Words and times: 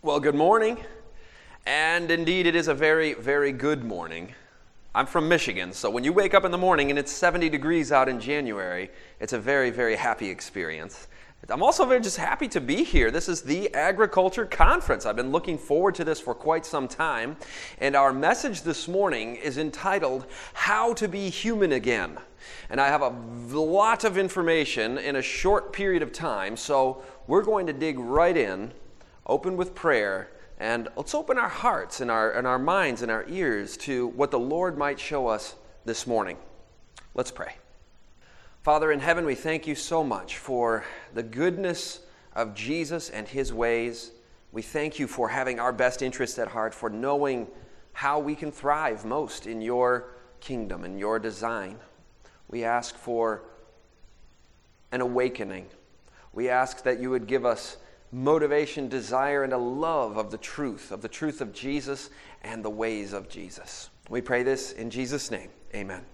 Well, 0.00 0.20
good 0.20 0.36
morning. 0.36 0.78
And 1.66 2.08
indeed, 2.12 2.46
it 2.46 2.54
is 2.54 2.68
a 2.68 2.74
very, 2.74 3.14
very 3.14 3.50
good 3.50 3.82
morning. 3.82 4.32
I'm 4.94 5.06
from 5.06 5.28
Michigan, 5.28 5.72
so 5.72 5.90
when 5.90 6.04
you 6.04 6.12
wake 6.12 6.34
up 6.34 6.44
in 6.44 6.52
the 6.52 6.56
morning 6.58 6.90
and 6.90 6.98
it's 7.00 7.10
70 7.10 7.48
degrees 7.48 7.90
out 7.90 8.08
in 8.08 8.20
January, 8.20 8.90
it's 9.18 9.32
a 9.32 9.40
very, 9.40 9.70
very 9.70 9.96
happy 9.96 10.30
experience. 10.30 11.08
I'm 11.48 11.64
also 11.64 11.84
very 11.84 12.00
just 12.00 12.16
happy 12.16 12.46
to 12.46 12.60
be 12.60 12.84
here. 12.84 13.10
This 13.10 13.28
is 13.28 13.42
the 13.42 13.74
Agriculture 13.74 14.46
Conference. 14.46 15.04
I've 15.04 15.16
been 15.16 15.32
looking 15.32 15.58
forward 15.58 15.96
to 15.96 16.04
this 16.04 16.20
for 16.20 16.32
quite 16.32 16.64
some 16.64 16.86
time. 16.86 17.36
And 17.80 17.96
our 17.96 18.12
message 18.12 18.62
this 18.62 18.86
morning 18.86 19.34
is 19.34 19.58
entitled 19.58 20.26
How 20.52 20.94
to 20.94 21.08
Be 21.08 21.28
Human 21.28 21.72
Again. 21.72 22.18
And 22.70 22.80
I 22.80 22.86
have 22.86 23.02
a 23.02 23.08
lot 23.08 24.04
of 24.04 24.16
information 24.16 24.96
in 24.98 25.16
a 25.16 25.22
short 25.22 25.72
period 25.72 26.04
of 26.04 26.12
time, 26.12 26.56
so 26.56 27.02
we're 27.26 27.42
going 27.42 27.66
to 27.66 27.72
dig 27.72 27.98
right 27.98 28.36
in 28.36 28.70
open 29.28 29.56
with 29.56 29.74
prayer, 29.74 30.30
and 30.58 30.88
let's 30.96 31.14
open 31.14 31.38
our 31.38 31.48
hearts 31.48 32.00
and 32.00 32.10
our, 32.10 32.32
and 32.32 32.46
our 32.46 32.58
minds 32.58 33.02
and 33.02 33.10
our 33.10 33.24
ears 33.28 33.76
to 33.76 34.08
what 34.08 34.30
the 34.30 34.38
Lord 34.38 34.78
might 34.78 34.98
show 34.98 35.26
us 35.26 35.54
this 35.84 36.06
morning. 36.06 36.38
Let's 37.14 37.30
pray. 37.30 37.56
Father 38.62 38.90
in 38.90 39.00
heaven, 39.00 39.24
we 39.24 39.34
thank 39.34 39.66
you 39.66 39.74
so 39.74 40.02
much 40.02 40.38
for 40.38 40.84
the 41.14 41.22
goodness 41.22 42.00
of 42.34 42.54
Jesus 42.54 43.10
and 43.10 43.26
his 43.28 43.52
ways. 43.52 44.12
We 44.52 44.62
thank 44.62 44.98
you 44.98 45.06
for 45.06 45.28
having 45.28 45.60
our 45.60 45.72
best 45.72 46.02
interests 46.02 46.38
at 46.38 46.48
heart, 46.48 46.74
for 46.74 46.90
knowing 46.90 47.46
how 47.92 48.18
we 48.18 48.34
can 48.34 48.50
thrive 48.50 49.04
most 49.04 49.46
in 49.46 49.60
your 49.60 50.10
kingdom 50.40 50.84
and 50.84 50.98
your 50.98 51.18
design. 51.18 51.78
We 52.48 52.64
ask 52.64 52.96
for 52.96 53.42
an 54.90 55.00
awakening. 55.00 55.66
We 56.32 56.48
ask 56.48 56.82
that 56.84 57.00
you 57.00 57.10
would 57.10 57.26
give 57.26 57.44
us 57.44 57.76
motivation, 58.12 58.88
desire, 58.88 59.44
and 59.44 59.52
a 59.52 59.58
love 59.58 60.16
of 60.16 60.30
the 60.30 60.38
truth, 60.38 60.90
of 60.92 61.02
the 61.02 61.08
truth 61.08 61.40
of 61.40 61.52
Jesus 61.52 62.10
and 62.42 62.64
the 62.64 62.70
ways 62.70 63.12
of 63.12 63.28
Jesus. 63.28 63.90
We 64.08 64.20
pray 64.20 64.42
this 64.42 64.72
in 64.72 64.90
Jesus' 64.90 65.30
name. 65.30 65.50
Amen. 65.74 66.04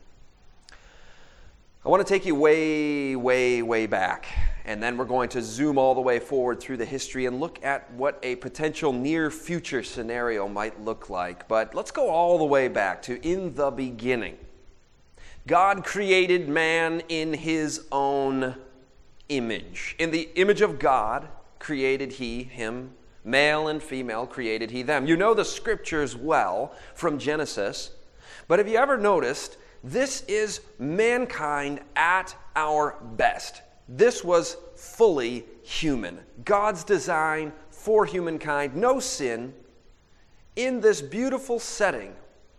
I 1.84 1.90
want 1.90 2.04
to 2.04 2.10
take 2.10 2.24
you 2.24 2.34
way, 2.34 3.14
way, 3.14 3.60
way 3.60 3.86
back, 3.86 4.26
and 4.64 4.82
then 4.82 4.96
we're 4.96 5.04
going 5.04 5.28
to 5.28 5.42
zoom 5.42 5.76
all 5.76 5.94
the 5.94 6.00
way 6.00 6.18
forward 6.18 6.58
through 6.58 6.78
the 6.78 6.84
history 6.84 7.26
and 7.26 7.40
look 7.40 7.62
at 7.62 7.92
what 7.92 8.18
a 8.22 8.36
potential 8.36 8.90
near 8.90 9.30
future 9.30 9.82
scenario 9.82 10.48
might 10.48 10.80
look 10.80 11.10
like. 11.10 11.46
But 11.46 11.74
let's 11.74 11.90
go 11.90 12.08
all 12.08 12.38
the 12.38 12.44
way 12.44 12.68
back 12.68 13.02
to 13.02 13.22
in 13.22 13.54
the 13.54 13.70
beginning. 13.70 14.38
God 15.46 15.84
created 15.84 16.48
man 16.48 17.02
in 17.10 17.34
his 17.34 17.86
own 17.92 18.54
image. 19.28 19.94
In 19.98 20.10
the 20.10 20.30
image 20.36 20.62
of 20.62 20.78
God, 20.78 21.28
created 21.64 22.12
he 22.12 22.42
him, 22.42 22.90
male 23.24 23.68
and 23.68 23.82
female 23.82 24.26
created 24.26 24.70
he 24.70 24.82
them. 24.82 25.06
You 25.06 25.16
know 25.16 25.32
the 25.32 25.46
scriptures 25.46 26.14
well 26.14 26.74
from 26.94 27.18
Genesis, 27.18 27.90
but 28.48 28.58
have 28.58 28.68
you 28.68 28.76
ever 28.76 28.98
noticed 28.98 29.56
this 29.82 30.24
is 30.28 30.60
mankind 30.78 31.80
at 31.96 32.36
our 32.54 32.98
best? 33.16 33.62
This 33.88 34.22
was 34.22 34.58
fully 34.76 35.46
human. 35.62 36.20
God's 36.44 36.84
design 36.84 37.50
for 37.70 38.04
humankind, 38.04 38.76
no 38.76 39.00
sin, 39.00 39.54
in 40.56 40.82
this 40.82 41.00
beautiful 41.00 41.58
setting 41.58 42.14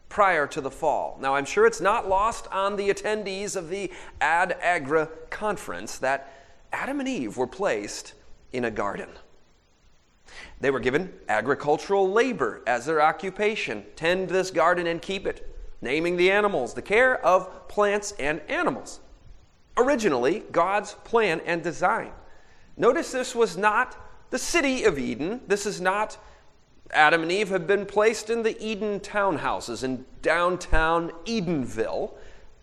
prior 0.09 0.47
to 0.47 0.61
the 0.61 0.71
fall. 0.71 1.19
Now, 1.21 1.35
I'm 1.35 1.45
sure 1.45 1.67
it's 1.67 1.81
not 1.81 2.09
lost 2.09 2.47
on 2.51 2.75
the 2.75 2.89
attendees 2.89 3.55
of 3.55 3.69
the 3.69 3.91
AdAgra 4.19 5.09
conference 5.29 5.99
that 5.99 6.33
Adam 6.71 6.99
and 6.99 7.07
Eve 7.07 7.37
were 7.37 7.47
placed 7.47 8.13
in 8.55 8.65
a 8.65 8.71
garden. 8.71 9.09
They 10.59 10.71
were 10.71 10.79
given 10.79 11.13
agricultural 11.27 12.09
labor 12.09 12.61
as 12.65 12.85
their 12.85 13.01
occupation 13.01 13.85
tend 13.95 14.29
this 14.29 14.51
garden 14.51 14.87
and 14.87 15.01
keep 15.01 15.27
it, 15.27 15.47
naming 15.81 16.17
the 16.17 16.31
animals, 16.31 16.73
the 16.73 16.81
care 16.81 17.23
of 17.25 17.67
plants 17.67 18.13
and 18.19 18.41
animals. 18.47 18.99
Originally, 19.77 20.43
God's 20.51 20.93
plan 21.03 21.41
and 21.45 21.61
design. 21.61 22.11
Notice 22.77 23.11
this 23.11 23.35
was 23.35 23.57
not 23.57 23.97
the 24.29 24.39
city 24.39 24.83
of 24.85 24.97
Eden. 24.97 25.41
This 25.47 25.65
is 25.65 25.81
not 25.81 26.17
Adam 26.91 27.23
and 27.23 27.31
Eve 27.31 27.49
have 27.49 27.67
been 27.67 27.85
placed 27.85 28.29
in 28.29 28.43
the 28.43 28.61
Eden 28.63 28.99
townhouses 28.99 29.83
in 29.83 30.05
downtown 30.21 31.11
Edenville. 31.25 32.13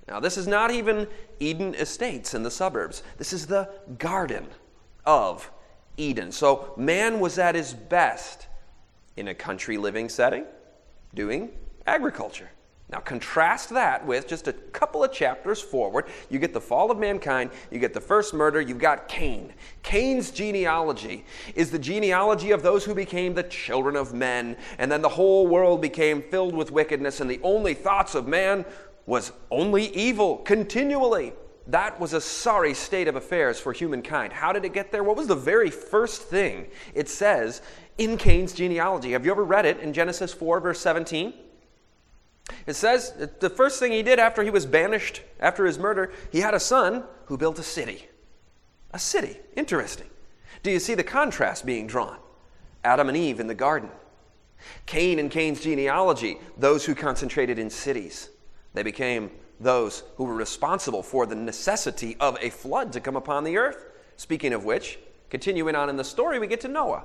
Now, 0.08 0.20
this 0.20 0.36
is 0.36 0.46
not 0.46 0.70
even 0.70 1.06
Eden 1.40 1.74
Estates 1.74 2.34
in 2.34 2.42
the 2.42 2.50
suburbs. 2.50 3.02
This 3.18 3.32
is 3.32 3.46
the 3.46 3.68
garden 3.98 4.46
of 5.04 5.50
Eden. 6.02 6.32
So 6.32 6.74
man 6.76 7.20
was 7.20 7.38
at 7.38 7.54
his 7.54 7.72
best 7.72 8.48
in 9.16 9.28
a 9.28 9.34
country 9.34 9.76
living 9.76 10.08
setting 10.08 10.44
doing 11.14 11.50
agriculture. 11.86 12.50
Now, 12.90 12.98
contrast 12.98 13.70
that 13.70 14.04
with 14.04 14.28
just 14.28 14.48
a 14.48 14.52
couple 14.52 15.02
of 15.02 15.12
chapters 15.12 15.62
forward. 15.62 16.06
You 16.28 16.38
get 16.38 16.52
the 16.52 16.60
fall 16.60 16.90
of 16.90 16.98
mankind, 16.98 17.50
you 17.70 17.78
get 17.78 17.94
the 17.94 18.02
first 18.02 18.34
murder, 18.34 18.60
you've 18.60 18.78
got 18.78 19.08
Cain. 19.08 19.54
Cain's 19.82 20.30
genealogy 20.30 21.24
is 21.54 21.70
the 21.70 21.78
genealogy 21.78 22.50
of 22.50 22.62
those 22.62 22.84
who 22.84 22.94
became 22.94 23.32
the 23.32 23.44
children 23.44 23.96
of 23.96 24.12
men, 24.12 24.58
and 24.76 24.92
then 24.92 25.00
the 25.00 25.08
whole 25.08 25.46
world 25.46 25.80
became 25.80 26.20
filled 26.20 26.54
with 26.54 26.70
wickedness, 26.70 27.20
and 27.20 27.30
the 27.30 27.40
only 27.42 27.72
thoughts 27.72 28.14
of 28.14 28.28
man 28.28 28.66
was 29.06 29.32
only 29.50 29.86
evil 29.94 30.36
continually 30.38 31.32
that 31.68 32.00
was 32.00 32.12
a 32.12 32.20
sorry 32.20 32.74
state 32.74 33.08
of 33.08 33.16
affairs 33.16 33.60
for 33.60 33.72
humankind. 33.72 34.32
How 34.32 34.52
did 34.52 34.64
it 34.64 34.72
get 34.72 34.90
there? 34.90 35.04
What 35.04 35.16
was 35.16 35.28
the 35.28 35.34
very 35.34 35.70
first 35.70 36.22
thing 36.22 36.66
it 36.94 37.08
says 37.08 37.62
in 37.98 38.16
Cain's 38.16 38.52
genealogy? 38.52 39.12
Have 39.12 39.24
you 39.24 39.30
ever 39.30 39.44
read 39.44 39.66
it 39.66 39.80
in 39.80 39.92
Genesis 39.92 40.32
4, 40.32 40.60
verse 40.60 40.80
17? 40.80 41.32
It 42.66 42.74
says 42.74 43.12
the 43.38 43.50
first 43.50 43.78
thing 43.78 43.92
he 43.92 44.02
did 44.02 44.18
after 44.18 44.42
he 44.42 44.50
was 44.50 44.66
banished, 44.66 45.22
after 45.40 45.64
his 45.64 45.78
murder, 45.78 46.12
he 46.30 46.40
had 46.40 46.54
a 46.54 46.60
son 46.60 47.04
who 47.26 47.36
built 47.36 47.58
a 47.58 47.62
city. 47.62 48.08
A 48.92 48.98
city. 48.98 49.38
Interesting. 49.56 50.08
Do 50.62 50.70
you 50.70 50.80
see 50.80 50.94
the 50.94 51.04
contrast 51.04 51.64
being 51.64 51.86
drawn? 51.86 52.18
Adam 52.84 53.08
and 53.08 53.16
Eve 53.16 53.40
in 53.40 53.46
the 53.46 53.54
garden. 53.54 53.90
Cain 54.86 55.18
and 55.18 55.30
Cain's 55.30 55.60
genealogy, 55.60 56.38
those 56.56 56.84
who 56.84 56.94
concentrated 56.94 57.58
in 57.58 57.70
cities. 57.70 58.30
They 58.74 58.82
became 58.82 59.30
those 59.60 60.02
who 60.16 60.24
were 60.24 60.34
responsible 60.34 61.02
for 61.02 61.26
the 61.26 61.34
necessity 61.34 62.16
of 62.20 62.36
a 62.40 62.50
flood 62.50 62.92
to 62.92 63.00
come 63.00 63.16
upon 63.16 63.44
the 63.44 63.56
earth. 63.56 63.86
Speaking 64.16 64.52
of 64.52 64.64
which, 64.64 64.98
continuing 65.30 65.74
on 65.74 65.88
in 65.88 65.96
the 65.96 66.04
story, 66.04 66.38
we 66.38 66.46
get 66.46 66.60
to 66.62 66.68
Noah. 66.68 67.04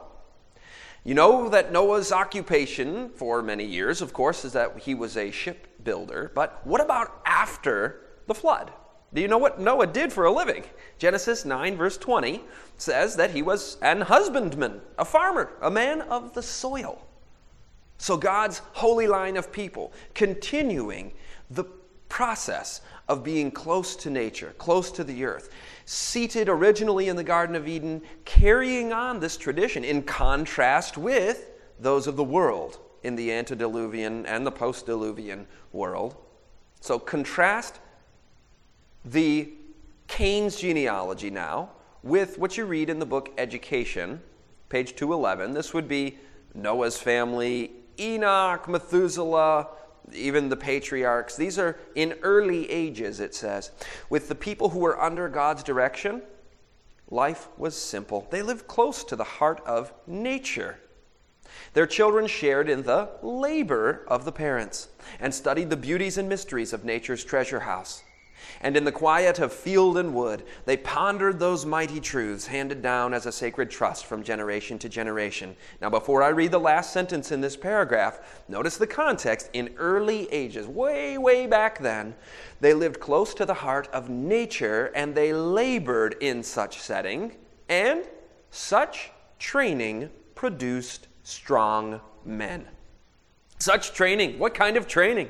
You 1.03 1.13
know 1.13 1.47
that 1.49 1.71
Noah's 1.71 2.11
occupation 2.11 3.09
for 3.09 3.41
many 3.41 3.63
years, 3.63 4.01
of 4.01 4.11
course, 4.11 4.43
is 4.43 4.53
that 4.53 4.77
he 4.79 4.93
was 4.93 5.15
a 5.15 5.31
shipbuilder. 5.31 6.31
But 6.35 6.65
what 6.65 6.81
about 6.81 7.21
after 7.25 8.01
the 8.27 8.33
flood? 8.33 8.71
Do 9.13 9.21
you 9.21 9.29
know 9.29 9.37
what 9.37 9.59
Noah 9.59 9.87
did 9.87 10.11
for 10.11 10.25
a 10.25 10.31
living? 10.31 10.65
Genesis 10.97 11.45
9, 11.45 11.77
verse 11.77 11.97
20 11.97 12.43
says 12.77 13.15
that 13.15 13.31
he 13.31 13.41
was 13.41 13.77
an 13.81 14.01
husbandman, 14.01 14.81
a 14.97 15.05
farmer, 15.05 15.53
a 15.61 15.71
man 15.71 16.01
of 16.01 16.33
the 16.33 16.43
soil. 16.43 17.01
So 17.97 18.17
God's 18.17 18.61
holy 18.73 19.07
line 19.07 19.37
of 19.37 19.51
people 19.51 19.93
continuing 20.13 21.13
the 21.49 21.63
process 22.09 22.81
of 23.07 23.23
being 23.23 23.51
close 23.51 23.95
to 23.95 24.09
nature, 24.09 24.53
close 24.57 24.91
to 24.91 25.03
the 25.03 25.23
earth, 25.23 25.49
seated 25.85 26.49
originally 26.49 27.07
in 27.07 27.15
the 27.15 27.23
Garden 27.23 27.55
of 27.55 27.67
Eden, 27.67 28.01
carrying 28.25 28.91
on 28.91 29.19
this 29.19 29.37
tradition 29.37 29.83
in 29.83 30.03
contrast 30.03 30.97
with 30.97 31.51
those 31.79 32.07
of 32.07 32.15
the 32.15 32.23
world 32.23 32.79
in 33.03 33.15
the 33.15 33.31
antediluvian 33.31 34.25
and 34.25 34.45
the 34.45 34.51
postdiluvian 34.51 35.45
world. 35.71 36.15
So 36.81 36.99
contrast 36.99 37.79
the 39.05 39.49
Cain's 40.07 40.57
genealogy 40.57 41.29
now 41.29 41.71
with 42.03 42.37
what 42.37 42.57
you 42.57 42.65
read 42.65 42.89
in 42.89 42.99
the 42.99 43.05
book 43.05 43.31
Education, 43.37 44.21
page 44.69 44.95
211. 44.95 45.53
This 45.53 45.73
would 45.73 45.87
be 45.87 46.17
Noah's 46.53 46.97
family, 46.97 47.71
Enoch, 47.99 48.67
Methuselah, 48.67 49.67
even 50.13 50.49
the 50.49 50.57
patriarchs. 50.57 51.35
These 51.35 51.59
are 51.59 51.77
in 51.95 52.15
early 52.21 52.69
ages, 52.69 53.19
it 53.19 53.35
says. 53.35 53.71
With 54.09 54.27
the 54.27 54.35
people 54.35 54.69
who 54.69 54.79
were 54.79 55.01
under 55.01 55.29
God's 55.29 55.63
direction, 55.63 56.21
life 57.09 57.47
was 57.57 57.75
simple. 57.75 58.27
They 58.29 58.41
lived 58.41 58.67
close 58.67 59.03
to 59.05 59.15
the 59.15 59.23
heart 59.23 59.61
of 59.65 59.93
nature. 60.05 60.79
Their 61.73 61.87
children 61.87 62.27
shared 62.27 62.69
in 62.69 62.83
the 62.83 63.09
labor 63.21 64.05
of 64.07 64.25
the 64.25 64.31
parents 64.31 64.89
and 65.19 65.33
studied 65.33 65.69
the 65.69 65.77
beauties 65.77 66.17
and 66.17 66.27
mysteries 66.27 66.73
of 66.73 66.85
nature's 66.85 67.23
treasure 67.23 67.61
house. 67.61 68.03
And 68.61 68.75
in 68.75 68.83
the 68.83 68.91
quiet 68.91 69.39
of 69.39 69.53
field 69.53 69.97
and 69.97 70.13
wood, 70.13 70.43
they 70.65 70.77
pondered 70.77 71.39
those 71.39 71.65
mighty 71.65 71.99
truths 71.99 72.47
handed 72.47 72.81
down 72.81 73.13
as 73.13 73.25
a 73.25 73.31
sacred 73.31 73.69
trust 73.69 74.05
from 74.05 74.23
generation 74.23 74.79
to 74.79 74.89
generation. 74.89 75.55
Now, 75.81 75.89
before 75.89 76.23
I 76.23 76.29
read 76.29 76.51
the 76.51 76.59
last 76.59 76.93
sentence 76.93 77.31
in 77.31 77.41
this 77.41 77.55
paragraph, 77.55 78.43
notice 78.47 78.77
the 78.77 78.87
context. 78.87 79.49
In 79.53 79.73
early 79.77 80.31
ages, 80.31 80.67
way, 80.67 81.17
way 81.17 81.47
back 81.47 81.79
then, 81.79 82.15
they 82.59 82.73
lived 82.73 82.99
close 82.99 83.33
to 83.35 83.45
the 83.45 83.53
heart 83.53 83.87
of 83.93 84.09
nature 84.09 84.91
and 84.95 85.13
they 85.13 85.33
labored 85.33 86.15
in 86.21 86.41
such 86.43 86.81
setting, 86.81 87.33
and 87.69 88.03
such 88.49 89.11
training 89.39 90.09
produced 90.35 91.07
strong 91.23 91.99
men. 92.25 92.65
Such 93.59 93.93
training, 93.93 94.39
what 94.39 94.53
kind 94.53 94.77
of 94.77 94.87
training? 94.87 95.29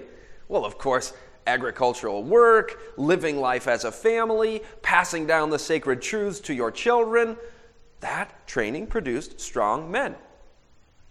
Well, 0.49 0.65
of 0.65 0.77
course, 0.77 1.13
agricultural 1.47 2.23
work, 2.23 2.79
living 2.97 3.37
life 3.37 3.67
as 3.67 3.83
a 3.83 3.91
family, 3.91 4.61
passing 4.81 5.25
down 5.25 5.49
the 5.49 5.57
sacred 5.57 6.01
truths 6.01 6.39
to 6.41 6.53
your 6.53 6.71
children. 6.71 7.37
That 8.01 8.45
training 8.45 8.87
produced 8.87 9.39
strong 9.39 9.89
men. 9.89 10.15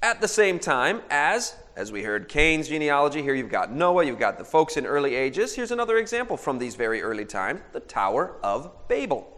At 0.03 0.21
the 0.21 0.29
same 0.29 0.59
time 0.59 1.03
as, 1.11 1.57
as 1.75 1.91
we 1.91 2.03
heard 2.03 2.29
Cain's 2.29 2.69
genealogy, 2.69 3.23
here 3.23 3.35
you've 3.35 3.51
got 3.51 3.73
Noah, 3.73 4.05
you've 4.05 4.19
got 4.19 4.39
the 4.39 4.45
folks 4.45 4.77
in 4.77 4.87
early 4.87 5.15
ages. 5.15 5.55
Here's 5.55 5.73
another 5.73 5.97
example 5.97 6.37
from 6.37 6.59
these 6.59 6.77
very 6.77 7.03
early 7.03 7.25
times 7.25 7.61
the 7.73 7.81
Tower 7.81 8.37
of 8.43 8.89
Babel. 8.89 9.36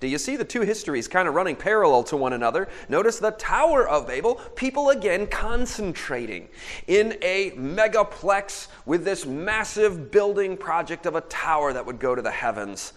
Do 0.00 0.06
you 0.06 0.18
see 0.18 0.36
the 0.36 0.44
two 0.44 0.62
histories 0.62 1.08
kind 1.08 1.28
of 1.28 1.34
running 1.34 1.56
parallel 1.56 2.04
to 2.04 2.16
one 2.16 2.32
another? 2.32 2.68
Notice 2.88 3.18
the 3.18 3.30
Tower 3.32 3.88
of 3.88 4.06
Babel, 4.06 4.36
people 4.56 4.90
again 4.90 5.26
concentrating 5.26 6.48
in 6.86 7.16
a 7.22 7.52
megaplex 7.52 8.68
with 8.86 9.04
this 9.04 9.26
massive 9.26 10.10
building 10.10 10.56
project 10.56 11.06
of 11.06 11.14
a 11.14 11.20
tower 11.22 11.72
that 11.72 11.84
would 11.86 11.98
go 11.98 12.14
to 12.14 12.22
the 12.22 12.30
heavens. 12.30 12.92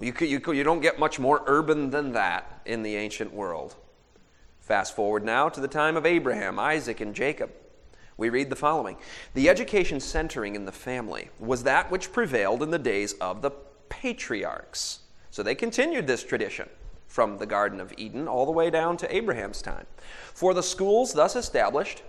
You, 0.00 0.12
you, 0.20 0.40
you 0.52 0.64
don't 0.64 0.80
get 0.80 0.98
much 0.98 1.18
more 1.18 1.42
urban 1.46 1.90
than 1.90 2.12
that 2.12 2.60
in 2.64 2.82
the 2.82 2.96
ancient 2.96 3.32
world. 3.32 3.76
Fast 4.60 4.96
forward 4.96 5.24
now 5.24 5.48
to 5.48 5.60
the 5.60 5.68
time 5.68 5.96
of 5.96 6.06
Abraham, 6.06 6.58
Isaac, 6.58 7.00
and 7.00 7.14
Jacob. 7.14 7.50
We 8.16 8.30
read 8.30 8.50
the 8.50 8.56
following 8.56 8.96
The 9.34 9.48
education 9.48 10.00
centering 10.00 10.54
in 10.54 10.64
the 10.64 10.72
family 10.72 11.30
was 11.38 11.64
that 11.64 11.90
which 11.90 12.12
prevailed 12.12 12.62
in 12.62 12.70
the 12.70 12.78
days 12.78 13.12
of 13.14 13.42
the 13.42 13.50
patriarchs. 13.88 15.00
So 15.34 15.42
they 15.42 15.56
continued 15.56 16.06
this 16.06 16.22
tradition 16.22 16.68
from 17.08 17.38
the 17.38 17.44
Garden 17.44 17.80
of 17.80 17.92
Eden 17.98 18.28
all 18.28 18.46
the 18.46 18.52
way 18.52 18.70
down 18.70 18.96
to 18.98 19.12
Abraham's 19.12 19.60
time. 19.60 19.84
For 20.32 20.54
the 20.54 20.62
schools 20.62 21.12
thus 21.12 21.34
established, 21.34 22.04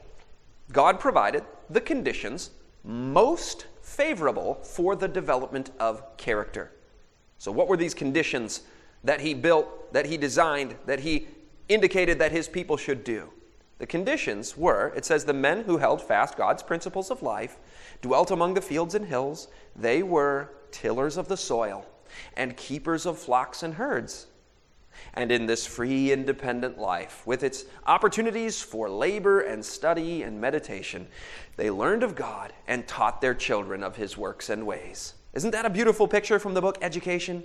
God 0.71 0.99
provided 0.99 1.43
the 1.67 1.81
conditions 1.81 2.51
most 2.83 3.65
favorable 3.81 4.59
for 4.61 4.95
the 4.95 5.07
development 5.07 5.71
of 5.79 6.15
character. 6.17 6.71
So, 7.39 7.51
what 7.51 7.67
were 7.67 7.77
these 7.77 7.95
conditions 7.95 8.61
that 9.03 9.21
he 9.21 9.33
built, 9.33 9.91
that 9.91 10.05
he 10.05 10.17
designed, 10.17 10.75
that 10.85 10.99
he 10.99 11.27
indicated 11.67 12.19
that 12.19 12.31
his 12.31 12.47
people 12.47 12.77
should 12.77 13.03
do? 13.03 13.31
The 13.79 13.87
conditions 13.87 14.55
were 14.55 14.93
it 14.95 15.03
says, 15.03 15.25
the 15.25 15.33
men 15.33 15.63
who 15.63 15.79
held 15.79 15.99
fast 15.99 16.37
God's 16.37 16.61
principles 16.61 17.09
of 17.09 17.23
life 17.23 17.57
dwelt 18.03 18.29
among 18.29 18.53
the 18.53 18.61
fields 18.61 18.93
and 18.93 19.07
hills, 19.07 19.47
they 19.75 20.03
were 20.03 20.51
tillers 20.69 21.17
of 21.17 21.27
the 21.27 21.37
soil 21.37 21.87
and 22.35 22.55
keepers 22.57 23.05
of 23.05 23.17
flocks 23.17 23.63
and 23.63 23.75
herds. 23.75 24.27
And 25.13 25.31
in 25.31 25.45
this 25.45 25.65
free, 25.65 26.11
independent 26.11 26.77
life, 26.77 27.25
with 27.25 27.43
its 27.43 27.65
opportunities 27.85 28.61
for 28.61 28.89
labor 28.89 29.41
and 29.41 29.63
study 29.63 30.23
and 30.23 30.39
meditation, 30.39 31.07
they 31.57 31.69
learned 31.69 32.03
of 32.03 32.15
God 32.15 32.53
and 32.67 32.87
taught 32.87 33.21
their 33.21 33.33
children 33.33 33.83
of 33.83 33.95
His 33.95 34.17
works 34.17 34.49
and 34.49 34.65
ways. 34.65 35.13
Isn't 35.33 35.51
that 35.51 35.65
a 35.65 35.69
beautiful 35.69 36.07
picture 36.07 36.39
from 36.39 36.53
the 36.53 36.61
book 36.61 36.77
Education? 36.81 37.43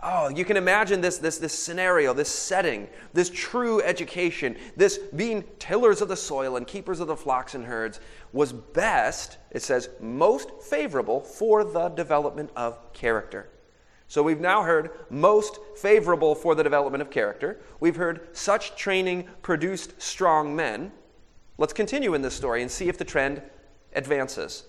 Oh, 0.00 0.28
you 0.28 0.44
can 0.44 0.56
imagine 0.56 1.00
this, 1.00 1.18
this, 1.18 1.38
this 1.38 1.52
scenario, 1.52 2.14
this 2.14 2.28
setting, 2.28 2.88
this 3.14 3.30
true 3.30 3.82
education, 3.82 4.56
this 4.76 4.98
being 5.16 5.42
tillers 5.58 6.00
of 6.00 6.06
the 6.06 6.16
soil 6.16 6.56
and 6.56 6.64
keepers 6.64 7.00
of 7.00 7.08
the 7.08 7.16
flocks 7.16 7.56
and 7.56 7.64
herds 7.64 7.98
was 8.32 8.52
best, 8.52 9.38
it 9.50 9.60
says, 9.60 9.88
most 10.00 10.50
favorable 10.62 11.20
for 11.20 11.64
the 11.64 11.88
development 11.88 12.50
of 12.54 12.92
character. 12.92 13.48
So 14.08 14.22
we've 14.22 14.40
now 14.40 14.62
heard 14.62 14.90
most 15.10 15.58
favorable 15.76 16.34
for 16.34 16.54
the 16.54 16.62
development 16.62 17.02
of 17.02 17.10
character. 17.10 17.60
We've 17.78 17.96
heard 17.96 18.34
such 18.34 18.74
training 18.74 19.28
produced 19.42 20.00
strong 20.00 20.56
men. 20.56 20.92
Let's 21.58 21.74
continue 21.74 22.14
in 22.14 22.22
this 22.22 22.34
story 22.34 22.62
and 22.62 22.70
see 22.70 22.88
if 22.88 22.96
the 22.96 23.04
trend 23.04 23.42
advances. 23.92 24.64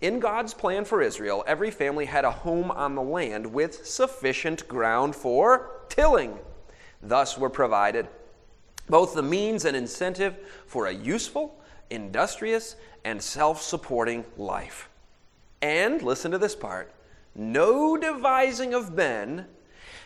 In 0.00 0.18
God's 0.18 0.52
plan 0.52 0.84
for 0.84 1.00
Israel, 1.00 1.44
every 1.46 1.70
family 1.70 2.06
had 2.06 2.24
a 2.24 2.30
home 2.30 2.72
on 2.72 2.96
the 2.96 3.02
land 3.02 3.46
with 3.46 3.86
sufficient 3.86 4.66
ground 4.66 5.14
for 5.14 5.70
tilling. 5.88 6.36
Thus 7.00 7.38
were 7.38 7.48
provided 7.48 8.08
both 8.88 9.14
the 9.14 9.22
means 9.22 9.64
and 9.64 9.76
incentive 9.76 10.36
for 10.66 10.86
a 10.86 10.92
useful, 10.92 11.60
industrious, 11.90 12.76
and 13.04 13.22
self 13.22 13.62
supporting 13.62 14.24
life. 14.36 14.88
And 15.62 16.02
listen 16.02 16.32
to 16.32 16.38
this 16.38 16.56
part 16.56 16.92
no 17.36 17.96
devising 17.96 18.74
of 18.74 18.94
men 18.94 19.46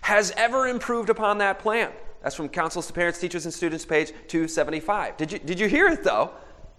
has 0.03 0.33
ever 0.37 0.67
improved 0.67 1.11
upon 1.11 1.39
that 1.39 1.59
plan. 1.59 1.91
That's 2.23 2.35
from 2.35 2.49
Counsels 2.49 2.87
to 2.89 2.93
Parents, 2.93 3.19
Teachers, 3.19 3.45
and 3.45 3.55
Students, 3.55 3.85
page 3.85 4.09
275. 4.29 5.17
Did 5.17 5.33
you, 5.33 5.39
did 5.39 5.61
you 5.61 5.69
hear 5.69 5.87
it 5.89 6.03
though? 6.05 6.33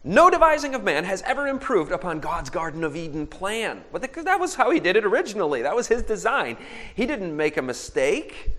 No 0.04 0.30
devising 0.30 0.74
of 0.74 0.84
man 0.84 1.04
has 1.04 1.22
ever 1.24 1.48
improved 1.48 1.92
upon 1.92 2.20
God's 2.20 2.50
Garden 2.50 2.84
of 2.84 2.96
Eden 2.96 3.28
plan. 3.28 3.84
But 3.92 4.02
that 4.14 4.40
was 4.40 4.56
how 4.56 4.72
he 4.72 4.80
did 4.80 4.96
it 4.96 5.06
originally. 5.06 5.62
That 5.62 5.76
was 5.76 5.88
his 5.88 6.02
design. 6.02 6.58
He 6.96 7.06
didn't 7.06 7.36
make 7.36 7.58
a 7.58 7.62
mistake. 7.62 8.52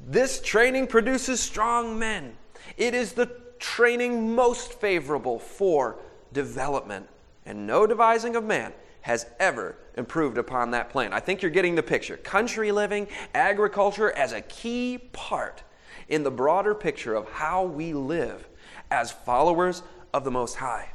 This 0.00 0.40
training 0.40 0.88
produces 0.88 1.40
strong 1.40 1.98
men. 1.98 2.36
It 2.76 2.94
is 2.94 3.12
the 3.12 3.30
training 3.60 4.34
most 4.34 4.72
favorable 4.74 5.38
for 5.38 5.98
development. 6.32 7.08
And 7.44 7.66
no 7.66 7.86
devising 7.86 8.34
of 8.34 8.42
man 8.42 8.72
has 9.06 9.24
ever 9.38 9.76
improved 9.96 10.36
upon 10.36 10.72
that 10.72 10.90
plan. 10.90 11.12
I 11.12 11.20
think 11.20 11.40
you're 11.40 11.48
getting 11.52 11.76
the 11.76 11.82
picture. 11.82 12.16
Country 12.16 12.72
living, 12.72 13.06
agriculture 13.36 14.10
as 14.10 14.32
a 14.32 14.40
key 14.40 14.98
part 15.12 15.62
in 16.08 16.24
the 16.24 16.30
broader 16.32 16.74
picture 16.74 17.14
of 17.14 17.30
how 17.30 17.62
we 17.62 17.94
live 17.94 18.48
as 18.90 19.12
followers 19.12 19.84
of 20.12 20.24
the 20.24 20.32
Most 20.32 20.56
High. 20.56 20.88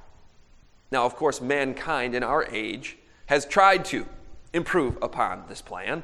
Now, 0.91 1.05
of 1.05 1.15
course, 1.15 1.39
mankind 1.39 2.13
in 2.13 2.21
our 2.21 2.43
age 2.51 2.97
has 3.27 3.45
tried 3.45 3.85
to 3.85 4.05
improve 4.51 4.97
upon 5.01 5.45
this 5.47 5.61
plan. 5.61 6.03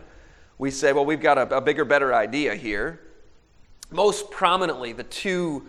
We 0.57 0.71
say, 0.71 0.93
well, 0.93 1.05
we've 1.05 1.19
got 1.19 1.37
a, 1.37 1.57
a 1.57 1.59
bigger, 1.59 1.83
better 1.83 2.15
idea 2.15 2.55
here. 2.55 3.01
Most 3.91 4.31
prominently, 4.31 4.93
the 4.93 5.03
two 5.03 5.67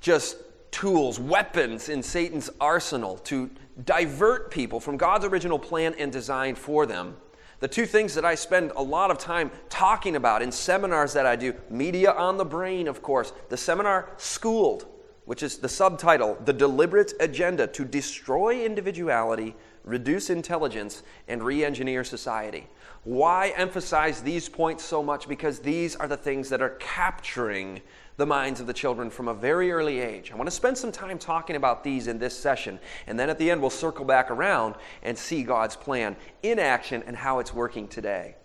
just 0.00 0.38
tools, 0.70 1.20
weapons 1.20 1.90
in 1.90 2.02
Satan's 2.02 2.48
arsenal 2.58 3.18
to 3.18 3.50
divert 3.82 4.50
people 4.50 4.80
from 4.80 4.96
God's 4.96 5.24
original 5.24 5.58
plan 5.58 5.94
and 5.98 6.12
design 6.12 6.54
for 6.54 6.86
them. 6.86 7.16
The 7.60 7.68
two 7.68 7.86
things 7.86 8.14
that 8.14 8.24
I 8.24 8.34
spend 8.34 8.72
a 8.76 8.82
lot 8.82 9.10
of 9.10 9.18
time 9.18 9.50
talking 9.68 10.16
about 10.16 10.42
in 10.42 10.52
seminars 10.52 11.12
that 11.14 11.24
I 11.24 11.36
do 11.36 11.54
Media 11.70 12.12
on 12.12 12.36
the 12.36 12.44
Brain, 12.44 12.88
of 12.88 13.02
course, 13.02 13.32
the 13.48 13.56
seminar 13.56 14.10
Schooled, 14.16 14.86
which 15.24 15.42
is 15.42 15.58
the 15.58 15.68
subtitle 15.68 16.36
The 16.44 16.52
Deliberate 16.52 17.14
Agenda 17.20 17.66
to 17.68 17.84
Destroy 17.84 18.64
Individuality, 18.64 19.56
Reduce 19.84 20.30
Intelligence, 20.30 21.02
and 21.28 21.42
Re 21.42 21.64
Engineer 21.64 22.04
Society. 22.04 22.66
Why 23.04 23.52
emphasize 23.56 24.20
these 24.20 24.48
points 24.48 24.84
so 24.84 25.02
much? 25.02 25.28
Because 25.28 25.60
these 25.60 25.94
are 25.96 26.08
the 26.08 26.16
things 26.16 26.48
that 26.48 26.60
are 26.60 26.76
capturing 26.80 27.80
the 28.16 28.26
minds 28.26 28.60
of 28.60 28.66
the 28.66 28.72
children 28.72 29.10
from 29.10 29.28
a 29.28 29.34
very 29.34 29.72
early 29.72 30.00
age. 30.00 30.30
I 30.30 30.36
want 30.36 30.46
to 30.46 30.54
spend 30.54 30.78
some 30.78 30.92
time 30.92 31.18
talking 31.18 31.56
about 31.56 31.82
these 31.82 32.06
in 32.06 32.18
this 32.18 32.38
session, 32.38 32.78
and 33.06 33.18
then 33.18 33.28
at 33.28 33.38
the 33.38 33.50
end, 33.50 33.60
we'll 33.60 33.70
circle 33.70 34.04
back 34.04 34.30
around 34.30 34.76
and 35.02 35.18
see 35.18 35.42
God's 35.42 35.76
plan 35.76 36.16
in 36.42 36.58
action 36.58 37.02
and 37.06 37.16
how 37.16 37.40
it's 37.40 37.52
working 37.52 37.88
today. 37.88 38.36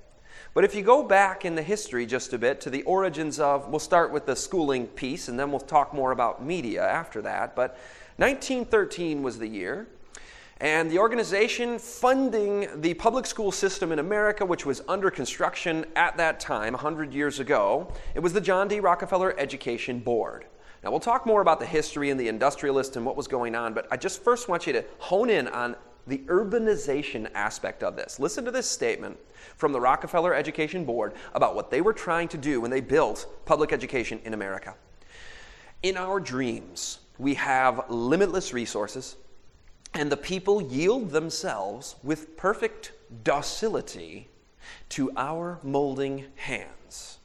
But 0.56 0.64
if 0.64 0.74
you 0.74 0.82
go 0.82 1.04
back 1.04 1.46
in 1.46 1.54
the 1.54 1.62
history 1.62 2.08
just 2.08 2.34
a 2.34 2.38
bit 2.40 2.60
to 2.62 2.72
the 2.72 2.82
origins 2.84 3.40
of, 3.40 3.70
we'll 3.70 3.80
start 3.80 4.12
with 4.12 4.26
the 4.26 4.36
schooling 4.36 4.88
piece, 4.88 5.28
and 5.28 5.40
then 5.40 5.52
we'll 5.52 5.60
talk 5.60 5.94
more 5.94 6.12
about 6.12 6.44
media 6.44 6.84
after 6.84 7.22
that. 7.22 7.56
But 7.56 7.78
1913 8.18 9.22
was 9.22 9.38
the 9.38 9.48
year. 9.48 9.88
And 10.62 10.92
the 10.92 11.00
organization 11.00 11.80
funding 11.80 12.68
the 12.82 12.94
public 12.96 13.26
school 13.26 13.52
system 13.52 13.94
in 13.94 14.00
America, 14.00 14.46
which 14.46 14.66
was 14.66 14.82
under 14.90 15.10
construction 15.10 15.86
at 15.96 16.18
that 16.18 16.42
time, 16.42 16.74
100 16.74 17.14
years 17.14 17.40
ago, 17.40 17.94
it 18.14 18.20
was 18.20 18.34
the 18.34 18.42
John 18.42 18.68
D. 18.68 18.82
Rockefeller 18.82 19.34
Education 19.40 20.00
Board. 20.00 20.46
Now, 20.84 20.92
we'll 20.92 21.00
talk 21.00 21.26
more 21.26 21.42
about 21.42 21.62
the 21.62 21.66
history 21.66 22.10
and 22.10 22.20
the 22.20 22.28
industrialist 22.28 22.98
and 22.98 23.06
what 23.06 23.16
was 23.16 23.28
going 23.28 23.56
on, 23.56 23.74
but 23.74 23.88
I 23.90 23.96
just 23.96 24.22
first 24.22 24.50
want 24.50 24.68
you 24.68 24.74
to 24.74 24.84
hone 24.98 25.30
in 25.30 25.48
on 25.48 25.78
the 26.08 26.20
urbanization 26.28 27.30
aspect 27.36 27.82
of 27.82 27.96
this. 27.96 28.20
Listen 28.20 28.44
to 28.44 28.52
this 28.52 28.70
statement 28.70 29.18
from 29.56 29.72
the 29.72 29.80
Rockefeller 29.80 30.34
Education 30.34 30.84
Board 30.84 31.14
about 31.34 31.56
what 31.56 31.72
they 31.72 31.80
were 31.80 31.94
trying 31.94 32.28
to 32.30 32.38
do 32.38 32.60
when 32.60 32.72
they 32.72 32.82
built 32.82 33.28
public 33.46 33.72
education 33.72 34.20
in 34.26 34.34
America. 34.34 34.76
In 35.84 35.96
our 35.96 36.20
dreams, 36.20 37.00
we 37.18 37.36
have 37.36 37.90
limitless 37.90 38.54
resources 38.54 39.16
and 39.94 40.12
the 40.12 40.18
people 40.18 40.62
yield 40.62 41.12
themselves 41.12 41.96
with 42.04 42.38
perfect 42.38 42.92
docility 43.24 44.28
to 44.90 45.12
our 45.18 45.60
molding 45.64 46.26
hands. 46.36 47.18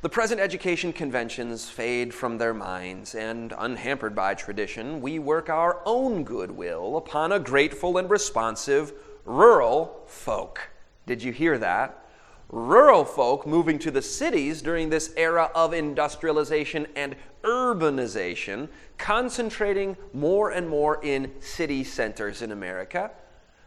The 0.00 0.08
present 0.08 0.40
education 0.40 0.92
conventions 0.92 1.68
fade 1.68 2.14
from 2.14 2.38
their 2.38 2.54
minds, 2.54 3.14
and 3.14 3.52
unhampered 3.58 4.14
by 4.14 4.34
tradition, 4.34 5.00
we 5.00 5.18
work 5.18 5.50
our 5.50 5.80
own 5.84 6.24
goodwill 6.24 6.96
upon 6.96 7.32
a 7.32 7.40
grateful 7.40 7.98
and 7.98 8.08
responsive 8.08 8.92
rural 9.24 10.02
folk. 10.06 10.70
Did 11.06 11.22
you 11.22 11.32
hear 11.32 11.58
that? 11.58 12.05
Rural 12.48 13.04
folk 13.04 13.46
moving 13.46 13.78
to 13.80 13.90
the 13.90 14.02
cities 14.02 14.62
during 14.62 14.88
this 14.88 15.12
era 15.16 15.50
of 15.54 15.72
industrialization 15.72 16.86
and 16.94 17.16
urbanization, 17.42 18.68
concentrating 18.98 19.96
more 20.12 20.50
and 20.50 20.68
more 20.68 21.04
in 21.04 21.30
city 21.40 21.82
centers 21.84 22.42
in 22.42 22.52
America. 22.52 23.10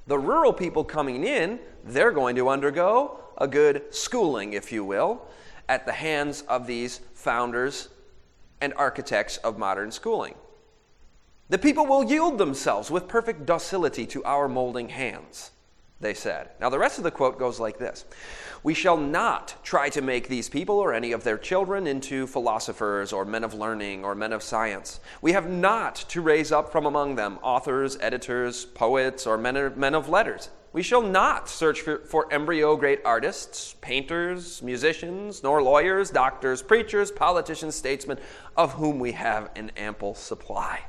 The 0.07 0.17
rural 0.17 0.53
people 0.53 0.83
coming 0.83 1.23
in, 1.23 1.59
they're 1.83 2.11
going 2.11 2.35
to 2.37 2.49
undergo 2.49 3.19
a 3.37 3.47
good 3.47 3.93
schooling, 3.93 4.53
if 4.53 4.71
you 4.71 4.83
will, 4.83 5.25
at 5.67 5.85
the 5.85 5.91
hands 5.91 6.41
of 6.47 6.65
these 6.65 6.99
founders 7.13 7.89
and 8.61 8.73
architects 8.75 9.37
of 9.37 9.57
modern 9.57 9.91
schooling. 9.91 10.35
The 11.49 11.57
people 11.57 11.85
will 11.85 12.03
yield 12.03 12.37
themselves 12.37 12.91
with 12.91 13.07
perfect 13.07 13.45
docility 13.45 14.05
to 14.07 14.23
our 14.23 14.47
molding 14.47 14.89
hands, 14.89 15.51
they 15.99 16.13
said. 16.13 16.49
Now, 16.59 16.69
the 16.69 16.79
rest 16.79 16.97
of 16.97 17.03
the 17.03 17.11
quote 17.11 17.39
goes 17.39 17.59
like 17.59 17.79
this 17.79 18.05
We 18.61 18.73
shall 18.73 18.97
not 18.97 19.55
try 19.63 19.89
to 19.89 20.01
make 20.01 20.27
these 20.27 20.49
people 20.49 20.79
or 20.79 20.93
any 20.93 21.13
of 21.13 21.23
their 21.23 21.37
children 21.37 21.87
into 21.87 22.27
philosophers 22.27 23.13
or 23.13 23.23
men 23.23 23.45
of 23.45 23.53
learning 23.53 24.03
or 24.03 24.15
men 24.15 24.33
of 24.33 24.43
science. 24.43 24.99
We 25.21 25.31
have 25.31 25.49
not 25.49 25.95
to 26.09 26.21
raise 26.21 26.51
up 26.51 26.71
from 26.71 26.85
among 26.85 27.15
them 27.15 27.39
authors, 27.41 27.97
editors, 28.01 28.65
poets, 28.65 29.25
or 29.25 29.37
men 29.37 29.55
of, 29.95 30.09
letters. 30.09 30.49
We 30.73 30.83
shall 30.83 31.01
not 31.01 31.47
search 31.47 31.81
for, 31.81 31.99
for, 31.99 32.31
embryo 32.31 32.75
great 32.75 32.99
artists, 33.05 33.75
painters, 33.81 34.61
musicians, 34.61 35.41
nor 35.41 35.63
lawyers, 35.63 36.11
doctors, 36.11 36.61
preachers, 36.61 37.11
politicians, 37.11 37.75
statesmen, 37.75 38.19
of 38.57 38.73
whom 38.73 38.99
we 38.99 39.13
have 39.13 39.49
an 39.55 39.71
ample 39.77 40.13
supply. 40.13 40.81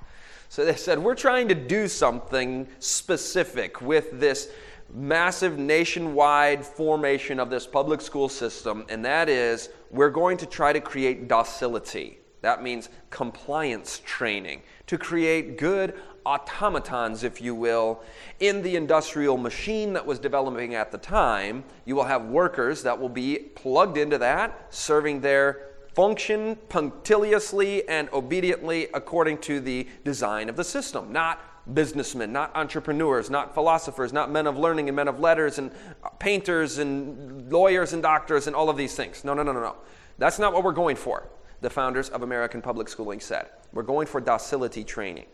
So 0.50 0.64
they 0.64 0.74
said, 0.74 0.98
We're 0.98 1.14
trying 1.14 1.48
to 1.48 1.54
do 1.54 1.86
something 1.86 2.66
specific 2.80 3.80
with 3.80 4.18
this 4.18 4.50
massive 4.94 5.58
nationwide 5.58 6.64
formation 6.64 7.38
of 7.38 7.50
this 7.50 7.66
public 7.66 8.00
school 8.00 8.28
system, 8.28 8.84
and 8.88 9.04
that 9.04 9.28
is 9.28 9.70
we're 9.90 10.10
going 10.10 10.36
to 10.38 10.46
try 10.46 10.72
to 10.72 10.80
create 10.80 11.28
docility. 11.28 12.18
That 12.42 12.62
means 12.62 12.88
compliance 13.10 14.00
training 14.04 14.62
to 14.86 14.96
create 14.96 15.58
good 15.58 15.94
automatons, 16.24 17.24
if 17.24 17.40
you 17.40 17.54
will, 17.54 18.02
in 18.40 18.62
the 18.62 18.76
industrial 18.76 19.36
machine 19.36 19.92
that 19.94 20.04
was 20.04 20.18
developing 20.18 20.74
at 20.74 20.92
the 20.92 20.98
time. 20.98 21.64
You 21.84 21.96
will 21.96 22.04
have 22.04 22.26
workers 22.26 22.82
that 22.82 22.98
will 22.98 23.08
be 23.08 23.38
plugged 23.54 23.96
into 23.96 24.18
that, 24.18 24.66
serving 24.70 25.20
their 25.20 25.70
function 25.94 26.56
punctiliously 26.68 27.88
and 27.88 28.08
obediently 28.12 28.88
according 28.94 29.38
to 29.38 29.60
the 29.60 29.86
design 30.04 30.48
of 30.48 30.56
the 30.56 30.64
system, 30.64 31.12
not 31.12 31.40
businessmen, 31.72 32.32
not 32.32 32.54
entrepreneurs, 32.56 33.30
not 33.30 33.54
philosophers, 33.54 34.12
not 34.12 34.30
men 34.30 34.46
of 34.46 34.56
learning 34.56 34.88
and 34.88 34.96
men 34.96 35.08
of 35.08 35.20
letters 35.20 35.58
and 35.58 35.70
painters 36.18 36.78
and 36.78 37.50
lawyers 37.52 37.92
and 37.92 38.02
doctors 38.02 38.46
and 38.46 38.56
all 38.56 38.68
of 38.68 38.76
these 38.76 38.94
things. 38.94 39.24
No, 39.24 39.34
no, 39.34 39.42
no, 39.42 39.52
no, 39.52 39.60
no. 39.60 39.76
That's 40.18 40.38
not 40.38 40.52
what 40.52 40.64
we're 40.64 40.72
going 40.72 40.96
for, 40.96 41.28
the 41.60 41.70
founders 41.70 42.08
of 42.08 42.22
American 42.22 42.62
public 42.62 42.88
schooling 42.88 43.20
said. 43.20 43.48
We're 43.72 43.82
going 43.82 44.06
for 44.06 44.20
docility 44.20 44.84
training. 44.84 45.26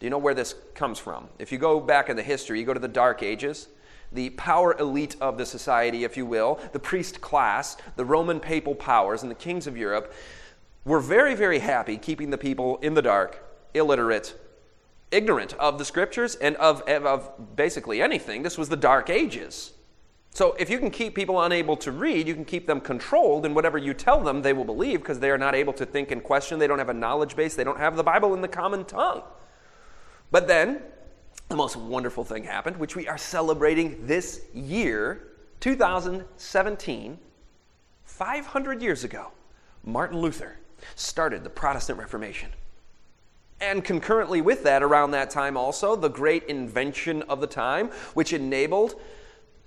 Do 0.00 0.06
you 0.06 0.10
know 0.10 0.18
where 0.18 0.34
this 0.34 0.54
comes 0.74 0.98
from? 0.98 1.28
If 1.38 1.52
you 1.52 1.58
go 1.58 1.78
back 1.78 2.08
in 2.08 2.16
the 2.16 2.22
history, 2.22 2.58
you 2.58 2.66
go 2.66 2.74
to 2.74 2.80
the 2.80 2.88
Dark 2.88 3.22
Ages, 3.22 3.68
the 4.10 4.30
power 4.30 4.76
elite 4.78 5.16
of 5.20 5.38
the 5.38 5.46
society, 5.46 6.04
if 6.04 6.16
you 6.16 6.26
will, 6.26 6.60
the 6.72 6.78
priest 6.78 7.20
class, 7.20 7.76
the 7.96 8.04
Roman 8.04 8.40
papal 8.40 8.74
powers, 8.74 9.22
and 9.22 9.30
the 9.30 9.36
kings 9.36 9.66
of 9.66 9.76
Europe 9.76 10.12
were 10.84 11.00
very, 11.00 11.34
very 11.34 11.60
happy 11.60 11.96
keeping 11.96 12.30
the 12.30 12.38
people 12.38 12.78
in 12.78 12.94
the 12.94 13.02
dark, 13.02 13.42
illiterate, 13.74 14.38
ignorant 15.12 15.54
of 15.54 15.78
the 15.78 15.84
scriptures 15.84 16.34
and 16.36 16.56
of, 16.56 16.82
of 16.82 17.56
basically 17.56 18.02
anything. 18.02 18.42
This 18.42 18.58
was 18.58 18.68
the 18.68 18.76
Dark 18.76 19.10
Ages. 19.10 19.72
So 20.34 20.56
if 20.58 20.70
you 20.70 20.78
can 20.78 20.90
keep 20.90 21.14
people 21.14 21.42
unable 21.42 21.76
to 21.76 21.92
read, 21.92 22.26
you 22.26 22.34
can 22.34 22.46
keep 22.46 22.66
them 22.66 22.80
controlled, 22.80 23.44
and 23.44 23.54
whatever 23.54 23.76
you 23.76 23.92
tell 23.92 24.22
them, 24.22 24.40
they 24.40 24.54
will 24.54 24.64
believe 24.64 25.00
because 25.00 25.20
they 25.20 25.30
are 25.30 25.36
not 25.36 25.54
able 25.54 25.74
to 25.74 25.84
think 25.84 26.10
and 26.10 26.24
question. 26.24 26.58
They 26.58 26.66
don't 26.66 26.78
have 26.78 26.88
a 26.88 26.94
knowledge 26.94 27.36
base, 27.36 27.54
they 27.54 27.64
don't 27.64 27.78
have 27.78 27.96
the 27.96 28.02
Bible 28.02 28.32
in 28.32 28.40
the 28.40 28.48
common 28.48 28.86
tongue. 28.86 29.22
But 30.30 30.48
then, 30.48 30.80
the 31.48 31.56
most 31.56 31.76
wonderful 31.76 32.24
thing 32.24 32.44
happened, 32.44 32.78
which 32.78 32.96
we 32.96 33.06
are 33.08 33.18
celebrating 33.18 34.06
this 34.06 34.46
year, 34.54 35.28
2017, 35.60 37.18
500 38.04 38.82
years 38.82 39.04
ago. 39.04 39.32
Martin 39.84 40.18
Luther 40.18 40.56
started 40.94 41.44
the 41.44 41.50
Protestant 41.50 41.98
Reformation. 41.98 42.48
And 43.62 43.84
concurrently 43.84 44.40
with 44.40 44.64
that, 44.64 44.82
around 44.82 45.12
that 45.12 45.30
time 45.30 45.56
also, 45.56 45.94
the 45.94 46.08
great 46.08 46.42
invention 46.44 47.22
of 47.22 47.40
the 47.40 47.46
time, 47.46 47.90
which 48.12 48.32
enabled 48.32 49.00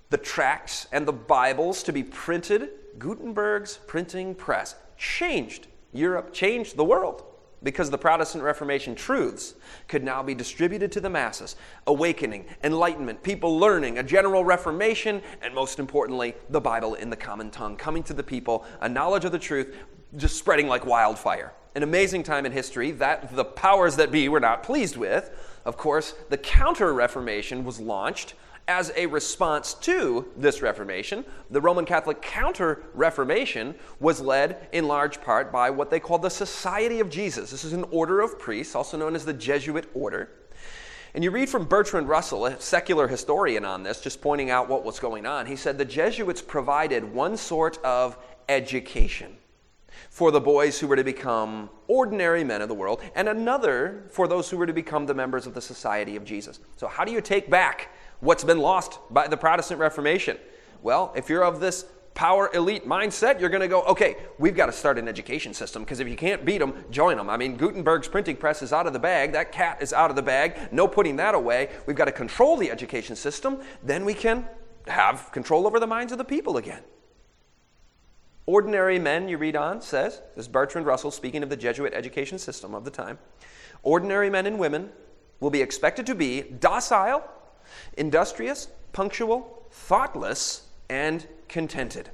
the 0.09 0.17
tracts 0.17 0.87
and 0.91 1.07
the 1.07 1.13
Bibles 1.13 1.81
to 1.83 1.93
be 1.93 2.03
printed, 2.03 2.69
Gutenberg's 2.99 3.77
printing 3.87 4.35
press 4.35 4.75
changed 4.97 5.67
Europe, 5.93 6.33
changed 6.33 6.75
the 6.75 6.83
world 6.83 7.23
because 7.63 7.89
the 7.89 7.97
Protestant 7.97 8.43
Reformation 8.43 8.95
truths 8.95 9.55
could 9.87 10.03
now 10.03 10.21
be 10.21 10.35
distributed 10.35 10.91
to 10.91 10.99
the 10.99 11.09
masses. 11.09 11.55
Awakening, 11.87 12.45
enlightenment, 12.65 13.23
people 13.23 13.57
learning, 13.57 13.97
a 13.97 14.03
general 14.03 14.43
reformation, 14.43 15.21
and 15.41 15.55
most 15.55 15.79
importantly, 15.79 16.35
the 16.49 16.59
Bible 16.61 16.95
in 16.95 17.09
the 17.09 17.15
common 17.15 17.49
tongue, 17.49 17.77
coming 17.77 18.03
to 18.03 18.13
the 18.13 18.21
people, 18.21 18.65
a 18.81 18.89
knowledge 18.89 19.23
of 19.23 19.31
the 19.31 19.39
truth 19.39 19.73
just 20.17 20.37
spreading 20.37 20.67
like 20.67 20.85
wildfire. 20.85 21.53
An 21.75 21.83
amazing 21.83 22.23
time 22.23 22.45
in 22.45 22.51
history 22.51 22.91
that 22.91 23.35
the 23.35 23.45
powers 23.45 23.97
that 23.97 24.11
be 24.11 24.29
were 24.29 24.39
not 24.39 24.63
pleased 24.63 24.97
with. 24.97 25.31
Of 25.65 25.77
course, 25.77 26.15
the 26.29 26.37
Counter 26.37 26.93
Reformation 26.93 27.65
was 27.65 27.79
launched 27.79 28.33
as 28.67 28.91
a 28.95 29.05
response 29.05 29.75
to 29.75 30.27
this 30.35 30.61
Reformation, 30.61 31.23
the 31.51 31.61
Roman 31.61 31.85
Catholic 31.85 32.21
Counter 32.21 32.81
Reformation 32.93 33.75
was 33.99 34.19
led 34.19 34.67
in 34.71 34.87
large 34.87 35.21
part 35.21 35.51
by 35.51 35.69
what 35.69 35.91
they 35.91 35.99
called 35.99 36.23
the 36.23 36.29
Society 36.29 36.99
of 36.99 37.09
Jesus. 37.09 37.51
This 37.51 37.63
is 37.63 37.73
an 37.73 37.85
order 37.91 38.21
of 38.21 38.39
priests, 38.39 38.73
also 38.73 38.97
known 38.97 39.15
as 39.15 39.23
the 39.23 39.33
Jesuit 39.33 39.87
order. 39.93 40.29
And 41.13 41.23
you 41.23 41.31
read 41.31 41.47
from 41.47 41.65
Bertrand 41.65 42.09
Russell, 42.09 42.47
a 42.47 42.59
secular 42.59 43.07
historian 43.07 43.63
on 43.65 43.83
this, 43.83 44.01
just 44.01 44.19
pointing 44.19 44.49
out 44.49 44.67
what 44.67 44.83
was 44.83 44.99
going 44.99 45.25
on. 45.25 45.45
He 45.45 45.55
said 45.55 45.77
the 45.77 45.85
Jesuits 45.85 46.41
provided 46.41 47.03
one 47.03 47.37
sort 47.37 47.77
of 47.83 48.17
education 48.49 49.37
for 50.15 50.31
the 50.31 50.39
boys 50.39 50.79
who 50.79 50.87
were 50.87 50.95
to 50.95 51.03
become 51.03 51.69
ordinary 51.89 52.41
men 52.41 52.61
of 52.61 52.69
the 52.69 52.73
world, 52.73 53.01
and 53.15 53.27
another 53.27 54.05
for 54.09 54.29
those 54.29 54.49
who 54.49 54.55
were 54.55 54.65
to 54.65 54.71
become 54.71 55.05
the 55.05 55.13
members 55.13 55.45
of 55.45 55.53
the 55.53 55.59
Society 55.59 56.15
of 56.15 56.23
Jesus. 56.23 56.61
So, 56.77 56.87
how 56.87 57.03
do 57.03 57.11
you 57.11 57.19
take 57.19 57.49
back 57.49 57.89
what's 58.21 58.45
been 58.45 58.59
lost 58.59 58.97
by 59.11 59.27
the 59.27 59.35
Protestant 59.35 59.77
Reformation? 59.77 60.37
Well, 60.81 61.11
if 61.17 61.27
you're 61.27 61.43
of 61.43 61.59
this 61.59 61.87
power 62.13 62.49
elite 62.53 62.87
mindset, 62.87 63.41
you're 63.41 63.49
going 63.49 63.59
to 63.59 63.67
go, 63.67 63.81
okay, 63.81 64.15
we've 64.39 64.55
got 64.55 64.67
to 64.67 64.71
start 64.71 64.97
an 64.97 65.09
education 65.09 65.53
system 65.53 65.83
because 65.83 65.99
if 65.99 66.07
you 66.07 66.15
can't 66.15 66.45
beat 66.45 66.59
them, 66.59 66.85
join 66.89 67.17
them. 67.17 67.29
I 67.29 67.35
mean, 67.35 67.57
Gutenberg's 67.57 68.07
printing 68.07 68.37
press 68.37 68.61
is 68.61 68.71
out 68.71 68.87
of 68.87 68.93
the 68.93 68.99
bag. 68.99 69.33
That 69.33 69.51
cat 69.51 69.79
is 69.81 69.91
out 69.91 70.11
of 70.11 70.15
the 70.15 70.23
bag. 70.23 70.71
No 70.71 70.87
putting 70.87 71.17
that 71.17 71.35
away. 71.35 71.71
We've 71.87 71.97
got 71.97 72.05
to 72.05 72.13
control 72.13 72.55
the 72.55 72.71
education 72.71 73.17
system. 73.17 73.59
Then 73.83 74.05
we 74.05 74.13
can 74.13 74.47
have 74.87 75.29
control 75.33 75.67
over 75.67 75.77
the 75.77 75.87
minds 75.87 76.13
of 76.13 76.17
the 76.17 76.23
people 76.23 76.55
again. 76.55 76.83
Ordinary 78.47 78.99
men, 78.99 79.27
you 79.27 79.37
read 79.37 79.55
on, 79.55 79.81
says, 79.81 80.21
this 80.35 80.45
is 80.45 80.47
Bertrand 80.47 80.85
Russell 80.85 81.09
speaking 81.09 81.41
of 81.41 81.49
the 81.49 81.57
Jesuit 81.57 81.93
education 81.93 82.37
system 82.37 82.75
of 82.75 82.85
the 82.85 82.91
time. 82.91 83.17
Ordinary 83.81 84.29
men 84.29 84.45
and 84.45 84.59
women 84.59 84.91
will 85.39 85.49
be 85.49 85.61
expected 85.61 86.05
to 86.05 86.15
be 86.15 86.41
docile, 86.41 87.23
industrious, 87.97 88.67
punctual, 88.93 89.65
thoughtless, 89.71 90.67
and 90.89 91.25
contented. 91.47 92.09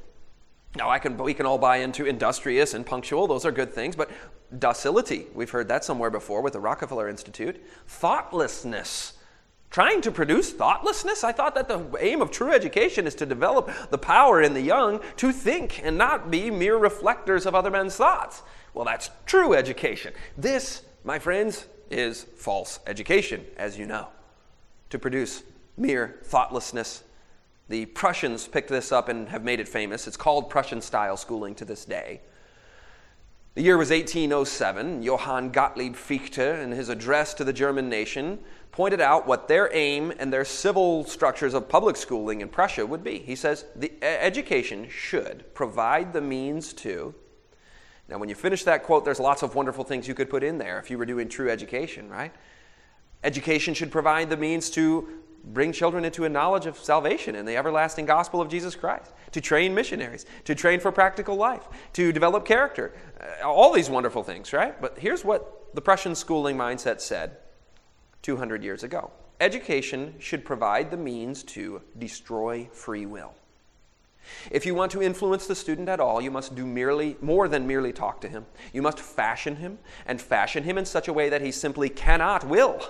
Now, 0.77 0.89
I 0.89 1.00
can, 1.00 1.17
we 1.17 1.33
can 1.33 1.45
all 1.45 1.57
buy 1.57 1.77
into 1.77 2.05
industrious 2.05 2.73
and 2.73 2.85
punctual, 2.85 3.27
those 3.27 3.45
are 3.45 3.51
good 3.51 3.73
things, 3.73 3.97
but 3.97 4.09
docility, 4.57 5.27
we've 5.33 5.50
heard 5.50 5.67
that 5.67 5.83
somewhere 5.83 6.09
before 6.09 6.41
with 6.41 6.53
the 6.53 6.61
Rockefeller 6.61 7.09
Institute. 7.09 7.61
Thoughtlessness, 7.88 9.13
trying 9.71 10.01
to 10.01 10.11
produce 10.11 10.51
thoughtlessness? 10.53 11.23
I 11.23 11.31
thought 11.31 11.55
that 11.55 11.67
the 11.67 11.97
aim 11.99 12.21
of 12.21 12.29
true 12.29 12.51
education 12.51 13.07
is 13.07 13.15
to 13.15 13.25
develop 13.25 13.71
the 13.89 13.97
power 13.97 14.41
in 14.41 14.53
the 14.53 14.61
young 14.61 14.99
to 15.17 15.31
think 15.31 15.81
and 15.83 15.97
not 15.97 16.29
be 16.29 16.51
mere 16.51 16.77
reflectors 16.77 17.45
of 17.45 17.55
other 17.55 17.71
men's 17.71 17.95
thoughts. 17.95 18.43
Well, 18.73 18.85
that's 18.85 19.09
true 19.25 19.53
education. 19.53 20.13
This, 20.37 20.83
my 21.03 21.17
friends, 21.17 21.65
is 21.89 22.23
false 22.35 22.79
education, 22.87 23.45
as 23.57 23.77
you 23.77 23.85
know, 23.85 24.07
to 24.89 24.99
produce 24.99 25.43
mere 25.77 26.19
thoughtlessness. 26.23 27.03
The 27.69 27.85
Prussians 27.87 28.47
picked 28.47 28.69
this 28.69 28.91
up 28.91 29.09
and 29.09 29.29
have 29.29 29.43
made 29.43 29.59
it 29.59 29.67
famous. 29.67 30.07
It's 30.07 30.17
called 30.17 30.49
Prussian 30.49 30.81
style 30.81 31.17
schooling 31.17 31.55
to 31.55 31.65
this 31.65 31.85
day. 31.85 32.21
The 33.53 33.63
year 33.63 33.77
was 33.77 33.89
1807. 33.89 35.03
Johann 35.03 35.50
Gottlieb 35.51 35.96
Fichte, 35.96 36.39
in 36.39 36.72
his 36.72 36.88
address 36.88 37.34
to 37.34 37.43
the 37.43 37.51
German 37.51 37.89
nation, 37.89 38.39
pointed 38.72 39.01
out 39.01 39.27
what 39.27 39.50
their 39.50 39.70
aim 39.74 40.13
and 40.20 40.31
their 40.31 40.46
civil 40.46 41.03
structures 41.03 41.53
of 41.53 41.67
public 41.67 41.98
schooling 41.98 42.39
in 42.39 42.48
Prussia 42.48 42.86
would 42.86 43.03
be. 43.03 43.20
He 43.20 43.36
says 43.36 43.65
the 43.75 43.91
education 44.01 44.88
should 44.89 45.53
provide 45.53 46.13
the 46.13 46.22
means 46.22 46.72
to. 46.75 47.13
Now, 48.08 48.20
when 48.20 48.29
you 48.29 48.36
finish 48.36 48.63
that 48.63 48.84
quote, 48.84 49.03
there's 49.03 49.20
lots 49.20 49.43
of 49.43 49.53
wonderful 49.53 49.84
things 49.84 50.08
you 50.08 50.13
could 50.13 50.29
put 50.29 50.43
in 50.43 50.58
there 50.58 50.79
if 50.79 50.89
you 50.89 50.98
were 50.98 51.05
doing 51.05 51.27
true 51.27 51.50
education, 51.50 52.10
right? 52.10 52.34
Education 53.22 53.74
should 53.74 53.91
provide 53.91 54.29
the 54.29 54.38
means 54.38 54.70
to 54.70 55.10
bring 55.43 55.71
children 55.71 56.05
into 56.05 56.25
a 56.25 56.29
knowledge 56.29 56.65
of 56.65 56.77
salvation 56.77 57.36
and 57.36 57.48
the 57.48 57.57
everlasting 57.57 58.05
gospel 58.05 58.41
of 58.41 58.50
Jesus 58.50 58.75
Christ, 58.75 59.12
to 59.31 59.41
train 59.41 59.74
missionaries, 59.74 60.25
to 60.45 60.55
train 60.55 60.79
for 60.79 60.91
practical 60.91 61.36
life, 61.36 61.67
to 61.93 62.12
develop 62.12 62.45
character. 62.45 62.93
Uh, 63.19 63.48
all 63.48 63.74
these 63.74 63.89
wonderful 63.89 64.24
things, 64.24 64.53
right? 64.53 64.79
But 64.81 64.98
here's 64.98 65.25
what 65.25 65.74
the 65.74 65.81
Prussian 65.81 66.15
schooling 66.15 66.57
mindset 66.57 67.01
said 67.01 67.38
200 68.21 68.63
years 68.63 68.83
ago 68.83 69.12
education 69.39 70.13
should 70.19 70.45
provide 70.45 70.91
the 70.91 70.98
means 70.98 71.41
to 71.41 71.81
destroy 71.98 72.69
free 72.71 73.07
will. 73.07 73.33
If 74.51 74.67
you 74.67 74.75
want 74.75 74.91
to 74.91 75.01
influence 75.01 75.48
the 75.48 75.55
student 75.55 75.89
at 75.89 76.00
all, 76.00 76.21
you 76.21 76.29
must 76.29 76.53
do 76.53 76.63
merely 76.63 77.17
more 77.21 77.48
than 77.48 77.65
merely 77.65 77.91
talk 77.91 78.21
to 78.21 78.27
him. 78.27 78.45
You 78.71 78.83
must 78.83 79.00
fashion 79.00 79.55
him 79.55 79.79
and 80.05 80.21
fashion 80.21 80.63
him 80.63 80.77
in 80.77 80.86
such 80.86 81.07
a 81.07 81.13
way 81.13 81.27
that 81.29 81.41
he 81.41 81.51
simply 81.51 81.89
cannot 81.89 82.48
will 82.48 82.81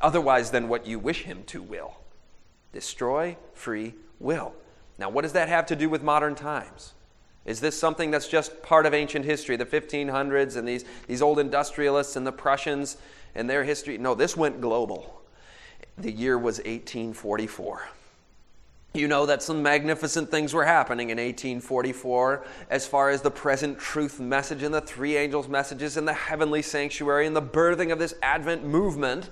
otherwise 0.00 0.50
than 0.50 0.68
what 0.68 0.86
you 0.86 0.98
wish 0.98 1.22
him 1.22 1.44
to 1.44 1.62
will. 1.62 1.94
Destroy 2.72 3.36
free 3.54 3.94
will. 4.18 4.54
Now, 4.98 5.08
what 5.08 5.22
does 5.22 5.32
that 5.32 5.48
have 5.48 5.66
to 5.66 5.76
do 5.76 5.88
with 5.88 6.02
modern 6.02 6.34
times? 6.34 6.92
Is 7.46 7.60
this 7.60 7.78
something 7.78 8.10
that's 8.10 8.28
just 8.28 8.62
part 8.62 8.86
of 8.86 8.92
ancient 8.92 9.24
history, 9.24 9.56
the 9.56 9.64
1500s 9.64 10.56
and 10.56 10.68
these, 10.68 10.84
these 11.06 11.22
old 11.22 11.38
industrialists 11.38 12.16
and 12.16 12.26
the 12.26 12.32
Prussians 12.32 12.98
and 13.34 13.48
their 13.48 13.64
history? 13.64 13.96
No, 13.98 14.14
this 14.14 14.36
went 14.36 14.60
global. 14.60 15.22
The 15.96 16.12
year 16.12 16.38
was 16.38 16.58
1844. 16.58 17.88
You 18.92 19.06
know 19.06 19.24
that 19.26 19.42
some 19.42 19.62
magnificent 19.62 20.30
things 20.30 20.52
were 20.52 20.64
happening 20.64 21.10
in 21.10 21.18
1844 21.18 22.44
as 22.70 22.86
far 22.86 23.10
as 23.10 23.22
the 23.22 23.30
present 23.30 23.78
truth 23.78 24.18
message 24.18 24.64
and 24.64 24.74
the 24.74 24.80
three 24.80 25.16
angels' 25.16 25.46
messages 25.46 25.96
and 25.96 26.08
the 26.08 26.12
heavenly 26.12 26.60
sanctuary 26.60 27.26
and 27.26 27.36
the 27.36 27.42
birthing 27.42 27.92
of 27.92 28.00
this 28.00 28.14
Advent 28.20 28.64
movement. 28.64 29.30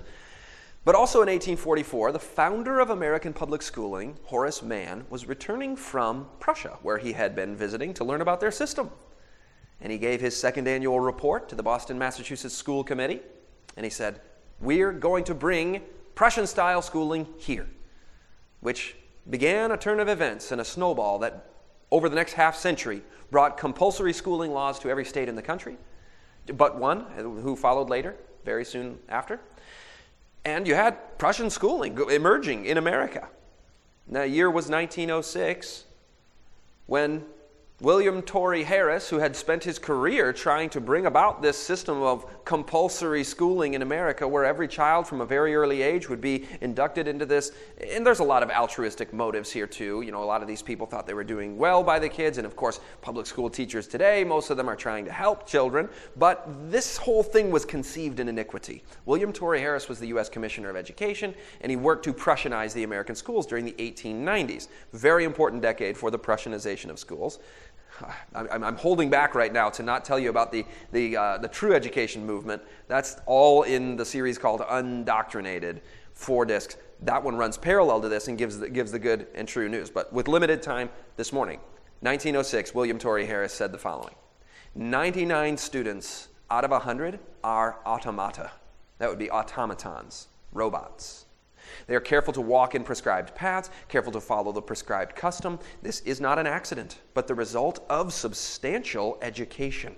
But 0.89 0.95
also 0.95 1.19
in 1.19 1.29
1844, 1.29 2.13
the 2.13 2.19
founder 2.19 2.81
of 2.81 2.89
American 2.89 3.35
public 3.35 3.61
schooling, 3.61 4.17
Horace 4.25 4.63
Mann, 4.63 5.05
was 5.11 5.27
returning 5.27 5.77
from 5.77 6.27
Prussia, 6.41 6.79
where 6.81 6.97
he 6.97 7.13
had 7.13 7.37
been 7.37 7.55
visiting 7.55 7.93
to 7.93 8.05
learn 8.05 8.23
about 8.23 8.41
their 8.41 8.51
system. 8.51 8.91
And 9.83 9.93
he 9.93 9.99
gave 9.99 10.23
his 10.23 10.35
second 10.35 10.67
annual 10.67 10.99
report 10.99 11.51
to 11.51 11.55
the 11.55 11.63
Boston, 11.63 11.99
Massachusetts 11.99 12.55
School 12.55 12.83
Committee. 12.83 13.21
And 13.77 13.85
he 13.85 13.91
said, 13.91 14.23
We're 14.63 14.93
going 14.93 15.25
to 15.25 15.35
bring 15.35 15.83
Prussian 16.15 16.47
style 16.47 16.81
schooling 16.81 17.27
here, 17.37 17.69
which 18.61 18.97
began 19.29 19.73
a 19.73 19.77
turn 19.77 20.01
of 20.01 20.09
events 20.09 20.53
and 20.53 20.61
a 20.63 20.65
snowball 20.65 21.19
that, 21.19 21.51
over 21.91 22.09
the 22.09 22.17
next 22.17 22.33
half 22.33 22.57
century, 22.57 23.03
brought 23.31 23.59
compulsory 23.59 24.15
schooling 24.15 24.53
laws 24.53 24.79
to 24.79 24.89
every 24.89 25.05
state 25.05 25.29
in 25.29 25.37
the 25.37 25.43
country, 25.43 25.77
but 26.57 26.79
one 26.79 27.03
uh, 27.03 27.25
who 27.25 27.57
followed 27.57 27.91
later, 27.91 28.17
very 28.47 28.65
soon 28.65 28.99
after. 29.11 29.39
And 30.49 30.67
you 30.67 30.75
had 30.75 31.19
Prussian 31.19 31.51
schooling 31.51 31.99
emerging 32.11 32.65
in 32.65 32.79
America. 32.79 33.29
Now, 34.07 34.23
year 34.23 34.51
was 34.51 34.71
1906 34.71 35.85
when 36.87 37.27
William 37.81 38.23
Torrey 38.23 38.65
Harris, 38.65 39.09
who 39.09 39.21
had 39.21 39.37
spent 39.37 39.63
his 39.63 39.79
career 39.79 40.33
trying 40.33 40.69
to 40.71 40.81
bring 40.81 41.07
about 41.07 41.41
this 41.41 41.57
system 41.57 42.03
of 42.03 42.27
compulsory 42.45 43.23
schooling 43.23 43.75
in 43.75 43.83
America, 43.83 44.27
where 44.27 44.45
every 44.45 44.67
child 44.67 45.07
from 45.07 45.21
a 45.21 45.25
very 45.25 45.55
early 45.55 45.83
age 45.83 46.09
would 46.09 46.21
be 46.21 46.45
inducted 46.61 47.07
into 47.07 47.25
this. 47.25 47.53
And 47.89 48.05
there's 48.05 48.19
a 48.19 48.25
lot 48.25 48.43
of 48.43 48.51
altruistic 48.51 49.13
motives 49.13 49.53
here, 49.53 49.69
too. 49.69 50.01
You 50.01 50.11
know, 50.11 50.25
a 50.25 50.27
lot 50.27 50.43
of 50.43 50.49
these 50.49 50.61
people 50.61 50.89
thought 50.89 51.07
they 51.07 51.15
were 51.15 51.23
doing 51.23 51.57
well 51.57 51.85
by 51.85 52.01
the 52.01 52.09
kids. 52.09 52.37
And 52.39 52.45
of 52.45 52.57
course, 52.57 52.81
public 53.01 53.27
school 53.27 53.49
teachers 53.49 53.87
today, 53.87 54.25
most 54.25 54.51
of 54.51 54.57
them 54.57 54.69
are 54.69 54.75
trying 54.75 55.05
to 55.05 55.13
help 55.13 55.47
children. 55.47 55.89
But 56.17 56.49
this 56.73 56.97
whole 56.97 57.23
thing 57.23 57.53
was 57.53 57.65
conceived 57.65 58.19
in 58.19 58.29
iniquity. 58.29 58.83
William 59.07 59.33
Torrey 59.33 59.61
Harris 59.61 59.89
was 59.89 60.01
the 60.01 60.09
U.S. 60.09 60.29
Commissioner 60.29 60.69
of 60.69 60.75
Education, 60.75 61.33
and 61.61 61.71
he 61.71 61.77
worked 61.77 62.05
to 62.07 62.13
Prussianize 62.13 62.73
the 62.73 62.83
American 62.83 63.15
schools 63.15 63.47
during 63.47 63.65
the 63.65 63.75
1890s. 63.75 64.67
Very 64.95 65.23
important 65.23 65.63
decade 65.63 65.97
for 65.97 66.11
the 66.11 66.19
Prussianization 66.19 66.91
of 66.91 66.99
schools. 66.99 67.39
I'm, 68.35 68.77
holding 68.77 69.11
back 69.11 69.35
right 69.35 69.53
now 69.53 69.71
to 69.71 69.83
not 69.83 70.05
tell 70.05 70.19
you 70.19 70.31
about 70.31 70.53
the, 70.53 70.65
the, 70.93 71.17
uh, 71.17 71.39
the 71.39 71.49
true 71.49 71.75
education 71.75 72.25
movement. 72.25 72.63
That's 72.87 73.17
all 73.27 73.63
in 73.63 73.97
the 73.97 74.05
series 74.05 74.39
called 74.39 74.61
Undoctrinated, 74.61 75.81
four 76.13 76.45
discs. 76.45 76.77
That 77.03 77.23
one 77.23 77.37
runs 77.37 77.57
parallel 77.57 78.01
to 78.03 78.09
this 78.09 78.29
and 78.29 78.37
gives 78.37 78.59
the, 78.59 78.69
gives 78.69 78.93
the 78.93 78.99
good 78.99 79.29
and 79.35 79.47
true 79.47 79.69
news. 79.69 79.91
But 79.91 80.13
with 80.13 80.29
limited 80.29 80.63
time 80.63 80.91
this 81.17 81.33
morning, 81.33 81.61
1906, 82.01 82.75
William 82.75 82.99
Torrey 82.99 83.27
Harris 83.27 83.53
said 83.53 83.73
the 83.73 83.79
following 83.79 84.15
99 84.75 85.57
students 85.57 86.29
out 86.51 86.65
of 86.65 86.71
100 86.71 87.19
are 87.43 87.79
automata. 87.85 88.51
That 88.99 89.09
would 89.09 89.19
be 89.19 89.31
automatons, 89.31 90.29
robots. 90.53 91.27
They 91.87 91.95
are 91.95 92.01
careful 92.01 92.33
to 92.35 92.41
walk 92.41 92.75
in 92.75 92.85
prescribed 92.85 93.35
paths, 93.35 93.71
careful 93.89 94.13
to 94.13 94.21
follow 94.21 94.53
the 94.53 94.63
prescribed 94.63 95.17
custom. 95.17 95.59
This 95.83 96.01
is 96.01 96.21
not 96.21 96.39
an 96.39 96.47
accident, 96.47 96.99
but 97.15 97.27
the 97.27 97.35
result 97.35 97.85
of 97.89 98.13
substantial 98.13 99.19
education, 99.23 99.97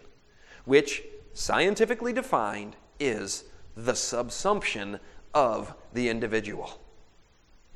which, 0.64 1.02
scientifically 1.35 2.12
defined, 2.12 2.76
is 2.98 3.44
the 3.76 3.92
subsumption 3.92 5.00
of 5.35 5.74
the 5.92 6.09
individual. 6.09 6.80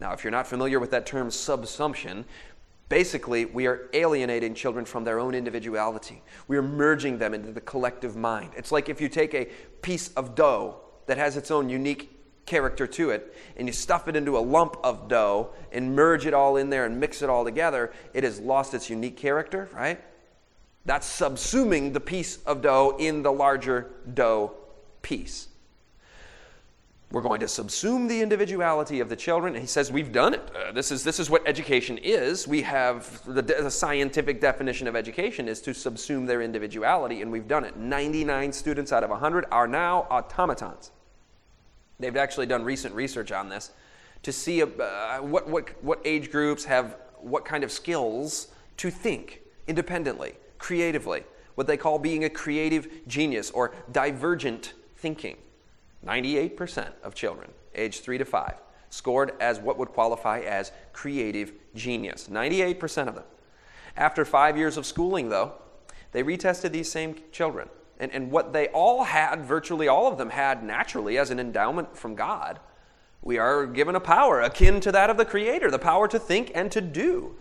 Now, 0.00 0.12
if 0.12 0.24
you're 0.24 0.30
not 0.30 0.46
familiar 0.46 0.80
with 0.80 0.90
that 0.90 1.06
term 1.06 1.28
subsumption, 1.28 2.24
basically 2.88 3.44
we 3.44 3.66
are 3.66 3.88
alienating 3.92 4.54
children 4.54 4.84
from 4.84 5.04
their 5.04 5.18
own 5.18 5.34
individuality. 5.34 6.22
We 6.48 6.56
are 6.56 6.62
merging 6.62 7.18
them 7.18 7.34
into 7.34 7.52
the 7.52 7.60
collective 7.60 8.16
mind. 8.16 8.50
It's 8.56 8.72
like 8.72 8.88
if 8.88 9.00
you 9.00 9.08
take 9.08 9.34
a 9.34 9.46
piece 9.82 10.08
of 10.14 10.34
dough 10.34 10.80
that 11.06 11.18
has 11.18 11.36
its 11.36 11.50
own 11.50 11.68
unique 11.68 12.13
character 12.46 12.86
to 12.86 13.10
it, 13.10 13.34
and 13.56 13.66
you 13.66 13.72
stuff 13.72 14.08
it 14.08 14.16
into 14.16 14.36
a 14.36 14.40
lump 14.40 14.76
of 14.82 15.08
dough 15.08 15.50
and 15.72 15.94
merge 15.94 16.26
it 16.26 16.34
all 16.34 16.56
in 16.56 16.70
there 16.70 16.84
and 16.84 16.98
mix 16.98 17.22
it 17.22 17.30
all 17.30 17.44
together, 17.44 17.92
it 18.12 18.24
has 18.24 18.40
lost 18.40 18.74
its 18.74 18.90
unique 18.90 19.16
character, 19.16 19.68
right? 19.74 20.00
That's 20.84 21.08
subsuming 21.08 21.92
the 21.92 22.00
piece 22.00 22.38
of 22.44 22.60
dough 22.60 22.96
in 22.98 23.22
the 23.22 23.32
larger 23.32 23.90
dough 24.12 24.52
piece. 25.02 25.48
We're 27.14 27.22
going 27.22 27.40
to 27.40 27.46
subsume 27.46 28.08
the 28.08 28.20
individuality 28.20 28.98
of 28.98 29.08
the 29.08 29.14
children. 29.14 29.54
And 29.54 29.62
he 29.62 29.68
says, 29.68 29.92
We've 29.92 30.10
done 30.10 30.34
it. 30.34 30.50
Uh, 30.52 30.72
this, 30.72 30.90
is, 30.90 31.04
this 31.04 31.20
is 31.20 31.30
what 31.30 31.46
education 31.46 31.96
is. 31.98 32.48
We 32.48 32.62
have 32.62 33.22
the, 33.24 33.40
the 33.40 33.70
scientific 33.70 34.40
definition 34.40 34.88
of 34.88 34.96
education 34.96 35.46
is 35.46 35.60
to 35.62 35.70
subsume 35.70 36.26
their 36.26 36.42
individuality, 36.42 37.22
and 37.22 37.30
we've 37.30 37.46
done 37.46 37.62
it. 37.62 37.76
99 37.76 38.52
students 38.52 38.92
out 38.92 39.04
of 39.04 39.10
100 39.10 39.46
are 39.52 39.68
now 39.68 40.08
automatons. 40.10 40.90
They've 42.04 42.16
actually 42.18 42.44
done 42.44 42.64
recent 42.64 42.94
research 42.94 43.32
on 43.32 43.48
this 43.48 43.70
to 44.24 44.30
see 44.30 44.62
uh, 44.62 44.66
what, 45.22 45.48
what, 45.48 45.82
what 45.82 46.02
age 46.04 46.30
groups 46.30 46.62
have 46.66 46.96
what 47.16 47.46
kind 47.46 47.64
of 47.64 47.72
skills 47.72 48.48
to 48.76 48.90
think 48.90 49.40
independently, 49.66 50.34
creatively, 50.58 51.24
what 51.54 51.66
they 51.66 51.78
call 51.78 51.98
being 51.98 52.24
a 52.24 52.28
creative 52.28 52.86
genius 53.08 53.50
or 53.50 53.74
divergent 53.90 54.74
thinking. 54.96 55.38
98% 56.04 56.90
of 57.02 57.14
children 57.14 57.50
aged 57.74 58.04
3 58.04 58.18
to 58.18 58.26
5 58.26 58.54
scored 58.90 59.32
as 59.40 59.58
what 59.58 59.78
would 59.78 59.88
qualify 59.88 60.40
as 60.40 60.72
creative 60.92 61.52
genius. 61.74 62.28
98% 62.30 63.08
of 63.08 63.14
them. 63.14 63.24
After 63.96 64.26
five 64.26 64.58
years 64.58 64.76
of 64.76 64.84
schooling, 64.84 65.30
though, 65.30 65.54
they 66.12 66.22
retested 66.22 66.72
these 66.72 66.92
same 66.92 67.16
children 67.32 67.70
and, 67.98 68.12
and 68.12 68.30
what 68.30 68.52
they 68.52 68.68
all 68.68 69.04
had, 69.04 69.44
virtually 69.44 69.88
all 69.88 70.06
of 70.06 70.18
them 70.18 70.30
had 70.30 70.62
naturally 70.62 71.18
as 71.18 71.30
an 71.30 71.38
endowment 71.38 71.96
from 71.96 72.14
God. 72.14 72.58
We 73.22 73.38
are 73.38 73.66
given 73.66 73.94
a 73.94 74.00
power 74.00 74.40
akin 74.40 74.80
to 74.80 74.92
that 74.92 75.10
of 75.10 75.16
the 75.16 75.24
Creator, 75.24 75.70
the 75.70 75.78
power 75.78 76.08
to 76.08 76.18
think 76.18 76.52
and 76.54 76.70
to 76.72 76.80
do. 76.80 77.36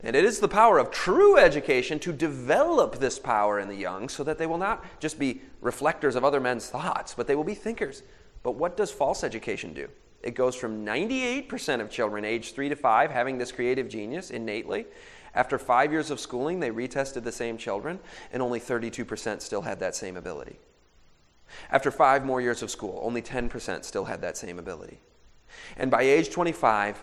And 0.00 0.14
it 0.14 0.24
is 0.24 0.38
the 0.38 0.48
power 0.48 0.78
of 0.78 0.90
true 0.90 1.38
education 1.38 1.98
to 2.00 2.12
develop 2.12 2.98
this 2.98 3.18
power 3.18 3.58
in 3.58 3.68
the 3.68 3.74
young 3.74 4.08
so 4.08 4.22
that 4.24 4.38
they 4.38 4.46
will 4.46 4.58
not 4.58 4.84
just 5.00 5.18
be 5.18 5.40
reflectors 5.62 6.14
of 6.14 6.24
other 6.24 6.40
men's 6.40 6.68
thoughts, 6.68 7.14
but 7.14 7.26
they 7.26 7.34
will 7.34 7.44
be 7.44 7.54
thinkers. 7.54 8.02
But 8.42 8.52
what 8.52 8.76
does 8.76 8.90
false 8.90 9.24
education 9.24 9.72
do? 9.72 9.88
It 10.22 10.34
goes 10.34 10.54
from 10.54 10.84
98% 10.84 11.80
of 11.80 11.90
children 11.90 12.24
aged 12.24 12.54
3 12.54 12.68
to 12.68 12.76
5 12.76 13.10
having 13.10 13.38
this 13.38 13.50
creative 13.50 13.88
genius 13.88 14.30
innately 14.30 14.86
after 15.34 15.58
five 15.58 15.90
years 15.92 16.10
of 16.10 16.20
schooling, 16.20 16.60
they 16.60 16.70
retested 16.70 17.24
the 17.24 17.32
same 17.32 17.58
children, 17.58 17.98
and 18.32 18.42
only 18.42 18.60
32% 18.60 19.40
still 19.40 19.62
had 19.62 19.80
that 19.80 19.94
same 19.94 20.16
ability. 20.16 20.58
After 21.70 21.90
five 21.90 22.24
more 22.24 22.40
years 22.40 22.62
of 22.62 22.70
school, 22.70 23.00
only 23.02 23.22
10% 23.22 23.84
still 23.84 24.04
had 24.04 24.20
that 24.22 24.36
same 24.36 24.58
ability. 24.58 25.00
And 25.76 25.90
by 25.90 26.02
age 26.02 26.30
25, 26.30 27.02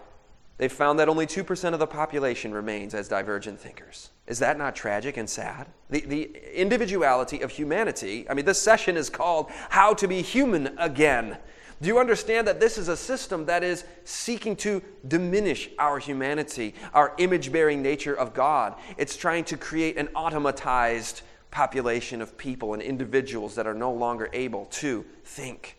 they 0.58 0.68
found 0.68 1.00
that 1.00 1.10
only 1.10 1.26
2% 1.26 1.74
of 1.74 1.80
the 1.80 1.88
population 1.88 2.54
remains 2.54 2.94
as 2.94 3.08
divergent 3.08 3.60
thinkers. 3.60 4.12
Is 4.28 4.40
that 4.40 4.58
not 4.58 4.76
tragic 4.76 5.18
and 5.18 5.30
sad? 5.30 5.68
The, 5.90 6.02
the 6.02 6.60
individuality 6.60 7.42
of 7.42 7.52
humanity, 7.52 8.28
I 8.30 8.34
mean, 8.34 8.46
this 8.46 8.62
session 8.62 8.96
is 8.96 9.10
called 9.10 9.50
How 9.70 9.94
to 9.96 10.08
Be 10.08 10.22
Human 10.22 10.76
Again. 10.78 11.38
Do 11.82 11.88
you 11.88 11.98
understand 11.98 12.48
that 12.48 12.60
this 12.60 12.78
is 12.78 12.90
a 12.90 12.98
system 12.98 13.46
that 13.48 13.64
is 13.64 13.86
seeking 14.04 14.56
to 14.58 14.84
diminish 15.08 15.70
our 15.80 15.98
humanity, 15.98 16.76
our 16.94 17.14
image 17.18 17.52
bearing 17.52 17.82
nature 17.82 18.14
of 18.14 18.36
God? 18.36 18.76
It's 18.98 19.18
trying 19.18 19.46
to 19.46 19.58
create 19.58 19.98
an 19.98 20.08
automatized 20.10 21.24
population 21.50 22.22
of 22.22 22.38
people 22.38 22.74
and 22.74 22.84
individuals 22.84 23.56
that 23.56 23.66
are 23.66 23.74
no 23.74 23.92
longer 23.92 24.30
able 24.32 24.66
to 24.66 25.04
think. 25.24 25.78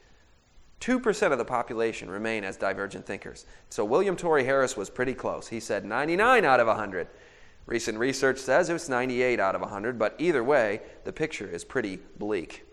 2% 0.81 1.31
of 1.31 1.39
the 1.39 1.45
population 1.45 2.11
remain 2.11 2.43
as 2.43 2.57
divergent 2.57 3.07
thinkers. 3.07 3.47
So 3.71 3.85
William 3.85 4.17
Torrey 4.17 4.45
Harris 4.45 4.77
was 4.77 4.91
pretty 4.91 5.15
close. 5.15 5.47
He 5.47 5.61
said 5.61 5.85
99 5.85 6.45
out 6.45 6.59
of 6.59 6.67
100. 6.67 7.07
Recent 7.67 7.97
research 7.97 8.39
says 8.39 8.69
it 8.69 8.73
was 8.73 8.89
98 8.89 9.39
out 9.39 9.55
of 9.55 9.61
100, 9.61 10.01
but 10.01 10.17
either 10.19 10.43
way, 10.43 10.81
the 11.05 11.13
picture 11.13 11.47
is 11.47 11.63
pretty 11.63 12.01
bleak. 12.19 12.65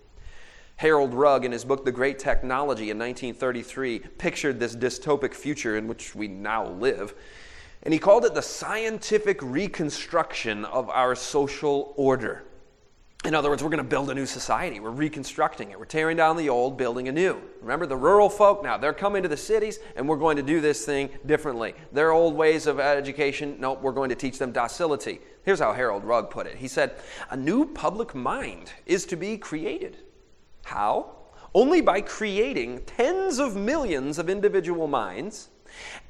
Harold 0.79 1.13
Rugg, 1.13 1.43
in 1.43 1.51
his 1.51 1.65
book 1.65 1.83
The 1.83 1.91
Great 1.91 2.19
Technology 2.19 2.89
in 2.89 2.97
1933, 2.97 3.99
pictured 4.17 4.61
this 4.61 4.77
dystopic 4.77 5.33
future 5.33 5.75
in 5.75 5.89
which 5.89 6.15
we 6.15 6.29
now 6.29 6.67
live, 6.67 7.15
and 7.83 7.93
he 7.93 7.99
called 7.99 8.23
it 8.23 8.33
the 8.33 8.41
scientific 8.41 9.41
reconstruction 9.41 10.63
of 10.63 10.89
our 10.89 11.15
social 11.15 11.93
order. 11.97 12.45
In 13.25 13.35
other 13.35 13.49
words, 13.49 13.61
we're 13.61 13.71
going 13.71 13.83
to 13.83 13.89
build 13.89 14.09
a 14.09 14.15
new 14.15 14.25
society. 14.25 14.79
We're 14.79 14.91
reconstructing 14.91 15.71
it. 15.71 15.77
We're 15.77 15.83
tearing 15.83 16.15
down 16.15 16.37
the 16.37 16.47
old, 16.47 16.77
building 16.77 17.09
a 17.09 17.11
new. 17.11 17.41
Remember 17.59 17.85
the 17.85 17.97
rural 17.97 18.29
folk 18.29 18.63
now, 18.63 18.77
they're 18.77 18.93
coming 18.93 19.21
to 19.23 19.27
the 19.27 19.35
cities 19.35 19.79
and 19.97 20.07
we're 20.07 20.15
going 20.15 20.37
to 20.37 20.43
do 20.43 20.61
this 20.61 20.85
thing 20.85 21.09
differently. 21.25 21.73
Their 21.91 22.13
old 22.13 22.35
ways 22.35 22.67
of 22.67 22.79
education, 22.79 23.57
nope, 23.59 23.81
we're 23.81 23.91
going 23.91 24.11
to 24.11 24.15
teach 24.15 24.39
them 24.39 24.53
docility. 24.53 25.19
Here's 25.43 25.59
how 25.59 25.73
Harold 25.73 26.05
Rugg 26.05 26.29
put 26.29 26.47
it 26.47 26.55
He 26.55 26.69
said, 26.69 26.95
A 27.31 27.35
new 27.35 27.65
public 27.65 28.15
mind 28.15 28.71
is 28.85 29.05
to 29.07 29.17
be 29.17 29.37
created. 29.37 29.97
How? 30.69 31.07
Only 31.55 31.81
by 31.81 32.01
creating 32.01 32.83
tens 32.85 33.39
of 33.39 33.55
millions 33.55 34.19
of 34.19 34.29
individual 34.29 34.87
minds 34.87 35.49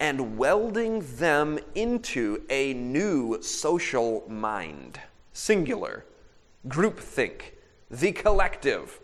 and 0.02 0.38
welding 0.38 1.02
them 1.16 1.60
into 1.76 2.44
a 2.50 2.74
new 2.74 3.42
social 3.42 4.26
mind. 4.28 5.00
Singular 5.32 6.04
groupthink, 6.68 7.54
the 7.90 8.12
collective, 8.12 9.00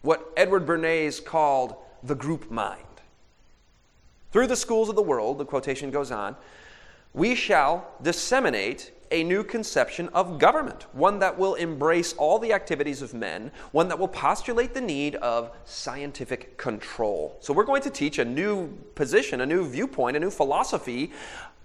what 0.00 0.32
Edward 0.38 0.64
Bernays 0.64 1.22
called 1.22 1.74
the 2.02 2.14
group 2.14 2.50
mind. 2.50 2.80
Through 4.32 4.46
the 4.46 4.56
schools 4.56 4.88
of 4.88 4.96
the 4.96 5.02
world, 5.02 5.36
the 5.36 5.44
quotation 5.44 5.90
goes 5.90 6.10
on, 6.10 6.34
we 7.12 7.34
shall 7.34 7.92
disseminate 8.00 8.90
a 9.10 9.24
new 9.24 9.44
conception 9.44 10.08
of 10.08 10.38
government, 10.38 10.86
one 10.92 11.18
that 11.18 11.38
will 11.38 11.54
embrace 11.54 12.12
all 12.14 12.38
the 12.38 12.52
activities 12.52 13.02
of 13.02 13.14
men, 13.14 13.50
one 13.72 13.88
that 13.88 13.98
will 13.98 14.08
postulate 14.08 14.74
the 14.74 14.80
need 14.80 15.16
of 15.16 15.50
scientific 15.64 16.56
control. 16.56 17.36
So, 17.40 17.52
we're 17.52 17.64
going 17.64 17.82
to 17.82 17.90
teach 17.90 18.18
a 18.18 18.24
new 18.24 18.68
position, 18.94 19.40
a 19.40 19.46
new 19.46 19.68
viewpoint, 19.68 20.16
a 20.16 20.20
new 20.20 20.30
philosophy 20.30 21.12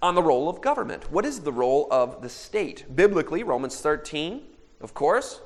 on 0.02 0.14
the 0.14 0.22
role 0.22 0.48
of 0.48 0.60
government. 0.60 1.10
What 1.12 1.24
is 1.24 1.40
the 1.40 1.52
role 1.52 1.88
of 1.90 2.22
the 2.22 2.28
state? 2.28 2.96
Biblically, 2.96 3.42
Romans 3.42 3.80
13 3.80 4.42
of 4.80 4.94
course, 4.94 5.40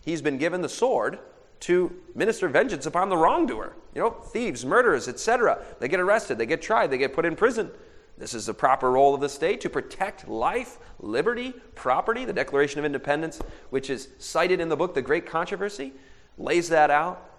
he's 0.00 0.20
been 0.20 0.38
given 0.38 0.60
the 0.60 0.68
sword 0.68 1.18
to 1.60 1.94
minister 2.14 2.48
vengeance 2.48 2.86
upon 2.86 3.08
the 3.08 3.16
wrongdoer. 3.16 3.74
You 3.94 4.02
know, 4.02 4.10
thieves, 4.10 4.66
murderers, 4.66 5.08
etc. 5.08 5.62
They 5.78 5.88
get 5.88 6.00
arrested, 6.00 6.38
they 6.38 6.46
get 6.46 6.60
tried, 6.60 6.90
they 6.90 6.98
get 6.98 7.14
put 7.14 7.24
in 7.24 7.36
prison. 7.36 7.70
This 8.16 8.34
is 8.34 8.46
the 8.46 8.54
proper 8.54 8.90
role 8.92 9.14
of 9.14 9.20
the 9.20 9.28
state 9.28 9.60
to 9.62 9.70
protect 9.70 10.28
life, 10.28 10.78
liberty, 11.00 11.52
property. 11.74 12.24
The 12.24 12.32
Declaration 12.32 12.78
of 12.78 12.84
Independence, 12.84 13.40
which 13.70 13.90
is 13.90 14.08
cited 14.18 14.60
in 14.60 14.68
the 14.68 14.76
book 14.76 14.94
The 14.94 15.02
Great 15.02 15.26
Controversy, 15.26 15.92
lays 16.38 16.68
that 16.68 16.90
out. 16.90 17.30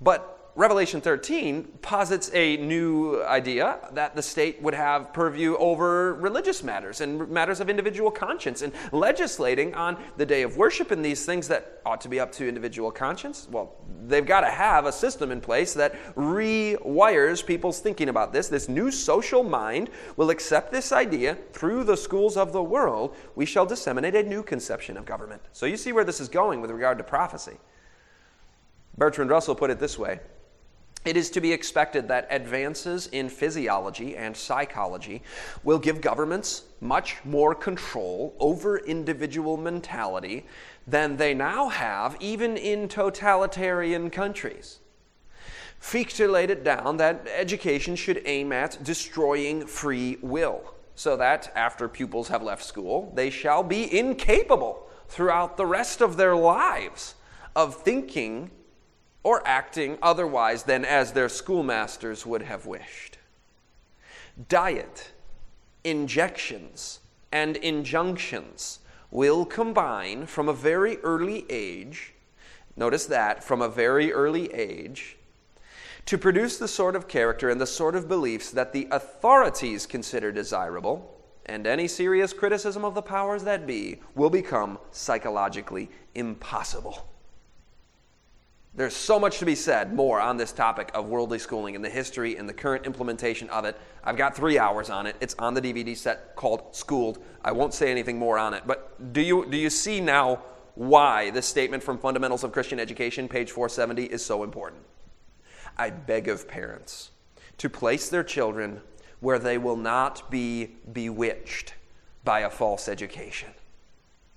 But 0.00 0.41
Revelation 0.54 1.00
13 1.00 1.64
posits 1.80 2.30
a 2.34 2.58
new 2.58 3.22
idea 3.22 3.78
that 3.92 4.14
the 4.14 4.20
state 4.20 4.60
would 4.60 4.74
have 4.74 5.10
purview 5.14 5.56
over 5.56 6.12
religious 6.12 6.62
matters 6.62 7.00
and 7.00 7.26
matters 7.30 7.60
of 7.60 7.70
individual 7.70 8.10
conscience 8.10 8.60
and 8.60 8.70
legislating 8.92 9.74
on 9.74 9.96
the 10.18 10.26
day 10.26 10.42
of 10.42 10.58
worship 10.58 10.90
and 10.90 11.02
these 11.02 11.24
things 11.24 11.48
that 11.48 11.80
ought 11.86 12.02
to 12.02 12.08
be 12.10 12.20
up 12.20 12.30
to 12.32 12.46
individual 12.46 12.90
conscience. 12.90 13.48
Well, 13.50 13.76
they've 14.06 14.26
got 14.26 14.42
to 14.42 14.50
have 14.50 14.84
a 14.84 14.92
system 14.92 15.32
in 15.32 15.40
place 15.40 15.72
that 15.72 15.94
rewires 16.16 17.44
people's 17.44 17.80
thinking 17.80 18.10
about 18.10 18.34
this. 18.34 18.48
This 18.48 18.68
new 18.68 18.90
social 18.90 19.42
mind 19.42 19.88
will 20.18 20.28
accept 20.28 20.70
this 20.70 20.92
idea 20.92 21.38
through 21.54 21.84
the 21.84 21.96
schools 21.96 22.36
of 22.36 22.52
the 22.52 22.62
world. 22.62 23.16
We 23.36 23.46
shall 23.46 23.64
disseminate 23.64 24.14
a 24.16 24.22
new 24.22 24.42
conception 24.42 24.98
of 24.98 25.06
government. 25.06 25.40
So 25.52 25.64
you 25.64 25.78
see 25.78 25.92
where 25.92 26.04
this 26.04 26.20
is 26.20 26.28
going 26.28 26.60
with 26.60 26.70
regard 26.70 26.98
to 26.98 27.04
prophecy. 27.04 27.56
Bertrand 28.98 29.30
Russell 29.30 29.54
put 29.54 29.70
it 29.70 29.78
this 29.78 29.98
way 29.98 30.20
it 31.04 31.16
is 31.16 31.30
to 31.30 31.40
be 31.40 31.52
expected 31.52 32.08
that 32.08 32.28
advances 32.30 33.08
in 33.08 33.28
physiology 33.28 34.16
and 34.16 34.36
psychology 34.36 35.22
will 35.64 35.78
give 35.78 36.00
governments 36.00 36.62
much 36.80 37.16
more 37.24 37.54
control 37.54 38.34
over 38.38 38.78
individual 38.78 39.56
mentality 39.56 40.46
than 40.86 41.16
they 41.16 41.34
now 41.34 41.68
have, 41.68 42.16
even 42.20 42.56
in 42.56 42.88
totalitarian 42.88 44.10
countries. 44.10 44.78
Fichte 45.80 46.30
laid 46.30 46.50
it 46.50 46.62
down 46.62 46.96
that 46.98 47.26
education 47.34 47.96
should 47.96 48.22
aim 48.24 48.52
at 48.52 48.82
destroying 48.84 49.66
free 49.66 50.18
will, 50.22 50.74
so 50.94 51.16
that 51.16 51.50
after 51.56 51.88
pupils 51.88 52.28
have 52.28 52.42
left 52.42 52.62
school, 52.62 53.12
they 53.16 53.30
shall 53.30 53.64
be 53.64 53.98
incapable 53.98 54.88
throughout 55.08 55.56
the 55.56 55.66
rest 55.66 56.00
of 56.00 56.16
their 56.16 56.36
lives 56.36 57.16
of 57.56 57.74
thinking 57.74 58.50
or 59.22 59.46
acting 59.46 59.98
otherwise 60.02 60.64
than 60.64 60.84
as 60.84 61.12
their 61.12 61.28
schoolmasters 61.28 62.26
would 62.26 62.42
have 62.42 62.66
wished. 62.66 63.18
Diet, 64.48 65.12
injections, 65.84 67.00
and 67.30 67.56
injunctions 67.56 68.80
will 69.10 69.44
combine 69.44 70.26
from 70.26 70.48
a 70.48 70.52
very 70.52 70.96
early 70.98 71.44
age, 71.50 72.14
notice 72.76 73.06
that, 73.06 73.44
from 73.44 73.60
a 73.60 73.68
very 73.68 74.12
early 74.12 74.52
age, 74.54 75.16
to 76.06 76.18
produce 76.18 76.58
the 76.58 76.66
sort 76.66 76.96
of 76.96 77.06
character 77.06 77.48
and 77.48 77.60
the 77.60 77.66
sort 77.66 77.94
of 77.94 78.08
beliefs 78.08 78.50
that 78.50 78.72
the 78.72 78.88
authorities 78.90 79.86
consider 79.86 80.32
desirable, 80.32 81.20
and 81.46 81.66
any 81.66 81.86
serious 81.86 82.32
criticism 82.32 82.84
of 82.84 82.94
the 82.94 83.02
powers 83.02 83.44
that 83.44 83.66
be 83.66 84.00
will 84.14 84.30
become 84.30 84.78
psychologically 84.90 85.90
impossible. 86.14 87.11
There's 88.74 88.96
so 88.96 89.18
much 89.18 89.38
to 89.38 89.44
be 89.44 89.54
said 89.54 89.92
more 89.92 90.18
on 90.18 90.38
this 90.38 90.50
topic 90.50 90.90
of 90.94 91.06
worldly 91.06 91.38
schooling 91.38 91.76
and 91.76 91.84
the 91.84 91.90
history 91.90 92.36
and 92.36 92.48
the 92.48 92.54
current 92.54 92.86
implementation 92.86 93.50
of 93.50 93.66
it. 93.66 93.78
I've 94.02 94.16
got 94.16 94.34
three 94.34 94.58
hours 94.58 94.88
on 94.88 95.06
it. 95.06 95.14
It's 95.20 95.34
on 95.38 95.52
the 95.52 95.60
DVD 95.60 95.94
set 95.94 96.34
called 96.36 96.74
Schooled. 96.74 97.22
I 97.44 97.52
won't 97.52 97.74
say 97.74 97.90
anything 97.90 98.18
more 98.18 98.38
on 98.38 98.54
it. 98.54 98.62
But 98.66 99.12
do 99.12 99.20
you, 99.20 99.44
do 99.50 99.58
you 99.58 99.68
see 99.68 100.00
now 100.00 100.42
why 100.74 101.28
this 101.30 101.46
statement 101.46 101.82
from 101.82 101.98
Fundamentals 101.98 102.44
of 102.44 102.52
Christian 102.52 102.80
Education, 102.80 103.28
page 103.28 103.50
470, 103.50 104.04
is 104.04 104.24
so 104.24 104.42
important? 104.42 104.80
I 105.76 105.90
beg 105.90 106.28
of 106.28 106.48
parents 106.48 107.10
to 107.58 107.68
place 107.68 108.08
their 108.08 108.24
children 108.24 108.80
where 109.20 109.38
they 109.38 109.58
will 109.58 109.76
not 109.76 110.30
be 110.30 110.76
bewitched 110.92 111.74
by 112.24 112.40
a 112.40 112.50
false 112.50 112.88
education. 112.88 113.50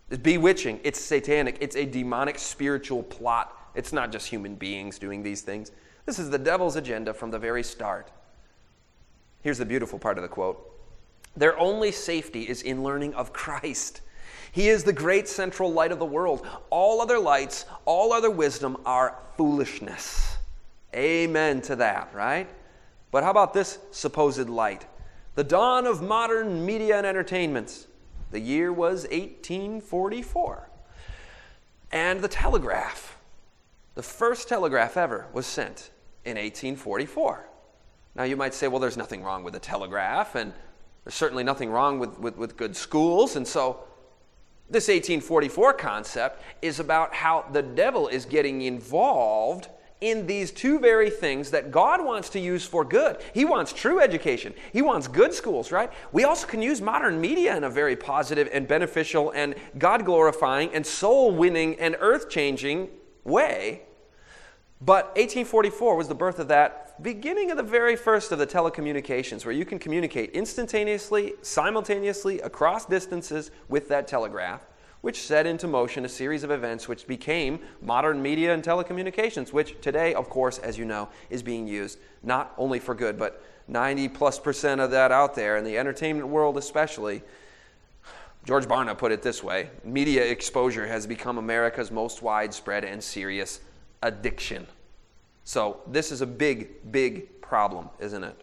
It's 0.09 0.21
bewitching, 0.21 0.81
it's 0.83 0.99
satanic, 0.99 1.57
it's 1.61 1.77
a 1.77 1.85
demonic 1.85 2.37
spiritual 2.37 3.01
plot 3.01 3.57
it's 3.75 3.93
not 3.93 4.11
just 4.11 4.27
human 4.27 4.55
beings 4.55 4.97
doing 4.97 5.21
these 5.23 5.41
things. 5.41 5.71
This 6.05 6.19
is 6.19 6.29
the 6.29 6.37
devil's 6.37 6.75
agenda 6.75 7.13
from 7.13 7.31
the 7.31 7.39
very 7.39 7.63
start. 7.63 8.11
Here's 9.41 9.57
the 9.57 9.65
beautiful 9.65 9.99
part 9.99 10.17
of 10.17 10.23
the 10.23 10.27
quote 10.27 10.71
Their 11.35 11.57
only 11.59 11.91
safety 11.91 12.43
is 12.43 12.61
in 12.61 12.83
learning 12.83 13.13
of 13.13 13.33
Christ. 13.33 14.01
He 14.51 14.69
is 14.69 14.83
the 14.83 14.93
great 14.93 15.27
central 15.27 15.71
light 15.71 15.91
of 15.91 15.99
the 15.99 16.05
world. 16.05 16.47
All 16.69 17.01
other 17.01 17.19
lights, 17.19 17.65
all 17.83 18.13
other 18.13 18.31
wisdom 18.31 18.77
are 18.85 19.17
foolishness. 19.35 20.37
Amen 20.95 21.61
to 21.63 21.75
that, 21.75 22.09
right? 22.13 22.47
But 23.11 23.23
how 23.23 23.31
about 23.31 23.53
this 23.53 23.79
supposed 23.91 24.49
light? 24.49 24.85
The 25.35 25.43
dawn 25.43 25.85
of 25.85 26.01
modern 26.01 26.65
media 26.65 26.97
and 26.97 27.05
entertainments. 27.05 27.87
The 28.31 28.39
year 28.39 28.71
was 28.71 29.03
1844. 29.03 30.69
And 31.91 32.21
the 32.21 32.27
telegraph. 32.29 33.17
The 33.95 34.03
first 34.03 34.49
telegraph 34.49 34.97
ever 34.97 35.25
was 35.31 35.45
sent 35.45 35.89
in 36.25 36.35
1844. 36.35 37.49
Now, 38.15 38.23
you 38.23 38.35
might 38.35 38.53
say, 38.53 38.67
well, 38.67 38.79
there's 38.79 38.97
nothing 38.97 39.23
wrong 39.23 39.43
with 39.43 39.55
a 39.55 39.59
telegraph, 39.59 40.35
and 40.35 40.53
there's 41.03 41.15
certainly 41.15 41.43
nothing 41.43 41.69
wrong 41.69 41.99
with, 41.99 42.19
with, 42.19 42.37
with, 42.37 42.57
good 42.57 42.75
schools. 42.75 43.37
And 43.37 43.47
so, 43.47 43.85
this 44.69 44.87
1844 44.89 45.73
concept 45.73 46.41
is 46.61 46.81
about 46.81 47.13
how 47.13 47.45
the 47.53 47.61
devil 47.61 48.09
is 48.09 48.25
getting 48.25 48.63
involved 48.63 49.69
in 50.01 50.27
these 50.27 50.51
two 50.51 50.77
very 50.79 51.09
things 51.09 51.51
that 51.51 51.71
God 51.71 52.03
wants 52.03 52.29
to 52.29 52.39
use 52.39 52.65
for 52.65 52.83
good. 52.83 53.17
He 53.33 53.45
wants 53.45 53.71
true 53.71 54.01
education, 54.01 54.53
He 54.73 54.81
wants 54.81 55.07
good 55.07 55.33
schools, 55.33 55.71
right? 55.71 55.89
We 56.11 56.25
also 56.25 56.47
can 56.47 56.61
use 56.61 56.81
modern 56.81 57.21
media 57.21 57.55
in 57.55 57.63
a 57.63 57.69
very 57.69 57.95
positive 57.95 58.49
and 58.51 58.67
beneficial 58.67 59.31
and 59.31 59.55
God 59.77 60.03
glorifying 60.03 60.73
and 60.73 60.85
soul 60.85 61.31
winning 61.31 61.79
and 61.79 61.95
earth 61.99 62.29
changing 62.29 62.89
way. 63.23 63.84
But 64.81 65.07
1844 65.15 65.95
was 65.95 66.07
the 66.07 66.15
birth 66.15 66.39
of 66.39 66.47
that 66.49 67.01
beginning 67.01 67.51
of 67.51 67.57
the 67.57 67.63
very 67.63 67.95
first 67.95 68.31
of 68.31 68.39
the 68.39 68.47
telecommunications, 68.47 69.45
where 69.45 69.53
you 69.53 69.65
can 69.65 69.79
communicate 69.79 70.31
instantaneously, 70.31 71.33
simultaneously, 71.41 72.39
across 72.41 72.85
distances 72.85 73.51
with 73.67 73.87
that 73.89 74.07
telegraph. 74.07 74.61
which 75.01 75.21
set 75.21 75.45
into 75.45 75.67
motion 75.67 76.03
a 76.03 76.09
series 76.09 76.43
of 76.43 76.49
events 76.49 76.87
which 76.87 77.05
became 77.05 77.59
modern 77.79 78.19
media 78.19 78.51
and 78.51 78.63
telecommunications, 78.63 79.53
which 79.53 79.79
today, 79.79 80.15
of 80.15 80.31
course, 80.31 80.57
as 80.57 80.79
you 80.79 80.83
know, 80.85 81.07
is 81.29 81.43
being 81.43 81.67
used 81.67 81.99
not 82.23 82.55
only 82.57 82.79
for 82.79 82.95
good, 82.95 83.15
but 83.15 83.43
90 83.67 84.07
plus 84.09 84.39
percent 84.39 84.81
of 84.81 84.89
that 84.89 85.11
out 85.11 85.35
there 85.35 85.57
in 85.57 85.63
the 85.63 85.77
entertainment 85.77 86.27
world, 86.27 86.57
especially. 86.57 87.21
George 88.45 88.65
Barna 88.65 88.97
put 88.97 89.11
it 89.11 89.21
this 89.21 89.43
way 89.43 89.69
media 89.83 90.23
exposure 90.23 90.87
has 90.87 91.05
become 91.05 91.37
America's 91.37 91.91
most 91.91 92.23
widespread 92.23 92.83
and 92.83 93.03
serious 93.03 93.59
addiction. 94.05 94.67
So, 95.43 95.81
this 95.87 96.11
is 96.11 96.21
a 96.21 96.25
big, 96.25 96.91
big 96.91 97.41
problem, 97.41 97.89
isn't 97.99 98.23
it? 98.23 98.41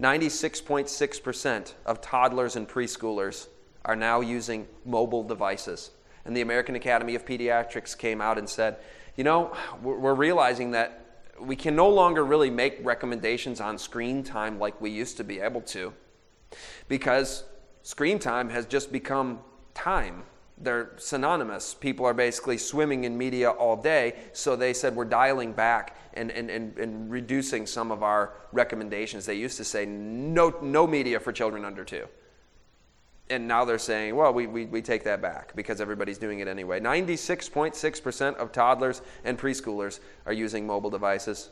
96.6% 0.00 1.72
of 1.86 2.00
toddlers 2.00 2.56
and 2.56 2.68
preschoolers 2.68 3.46
are 3.84 3.96
now 3.96 4.20
using 4.20 4.66
mobile 4.84 5.22
devices. 5.22 5.90
And 6.24 6.36
the 6.36 6.40
American 6.40 6.74
Academy 6.74 7.14
of 7.14 7.24
Pediatrics 7.24 7.96
came 7.96 8.20
out 8.20 8.38
and 8.38 8.48
said, 8.48 8.78
you 9.16 9.24
know, 9.24 9.54
we're 9.82 10.14
realizing 10.14 10.72
that 10.72 11.22
we 11.40 11.54
can 11.56 11.76
no 11.76 11.88
longer 11.88 12.24
really 12.24 12.50
make 12.50 12.78
recommendations 12.82 13.60
on 13.60 13.78
screen 13.78 14.22
time 14.22 14.58
like 14.58 14.80
we 14.80 14.90
used 14.90 15.16
to 15.18 15.24
be 15.24 15.40
able 15.40 15.60
to 15.60 15.92
because 16.88 17.44
screen 17.82 18.18
time 18.18 18.48
has 18.50 18.66
just 18.66 18.92
become 18.92 19.40
time. 19.74 20.22
They're 20.58 20.92
synonymous. 20.96 21.74
People 21.74 22.06
are 22.06 22.14
basically 22.14 22.58
swimming 22.58 23.04
in 23.04 23.18
media 23.18 23.50
all 23.50 23.76
day, 23.76 24.14
so 24.32 24.56
they 24.56 24.72
said 24.72 24.94
we're 24.94 25.04
dialing 25.04 25.52
back 25.52 25.96
and, 26.14 26.30
and, 26.30 26.48
and, 26.48 26.78
and 26.78 27.10
reducing 27.10 27.66
some 27.66 27.90
of 27.90 28.02
our 28.02 28.34
recommendations. 28.52 29.26
They 29.26 29.34
used 29.34 29.56
to 29.56 29.64
say 29.64 29.84
no, 29.84 30.54
no 30.62 30.86
media 30.86 31.18
for 31.18 31.32
children 31.32 31.64
under 31.64 31.84
two 31.84 32.06
and 33.30 33.48
now 33.48 33.64
they're 33.64 33.78
saying, 33.78 34.14
well, 34.14 34.32
we, 34.32 34.46
we, 34.46 34.66
we 34.66 34.82
take 34.82 35.04
that 35.04 35.22
back 35.22 35.56
because 35.56 35.80
everybody's 35.80 36.18
doing 36.18 36.40
it 36.40 36.48
anyway. 36.48 36.78
96.6% 36.78 38.36
of 38.36 38.52
toddlers 38.52 39.00
and 39.24 39.38
preschoolers 39.38 40.00
are 40.26 40.32
using 40.32 40.66
mobile 40.66 40.90
devices. 40.90 41.50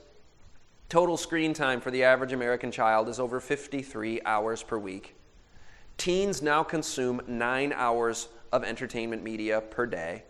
Total 0.90 1.16
screen 1.16 1.54
time 1.54 1.80
for 1.80 1.90
the 1.90 2.04
average 2.04 2.32
American 2.32 2.70
child 2.70 3.08
is 3.08 3.18
over 3.18 3.40
53 3.40 4.20
hours 4.26 4.62
per 4.62 4.76
week. 4.76 5.16
Teens 5.96 6.42
now 6.42 6.62
consume 6.62 7.22
nine 7.26 7.72
hours 7.72 8.28
of 8.52 8.64
entertainment 8.64 9.22
media 9.22 9.60
per 9.60 9.86
day. 9.86 10.24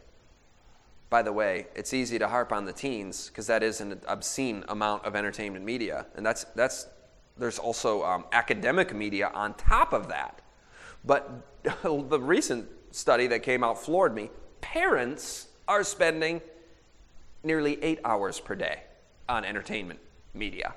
By 1.11 1.23
the 1.23 1.33
way, 1.33 1.67
it's 1.75 1.93
easy 1.93 2.19
to 2.19 2.29
harp 2.29 2.53
on 2.53 2.65
the 2.65 2.73
teens 2.73 3.29
because 3.29 3.47
that 3.49 3.63
is 3.63 3.81
an 3.81 4.01
obscene 4.07 4.65
amount 4.69 5.05
of 5.05 5.15
entertainment 5.15 5.65
media. 5.65 6.07
And 6.15 6.25
that's, 6.25 6.45
that's, 6.55 6.87
there's 7.37 7.59
also 7.59 8.03
um, 8.05 8.25
academic 8.33 8.95
media 8.95 9.31
on 9.35 9.55
top 9.55 9.93
of 9.93 10.09
that. 10.09 10.41
But 11.05 11.43
the 11.83 12.21
recent 12.21 12.69
study 12.93 13.27
that 13.27 13.43
came 13.43 13.65
out 13.65 13.83
floored 13.83 14.15
me. 14.15 14.31
Parents 14.61 15.49
are 15.69 15.85
spending 15.85 16.41
nearly 17.43 17.83
eight 17.83 18.01
hours 18.05 18.39
per 18.39 18.55
day 18.55 18.83
on 19.29 19.45
entertainment 19.45 19.99
media. 20.35 20.75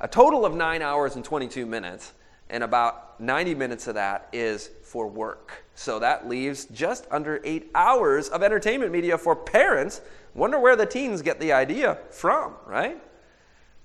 A 0.00 0.08
total 0.08 0.44
of 0.44 0.54
nine 0.54 0.82
hours 0.82 1.16
and 1.16 1.24
22 1.24 1.64
minutes, 1.64 2.12
and 2.52 2.62
about 2.62 3.18
90 3.18 3.54
minutes 3.54 3.88
of 3.88 3.94
that 3.94 4.28
is 4.32 4.70
for 4.84 5.08
work. 5.08 5.64
So 5.74 5.98
that 5.98 6.28
leaves 6.28 6.66
just 6.66 7.08
under 7.10 7.40
eight 7.44 7.70
hours 7.74 8.28
of 8.28 8.42
entertainment 8.42 8.92
media 8.92 9.16
for 9.16 9.34
parents. 9.34 10.02
Wonder 10.34 10.60
where 10.60 10.76
the 10.76 10.86
teens 10.86 11.22
get 11.22 11.40
the 11.40 11.52
idea 11.52 11.98
from, 12.10 12.54
right? 12.66 13.02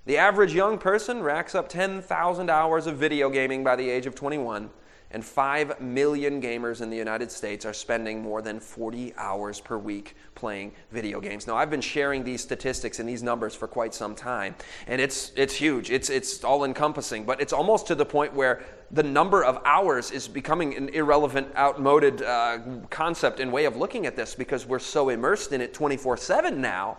The 0.06 0.17
average 0.17 0.53
young 0.53 0.77
person 0.77 1.23
racks 1.23 1.56
up 1.56 1.69
10,000 1.69 2.49
hours 2.49 2.88
of 2.88 2.97
video 2.97 3.30
gaming 3.30 3.63
by 3.63 3.77
the 3.77 3.89
age 3.89 4.06
of 4.06 4.15
21 4.15 4.69
and 5.12 5.24
5 5.24 5.80
million 5.80 6.41
gamers 6.41 6.82
in 6.82 6.89
the 6.89 6.98
United 6.98 7.32
States 7.32 7.65
are 7.65 7.74
spending 7.74 8.22
more 8.22 8.41
than 8.41 8.60
40 8.60 9.13
hours 9.17 9.62
per 9.62 9.78
week 9.78 10.15
playing 10.36 10.74
video 10.91 11.22
games. 11.22 11.48
Now, 11.48 11.56
I've 11.56 11.70
been 11.70 11.82
sharing 11.82 12.24
these 12.24 12.41
statistics 12.41 13.00
and 13.00 13.08
these 13.08 13.24
numbers 13.24 13.56
for 13.56 13.67
quite 13.67 13.93
some 13.93 14.15
time, 14.15 14.56
and 14.86 15.00
it's, 15.00 15.32
it's 15.36 15.56
huge. 15.56 15.91
It's, 15.91 16.10
it's 16.10 16.43
all 16.43 16.65
encompassing, 16.65 17.24
but 17.24 17.39
it's 17.39 17.54
almost 17.54 17.88
to 17.88 17.96
the 17.96 18.06
point 18.06 18.34
where 18.34 18.63
the 18.91 19.04
number 19.04 19.43
of 19.43 19.62
hours 19.65 20.12
is 20.12 20.28
becoming 20.28 20.76
an 20.76 20.89
irrelevant, 20.89 21.56
outmoded 21.56 22.22
uh, 22.22 22.60
concept 22.89 23.39
and 23.39 23.52
way 23.52 23.65
of 23.65 23.78
looking 23.78 24.06
at 24.06 24.15
this 24.15 24.36
because 24.36 24.65
we're 24.65 24.80
so 24.80 25.10
immersed 25.10 25.54
in 25.54 25.62
it 25.62 25.74
24 25.74 26.17
7 26.17 26.60
now. 26.60 26.98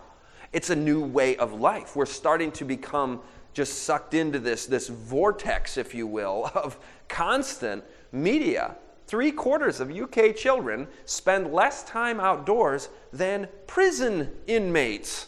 It's 0.51 0.71
a 0.71 0.75
new 0.75 1.03
way 1.03 1.37
of 1.37 1.53
life. 1.53 1.95
We're 1.95 2.07
starting 2.07 2.51
to 2.53 2.65
become 2.65 3.21
just 3.53 3.83
sucked 3.83 4.13
into 4.13 4.39
this, 4.39 4.65
this 4.65 4.87
vortex, 4.87 5.77
if 5.77 5.93
you 5.93 6.07
will, 6.07 6.51
of 6.55 6.79
constant 7.07 7.83
media. 8.11 8.75
Three 9.07 9.31
quarters 9.31 9.79
of 9.79 9.91
UK 9.91 10.35
children 10.35 10.87
spend 11.05 11.51
less 11.51 11.83
time 11.83 12.19
outdoors 12.19 12.89
than 13.11 13.47
prison 13.65 14.31
inmates. 14.45 15.27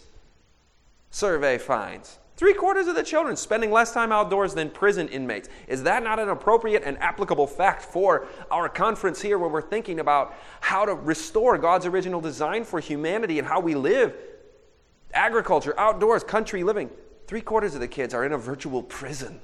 Survey 1.09 1.57
finds. 1.57 2.19
Three 2.37 2.53
quarters 2.55 2.87
of 2.87 2.95
the 2.95 3.03
children 3.03 3.35
spending 3.35 3.71
less 3.71 3.91
time 3.91 4.11
outdoors 4.11 4.55
than 4.55 4.71
prison 4.71 5.07
inmates. 5.09 5.47
Is 5.67 5.83
that 5.83 6.01
not 6.01 6.17
an 6.17 6.29
appropriate 6.29 6.81
and 6.83 6.97
applicable 6.97 7.45
fact 7.45 7.83
for 7.83 8.25
our 8.49 8.67
conference 8.67 9.21
here 9.21 9.37
where 9.37 9.49
we're 9.49 9.61
thinking 9.61 9.99
about 9.99 10.33
how 10.59 10.85
to 10.85 10.95
restore 10.95 11.57
God's 11.59 11.85
original 11.85 12.21
design 12.21 12.63
for 12.63 12.79
humanity 12.79 13.37
and 13.37 13.47
how 13.47 13.59
we 13.59 13.75
live? 13.75 14.15
Agriculture, 15.13 15.75
outdoors, 15.77 16.23
country 16.23 16.63
living. 16.63 16.89
Three 17.27 17.41
quarters 17.41 17.75
of 17.75 17.81
the 17.81 17.87
kids 17.87 18.13
are 18.13 18.25
in 18.25 18.31
a 18.31 18.37
virtual 18.37 18.81
prison. 18.81 19.39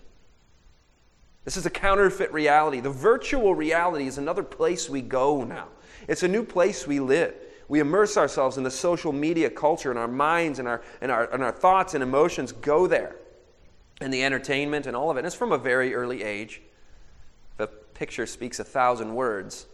This 1.47 1.55
is 1.55 1.65
a 1.65 1.69
counterfeit 1.69 2.33
reality. 2.33 2.81
The 2.81 2.89
virtual 2.89 3.55
reality 3.55 4.05
is 4.05 4.17
another 4.17 4.43
place 4.43 4.89
we 4.89 5.01
go 5.01 5.45
now. 5.45 5.69
It's 6.09 6.21
a 6.23 6.27
new 6.27 6.43
place 6.43 6.85
we 6.85 6.99
live. 6.99 7.35
We 7.69 7.79
immerse 7.79 8.17
ourselves 8.17 8.57
in 8.57 8.65
the 8.65 8.69
social 8.69 9.13
media 9.13 9.49
culture, 9.49 9.89
and 9.89 9.97
our 9.97 10.09
minds 10.09 10.59
and 10.59 10.67
our, 10.67 10.81
and 10.99 11.09
our, 11.09 11.33
and 11.33 11.41
our 11.41 11.53
thoughts 11.53 11.93
and 11.93 12.03
emotions 12.03 12.51
go 12.51 12.85
there. 12.85 13.15
And 14.01 14.13
the 14.13 14.25
entertainment 14.25 14.87
and 14.87 14.95
all 14.97 15.09
of 15.09 15.15
it. 15.15 15.21
And 15.21 15.25
it's 15.25 15.37
from 15.37 15.53
a 15.53 15.57
very 15.57 15.95
early 15.95 16.21
age. 16.21 16.61
The 17.55 17.67
picture 17.67 18.25
speaks 18.25 18.59
a 18.59 18.65
thousand 18.65 19.15
words. 19.15 19.67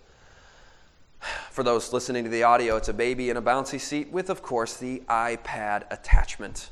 For 1.49 1.63
those 1.63 1.91
listening 1.91 2.23
to 2.23 2.29
the 2.29 2.43
audio, 2.43 2.75
it's 2.77 2.89
a 2.89 2.93
baby 2.93 3.31
in 3.31 3.37
a 3.37 3.41
bouncy 3.41 3.79
seat 3.79 4.11
with, 4.11 4.29
of 4.29 4.43
course, 4.43 4.77
the 4.77 5.01
iPad 5.09 5.91
attachment. 5.91 6.69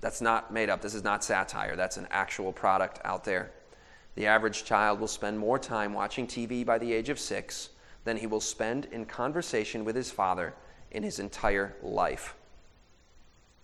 That's 0.00 0.20
not 0.20 0.52
made 0.52 0.70
up. 0.70 0.82
This 0.82 0.96
is 0.96 1.04
not 1.04 1.22
satire. 1.22 1.76
That's 1.76 1.98
an 1.98 2.08
actual 2.10 2.52
product 2.52 3.00
out 3.04 3.22
there. 3.22 3.52
The 4.14 4.26
average 4.26 4.64
child 4.64 5.00
will 5.00 5.08
spend 5.08 5.38
more 5.38 5.58
time 5.58 5.94
watching 5.94 6.26
TV 6.26 6.64
by 6.64 6.78
the 6.78 6.92
age 6.92 7.08
of 7.08 7.18
six 7.18 7.70
than 8.04 8.16
he 8.16 8.26
will 8.26 8.40
spend 8.40 8.86
in 8.86 9.06
conversation 9.06 9.84
with 9.84 9.96
his 9.96 10.10
father 10.10 10.54
in 10.90 11.02
his 11.02 11.18
entire 11.18 11.76
life. 11.82 12.34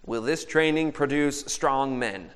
Will 0.06 0.22
this 0.22 0.44
training 0.44 0.92
produce 0.92 1.44
strong 1.46 1.98
men? 1.98 2.30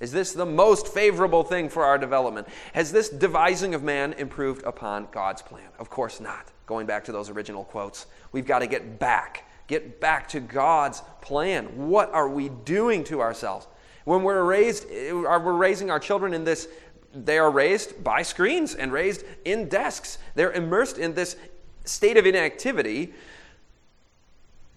Is 0.00 0.12
this 0.12 0.32
the 0.32 0.46
most 0.46 0.88
favorable 0.88 1.42
thing 1.42 1.68
for 1.68 1.84
our 1.84 1.98
development? 1.98 2.48
Has 2.72 2.90
this 2.90 3.08
devising 3.08 3.74
of 3.74 3.82
man 3.82 4.14
improved 4.14 4.62
upon 4.64 5.08
God's 5.10 5.42
plan? 5.42 5.68
Of 5.78 5.90
course 5.90 6.20
not. 6.20 6.50
Going 6.66 6.86
back 6.86 7.04
to 7.04 7.12
those 7.12 7.30
original 7.30 7.64
quotes, 7.64 8.06
we've 8.32 8.46
got 8.46 8.60
to 8.60 8.66
get 8.66 8.98
back, 8.98 9.44
get 9.66 10.00
back 10.00 10.28
to 10.30 10.40
God's 10.40 11.02
plan. 11.20 11.66
What 11.88 12.12
are 12.12 12.28
we 12.28 12.48
doing 12.48 13.04
to 13.04 13.20
ourselves? 13.20 13.66
When 14.04 14.22
we're 14.22 14.44
raised, 14.44 14.86
uh, 14.86 15.14
we're 15.14 15.52
raising 15.52 15.90
our 15.90 16.00
children 16.00 16.32
in 16.32 16.44
this 16.44 16.68
they 17.14 17.38
are 17.38 17.50
raised 17.50 18.02
by 18.02 18.22
screens 18.22 18.74
and 18.74 18.92
raised 18.92 19.24
in 19.44 19.68
desks. 19.68 20.18
They're 20.34 20.52
immersed 20.52 20.98
in 20.98 21.14
this 21.14 21.36
state 21.84 22.16
of 22.16 22.26
inactivity, 22.26 23.12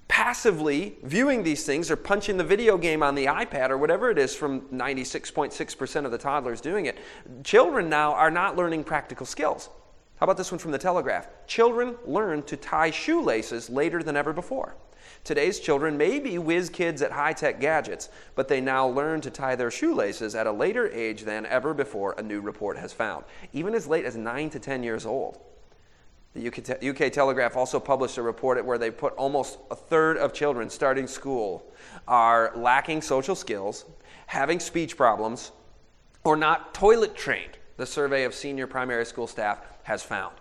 passively 0.08 0.96
viewing 1.04 1.44
these 1.44 1.66
things 1.66 1.90
or 1.90 1.96
punching 1.96 2.38
the 2.38 2.44
video 2.44 2.78
game 2.78 3.04
on 3.04 3.16
the 3.16 3.26
iPad 3.26 3.70
or 3.70 3.78
whatever 3.78 4.10
it 4.10 4.18
is 4.18 4.36
from 4.36 4.62
96.6% 4.70 6.06
of 6.06 6.12
the 6.12 6.18
toddlers 6.18 6.62
doing 6.62 6.86
it. 6.86 6.98
Children 7.44 7.90
now 7.90 8.14
are 8.14 8.32
not 8.32 8.56
learning 8.56 8.84
practical 8.84 9.26
skills. 9.26 9.70
How 10.18 10.26
about 10.26 10.38
this 10.38 10.52
one 10.52 10.60
from 10.60 10.72
the 10.72 10.78
Telegraph? 10.78 11.28
Children 11.48 11.96
learn 12.06 12.44
to 12.44 12.56
tie 12.56 12.92
shoelaces 12.92 13.70
later 13.70 14.02
than 14.02 14.16
ever 14.16 14.34
before. 14.34 14.76
Today's 15.24 15.62
children 15.62 15.96
may 15.96 16.20
be 16.20 16.38
whiz 16.38 16.70
kids 16.70 17.02
at 17.02 17.12
high 17.12 17.32
tech 17.32 17.62
gadgets, 17.62 18.10
but 18.36 18.50
they 18.50 18.60
now 18.60 18.88
learn 18.88 19.22
to 19.22 19.30
tie 19.30 19.56
their 19.56 19.72
shoelaces 19.72 20.36
at 20.36 20.48
a 20.48 20.52
later 20.52 20.90
age 20.90 21.22
than 21.22 21.46
ever 21.46 21.74
before, 21.74 22.14
a 22.18 22.22
new 22.22 22.42
report 22.42 22.78
has 22.78 22.92
found, 22.92 23.24
even 23.54 23.74
as 23.74 23.88
late 23.88 24.04
as 24.04 24.18
9 24.18 24.50
to 24.50 24.60
10 24.60 24.84
years 24.84 25.06
old. 25.06 25.40
The 26.34 26.48
UK, 26.48 26.84
UK 26.84 27.12
Telegraph 27.14 27.56
also 27.56 27.80
published 27.80 28.18
a 28.18 28.22
report 28.22 28.64
where 28.66 28.78
they 28.78 28.92
put 28.92 29.14
almost 29.14 29.60
a 29.72 29.76
third 29.76 30.18
of 30.18 30.34
children 30.34 30.70
starting 30.70 31.08
school 31.08 31.72
are 32.06 32.52
lacking 32.56 33.02
social 33.02 33.36
skills, 33.36 33.86
having 34.26 34.60
speech 34.60 34.98
problems, 34.98 35.52
or 36.26 36.36
not 36.36 36.74
toilet 36.74 37.16
trained, 37.16 37.58
the 37.78 37.86
survey 37.86 38.26
of 38.26 38.34
senior 38.34 38.68
primary 38.68 39.06
school 39.06 39.28
staff 39.28 39.62
has 39.84 40.04
found. 40.04 40.36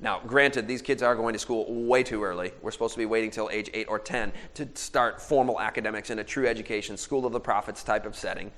Now, 0.00 0.20
granted, 0.26 0.66
these 0.66 0.82
kids 0.82 1.02
are 1.02 1.14
going 1.14 1.32
to 1.32 1.38
school 1.38 1.66
way 1.86 2.02
too 2.02 2.22
early. 2.22 2.52
We're 2.62 2.70
supposed 2.70 2.94
to 2.94 2.98
be 2.98 3.06
waiting 3.06 3.30
till 3.30 3.48
age 3.50 3.70
8 3.72 3.86
or 3.88 3.98
10 3.98 4.32
to 4.54 4.68
start 4.74 5.20
formal 5.22 5.60
academics 5.60 6.10
in 6.10 6.18
a 6.18 6.24
true 6.24 6.46
education, 6.46 6.96
school 6.96 7.26
of 7.26 7.32
the 7.32 7.40
prophets 7.40 7.82
type 7.82 8.06
of 8.06 8.16
setting. 8.16 8.50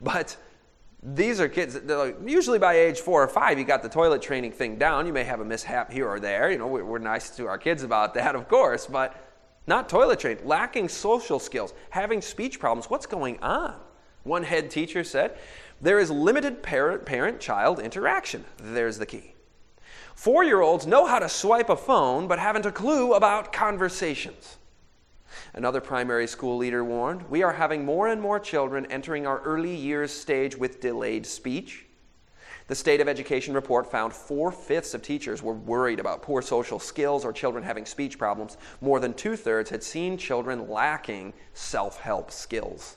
But 0.00 0.36
these 1.04 1.38
are 1.38 1.48
kids 1.48 1.78
like, 1.84 2.16
usually 2.24 2.58
by 2.58 2.74
age 2.74 3.00
four 3.00 3.22
or 3.22 3.28
five 3.28 3.58
you 3.58 3.64
got 3.64 3.82
the 3.82 3.88
toilet 3.90 4.22
training 4.22 4.52
thing 4.52 4.76
down. 4.76 5.06
You 5.06 5.12
may 5.12 5.24
have 5.24 5.40
a 5.40 5.44
mishap 5.44 5.92
here 5.92 6.08
or 6.08 6.18
there. 6.18 6.50
You 6.50 6.56
know 6.56 6.66
we're, 6.66 6.84
we're 6.84 6.98
nice 6.98 7.28
to 7.36 7.46
our 7.46 7.58
kids 7.58 7.82
about 7.82 8.14
that 8.14 8.34
of 8.34 8.48
course 8.48 8.86
but 8.86 9.14
not 9.66 9.88
toilet 9.88 10.20
trained 10.20 10.40
lacking 10.44 10.88
social 10.88 11.38
skills 11.38 11.74
having 11.90 12.22
speech 12.22 12.58
problems. 12.58 12.88
What's 12.88 13.06
going 13.06 13.38
on? 13.40 13.78
One 14.22 14.42
head 14.42 14.70
teacher 14.70 15.04
said 15.04 15.36
there 15.82 15.98
is 15.98 16.10
limited 16.10 16.62
parent 16.62 17.04
parent 17.04 17.38
child 17.38 17.80
interaction. 17.80 18.46
There's 18.56 18.96
the 18.96 19.06
key 19.06 19.33
four 20.14 20.44
year 20.44 20.60
olds 20.60 20.86
know 20.86 21.06
how 21.06 21.18
to 21.18 21.28
swipe 21.28 21.68
a 21.68 21.76
phone 21.76 22.26
but 22.26 22.38
haven't 22.38 22.66
a 22.66 22.72
clue 22.72 23.14
about 23.14 23.52
conversations 23.52 24.56
Another 25.54 25.80
primary 25.80 26.26
school 26.26 26.56
leader 26.56 26.84
warned 26.84 27.28
We 27.30 27.42
are 27.42 27.52
having 27.52 27.84
more 27.84 28.08
and 28.08 28.20
more 28.20 28.40
children 28.40 28.86
entering 28.86 29.26
our 29.26 29.40
early 29.42 29.74
years 29.74 30.12
stage 30.12 30.56
with 30.56 30.80
delayed 30.80 31.26
speech. 31.26 31.86
The 32.66 32.74
State 32.74 33.00
of 33.00 33.08
Education 33.08 33.54
report 33.54 33.90
found 33.90 34.12
four 34.14 34.50
fifths 34.50 34.94
of 34.94 35.02
teachers 35.02 35.42
were 35.42 35.52
worried 35.52 36.00
about 36.00 36.22
poor 36.22 36.40
social 36.40 36.78
skills 36.78 37.24
or 37.24 37.32
children 37.32 37.62
having 37.62 37.84
speech 37.84 38.18
problems. 38.18 38.56
More 38.80 39.00
than 39.00 39.12
two 39.12 39.36
thirds 39.36 39.68
had 39.68 39.82
seen 39.82 40.16
children 40.16 40.68
lacking 40.68 41.34
self 41.52 42.00
help 42.00 42.30
skills. 42.30 42.96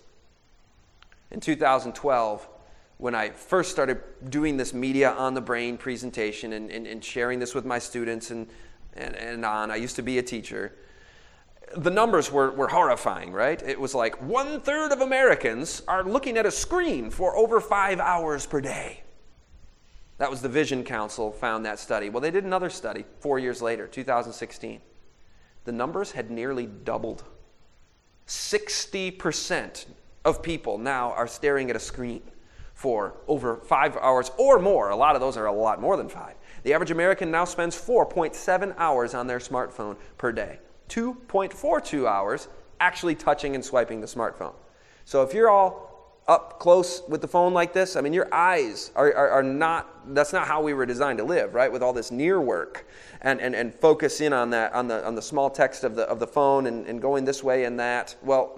In 1.32 1.42
2012, 1.42 2.48
when 2.98 3.14
I 3.14 3.30
first 3.30 3.72
started 3.72 4.02
doing 4.30 4.58
this 4.58 4.74
media 4.74 5.12
on 5.12 5.34
the 5.34 5.42
brain 5.42 5.78
presentation 5.78 6.54
and, 6.54 6.72
and, 6.72 6.88
and 6.88 7.04
sharing 7.04 7.40
this 7.40 7.54
with 7.54 7.66
my 7.66 7.80
students 7.80 8.32
and, 8.32 8.48
and, 8.94 9.16
and 9.16 9.46
on, 9.46 9.72
I 9.72 9.76
used 9.76 9.96
to 9.98 10.02
be 10.02 10.18
a 10.18 10.24
teacher 10.24 10.74
the 11.76 11.92
numbers 11.92 12.32
were, 12.32 12.52
were 12.52 12.68
horrifying, 12.68 13.32
right? 13.34 13.62
It 13.62 13.80
was 13.80 13.94
like 13.94 14.22
one 14.22 14.62
third 14.62 14.92
of 14.92 15.02
Americans 15.02 15.82
are 15.88 16.04
looking 16.04 16.38
at 16.38 16.46
a 16.46 16.52
screen 16.52 17.10
for 17.10 17.36
over 17.36 17.60
five 17.60 18.00
hours 18.00 18.46
per 18.46 18.62
day. 18.62 19.04
That 20.18 20.32
was 20.32 20.42
the 20.42 20.50
Vision 20.50 20.84
Council 20.84 21.32
found 21.32 21.66
that 21.66 21.80
study. 21.80 22.10
Well, 22.10 22.22
they 22.22 22.32
did 22.32 22.44
another 22.44 22.70
study 22.70 23.06
four 23.20 23.38
years 23.38 23.62
later, 23.62 23.88
2016. 23.88 24.82
The 25.66 25.72
numbers 25.72 26.12
had 26.12 26.32
nearly 26.32 26.66
doubled. 26.66 27.24
60% 28.26 29.86
of 30.26 30.42
people 30.42 30.78
now 30.78 31.12
are 31.12 31.28
staring 31.28 31.70
at 31.70 31.76
a 31.76 31.80
screen 31.80 32.22
for 32.78 33.16
over 33.28 33.58
five 33.58 33.98
hours 33.98 34.30
or 34.38 34.60
more. 34.60 34.92
A 34.92 34.96
lot 34.96 35.16
of 35.16 35.22
those 35.22 35.36
are 35.36 35.48
a 35.48 35.52
lot 35.52 35.82
more 35.82 35.98
than 35.98 36.08
five. 36.08 36.36
The 36.62 36.76
average 36.76 36.92
American 36.92 37.32
now 37.32 37.44
spends 37.44 37.76
4.7 37.76 38.76
hours 38.78 39.16
on 39.16 39.26
their 39.26 39.40
smartphone 39.40 39.98
per 40.20 40.32
day. 40.32 40.60
2.42 40.90 42.08
hours 42.08 42.50
actually 42.80 43.16
touching 43.16 43.56
and 43.56 43.66
swiping 43.66 44.00
the 44.00 44.06
smartphone. 44.06 44.54
So 45.06 45.24
if 45.24 45.34
you're 45.34 45.50
all 45.50 46.22
up 46.28 46.60
close 46.60 47.02
with 47.08 47.22
the 47.22 47.28
phone 47.28 47.52
like 47.52 47.74
this, 47.74 47.96
I 47.96 48.02
mean, 48.02 48.14
your 48.14 48.32
eyes 48.32 48.92
are, 48.96 49.12
are, 49.12 49.30
are, 49.32 49.44
not, 49.44 50.14
that's 50.14 50.32
not 50.32 50.46
how 50.46 50.62
we 50.62 50.76
were 50.76 50.86
designed 50.86 51.18
to 51.18 51.24
live, 51.24 51.56
right? 51.56 51.72
With 51.72 51.82
all 51.82 51.94
this 51.94 52.12
near 52.12 52.40
work 52.40 52.88
and, 53.22 53.42
and, 53.42 53.56
and 53.56 53.74
focus 53.74 54.22
in 54.22 54.34
on 54.34 54.52
that, 54.52 54.74
on 54.74 54.88
the, 54.88 55.04
on 55.04 55.16
the 55.16 55.22
small 55.24 55.50
text 55.50 55.84
of 55.84 55.96
the, 55.96 56.04
of 56.04 56.20
the 56.20 56.28
phone 56.28 56.68
and, 56.68 56.86
and 56.86 57.02
going 57.02 57.26
this 57.26 57.44
way 57.44 57.64
and 57.64 57.80
that. 57.80 58.16
Well, 58.22 58.50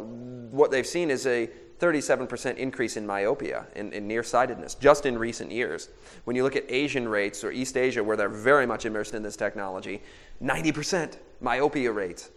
what 0.52 0.72
they've 0.72 0.86
seen 0.86 1.10
is 1.10 1.26
a 1.26 1.50
37% 1.80 2.58
increase 2.58 2.98
in 2.98 3.06
myopia, 3.06 3.66
in, 3.76 3.94
in 3.94 4.08
nearsightedness, 4.08 4.76
just 4.76 5.06
in 5.06 5.18
recent 5.18 5.52
years. 5.52 5.90
When 6.26 6.36
you 6.36 6.44
look 6.44 6.56
at 6.56 6.70
Asian 6.70 7.08
rates 7.08 7.44
or 7.44 7.52
East 7.52 7.78
Asia, 7.78 8.04
where 8.04 8.18
they're 8.18 8.30
very 8.30 8.66
much 8.66 8.86
immersed 8.86 9.14
in 9.14 9.24
this 9.24 9.36
technology, 9.36 10.02
90% 10.44 11.18
myopia 11.42 11.92
rates. 11.92 12.30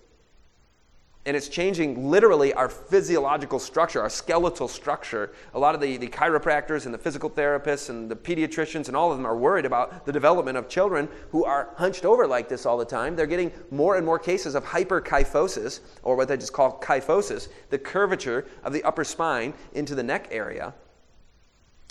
And 1.25 1.37
it's 1.37 1.47
changing 1.47 2.11
literally 2.11 2.53
our 2.53 2.69
physiological 2.69 3.61
structure, 3.61 4.01
our 4.01 4.11
skeletal 4.11 4.67
structure. 4.67 5.33
A 5.55 5.59
lot 5.59 5.77
of 5.77 5.81
the, 5.81 5.97
the 5.97 6.09
chiropractors 6.09 6.85
and 6.85 6.93
the 6.93 6.99
physical 6.99 7.31
therapists 7.31 7.91
and 7.91 8.11
the 8.11 8.17
pediatricians 8.17 8.89
and 8.89 8.97
all 8.97 9.13
of 9.13 9.19
them 9.19 9.25
are 9.25 9.37
worried 9.37 9.65
about 9.65 10.05
the 10.05 10.11
development 10.11 10.59
of 10.59 10.69
children 10.69 11.09
who 11.31 11.45
are 11.45 11.71
hunched 11.77 12.05
over 12.05 12.27
like 12.27 12.49
this 12.49 12.67
all 12.67 12.77
the 12.77 12.85
time. 12.85 13.15
They're 13.15 13.27
getting 13.27 13.53
more 13.71 13.97
and 13.97 14.05
more 14.05 14.19
cases 14.19 14.57
of 14.57 14.65
hyperkyphosis, 14.65 15.79
or 16.03 16.17
what 16.17 16.27
they 16.27 16.37
just 16.37 16.53
call 16.53 16.81
kyphosis, 16.81 17.49
the 17.71 17.79
curvature 17.79 18.45
of 18.65 18.73
the 18.73 18.83
upper 18.83 19.05
spine 19.05 19.55
into 19.75 19.95
the 19.95 20.03
neck 20.03 20.27
area. 20.33 20.75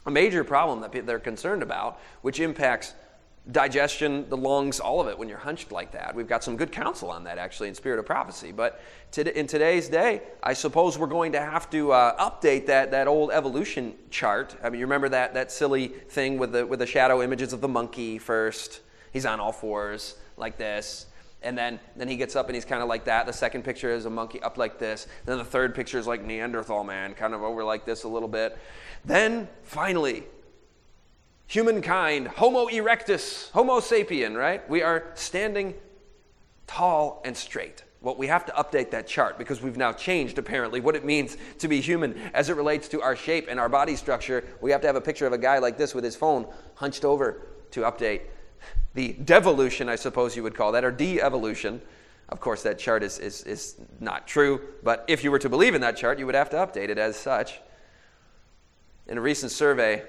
A 0.07 0.11
major 0.11 0.43
problem 0.43 0.81
that 0.81 1.05
they're 1.05 1.19
concerned 1.19 1.63
about, 1.63 2.01
which 2.21 2.41
impacts 2.41 2.95
digestion, 3.49 4.29
the 4.29 4.37
lungs, 4.37 4.79
all 4.79 5.01
of 5.01 5.07
it 5.07 5.17
when 5.17 5.27
you're 5.27 5.37
hunched 5.37 5.71
like 5.71 5.91
that. 5.93 6.13
We've 6.13 6.27
got 6.27 6.43
some 6.43 6.55
good 6.55 6.71
counsel 6.71 7.09
on 7.09 7.23
that 7.23 7.39
actually 7.39 7.69
in 7.69 7.75
Spirit 7.75 7.97
of 7.97 8.05
Prophecy. 8.05 8.51
But 8.51 8.79
in 9.17 9.47
today's 9.47 9.89
day, 9.89 10.21
I 10.43 10.53
suppose 10.53 10.97
we're 10.97 11.07
going 11.07 11.31
to 11.31 11.41
have 11.41 11.69
to 11.71 11.91
uh, 11.91 12.29
update 12.29 12.67
that, 12.67 12.91
that 12.91 13.07
old 13.07 13.31
evolution 13.31 13.95
chart. 14.11 14.55
I 14.63 14.69
mean, 14.69 14.79
you 14.79 14.85
remember 14.85 15.09
that, 15.09 15.33
that 15.33 15.51
silly 15.51 15.87
thing 15.87 16.37
with 16.37 16.51
the, 16.51 16.65
with 16.65 16.79
the 16.79 16.85
shadow 16.85 17.23
images 17.23 17.51
of 17.51 17.61
the 17.61 17.67
monkey 17.67 18.19
first? 18.19 18.81
He's 19.11 19.25
on 19.25 19.39
all 19.39 19.51
fours 19.51 20.15
like 20.37 20.57
this. 20.57 21.07
And 21.43 21.57
then, 21.57 21.79
then 21.95 22.07
he 22.07 22.17
gets 22.17 22.35
up 22.35 22.45
and 22.45 22.55
he's 22.55 22.65
kind 22.65 22.83
of 22.83 22.87
like 22.87 23.05
that. 23.05 23.25
The 23.25 23.33
second 23.33 23.63
picture 23.63 23.89
is 23.89 24.05
a 24.05 24.09
monkey 24.11 24.39
up 24.43 24.59
like 24.59 24.77
this. 24.77 25.07
Then 25.25 25.39
the 25.39 25.43
third 25.43 25.73
picture 25.73 25.97
is 25.97 26.05
like 26.05 26.23
Neanderthal 26.23 26.83
man, 26.83 27.15
kind 27.15 27.33
of 27.33 27.41
over 27.41 27.63
like 27.63 27.85
this 27.85 28.03
a 28.03 28.07
little 28.07 28.27
bit. 28.29 28.59
Then 29.03 29.47
finally, 29.63 30.25
humankind, 31.51 32.29
Homo 32.29 32.67
erectus, 32.67 33.51
Homo 33.51 33.81
sapien, 33.81 34.37
right? 34.37 34.67
We 34.69 34.81
are 34.83 35.11
standing 35.15 35.73
tall 36.65 37.21
and 37.25 37.35
straight. 37.35 37.83
Well, 37.99 38.15
we 38.15 38.27
have 38.27 38.45
to 38.45 38.53
update 38.53 38.91
that 38.91 39.05
chart 39.05 39.37
because 39.37 39.61
we've 39.61 39.75
now 39.75 39.91
changed 39.91 40.37
apparently 40.37 40.79
what 40.79 40.95
it 40.95 41.03
means 41.03 41.35
to 41.59 41.67
be 41.67 41.81
human 41.81 42.17
as 42.33 42.49
it 42.49 42.55
relates 42.55 42.87
to 42.87 43.01
our 43.01 43.17
shape 43.17 43.47
and 43.49 43.59
our 43.59 43.67
body 43.67 43.97
structure. 43.97 44.45
We 44.61 44.71
have 44.71 44.79
to 44.79 44.87
have 44.87 44.95
a 44.95 45.01
picture 45.01 45.27
of 45.27 45.33
a 45.33 45.37
guy 45.37 45.57
like 45.57 45.77
this 45.77 45.93
with 45.93 46.05
his 46.05 46.15
phone 46.15 46.47
hunched 46.75 47.03
over 47.03 47.41
to 47.71 47.81
update 47.81 48.21
the 48.93 49.13
devolution, 49.13 49.89
I 49.89 49.97
suppose 49.97 50.37
you 50.37 50.43
would 50.43 50.55
call 50.55 50.71
that, 50.71 50.85
or 50.85 50.91
de 50.91 51.19
evolution. 51.19 51.81
Of 52.29 52.39
course, 52.39 52.63
that 52.63 52.79
chart 52.79 53.03
is, 53.03 53.19
is, 53.19 53.43
is 53.43 53.75
not 53.99 54.25
true, 54.25 54.61
but 54.83 55.03
if 55.09 55.21
you 55.21 55.31
were 55.31 55.39
to 55.39 55.49
believe 55.49 55.75
in 55.75 55.81
that 55.81 55.97
chart, 55.97 56.17
you 56.17 56.25
would 56.25 56.35
have 56.35 56.49
to 56.51 56.57
update 56.57 56.87
it 56.87 56.97
as 56.97 57.17
such. 57.17 57.59
In 59.07 59.17
a 59.17 59.21
recent 59.21 59.51
survey, 59.51 60.03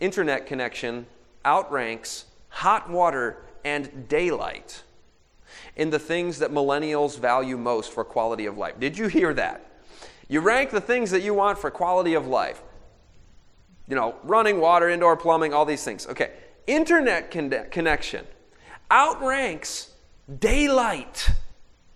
internet 0.00 0.46
connection 0.46 1.06
outranks 1.44 2.24
hot 2.48 2.90
water 2.90 3.38
and 3.64 4.08
daylight 4.08 4.82
in 5.76 5.90
the 5.90 5.98
things 5.98 6.38
that 6.38 6.50
millennials 6.50 7.18
value 7.18 7.56
most 7.56 7.92
for 7.92 8.04
quality 8.04 8.46
of 8.46 8.58
life. 8.58 8.78
Did 8.78 8.98
you 8.98 9.08
hear 9.08 9.32
that? 9.34 9.66
You 10.28 10.40
rank 10.40 10.70
the 10.70 10.80
things 10.80 11.10
that 11.10 11.22
you 11.22 11.34
want 11.34 11.58
for 11.58 11.70
quality 11.70 12.14
of 12.14 12.26
life. 12.26 12.62
You 13.88 13.96
know, 13.96 14.14
running 14.22 14.60
water, 14.60 14.88
indoor 14.88 15.16
plumbing, 15.16 15.52
all 15.52 15.64
these 15.64 15.84
things. 15.84 16.06
Okay. 16.06 16.32
Internet 16.66 17.30
con- 17.30 17.66
connection 17.70 18.26
outranks 18.90 19.90
daylight 20.38 21.30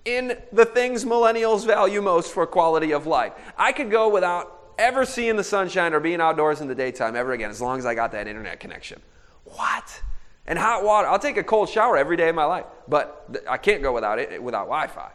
in 0.05 0.37
the 0.53 0.65
things 0.65 1.05
millennials 1.05 1.65
value 1.65 2.03
most 2.03 2.33
for 2.33 2.47
quality 2.47 2.93
of 2.93 3.07
life. 3.07 3.33
I 3.57 3.73
could 3.73 3.91
go 3.91 4.09
without 4.09 4.64
ever 4.79 5.05
seeing 5.05 5.37
the 5.37 5.45
sunshine 5.45 5.95
or 5.95 6.01
being 6.01 6.21
outdoors 6.21 6.61
in 6.61 6.69
the 6.69 6.75
daytime 6.75 7.17
ever 7.17 7.33
again 7.33 7.51
as 7.51 7.61
long 7.61 7.79
as 7.79 7.87
I 7.87 7.95
got 7.95 8.13
that 8.13 8.29
internet 8.29 8.61
connection. 8.61 9.01
What? 9.45 10.03
And 10.47 10.59
hot 10.59 10.85
water. 10.85 11.09
I'll 11.09 11.19
take 11.19 11.37
a 11.37 11.45
cold 11.45 11.69
shower 11.69 11.97
every 11.97 12.17
day 12.17 12.29
of 12.29 12.35
my 12.35 12.45
life, 12.45 12.67
but 12.87 13.43
I 13.49 13.57
can't 13.57 13.83
go 13.83 13.93
without 13.93 14.19
it 14.19 14.43
without 14.43 14.67
Wi 14.67 14.87
Fi. 14.89 15.11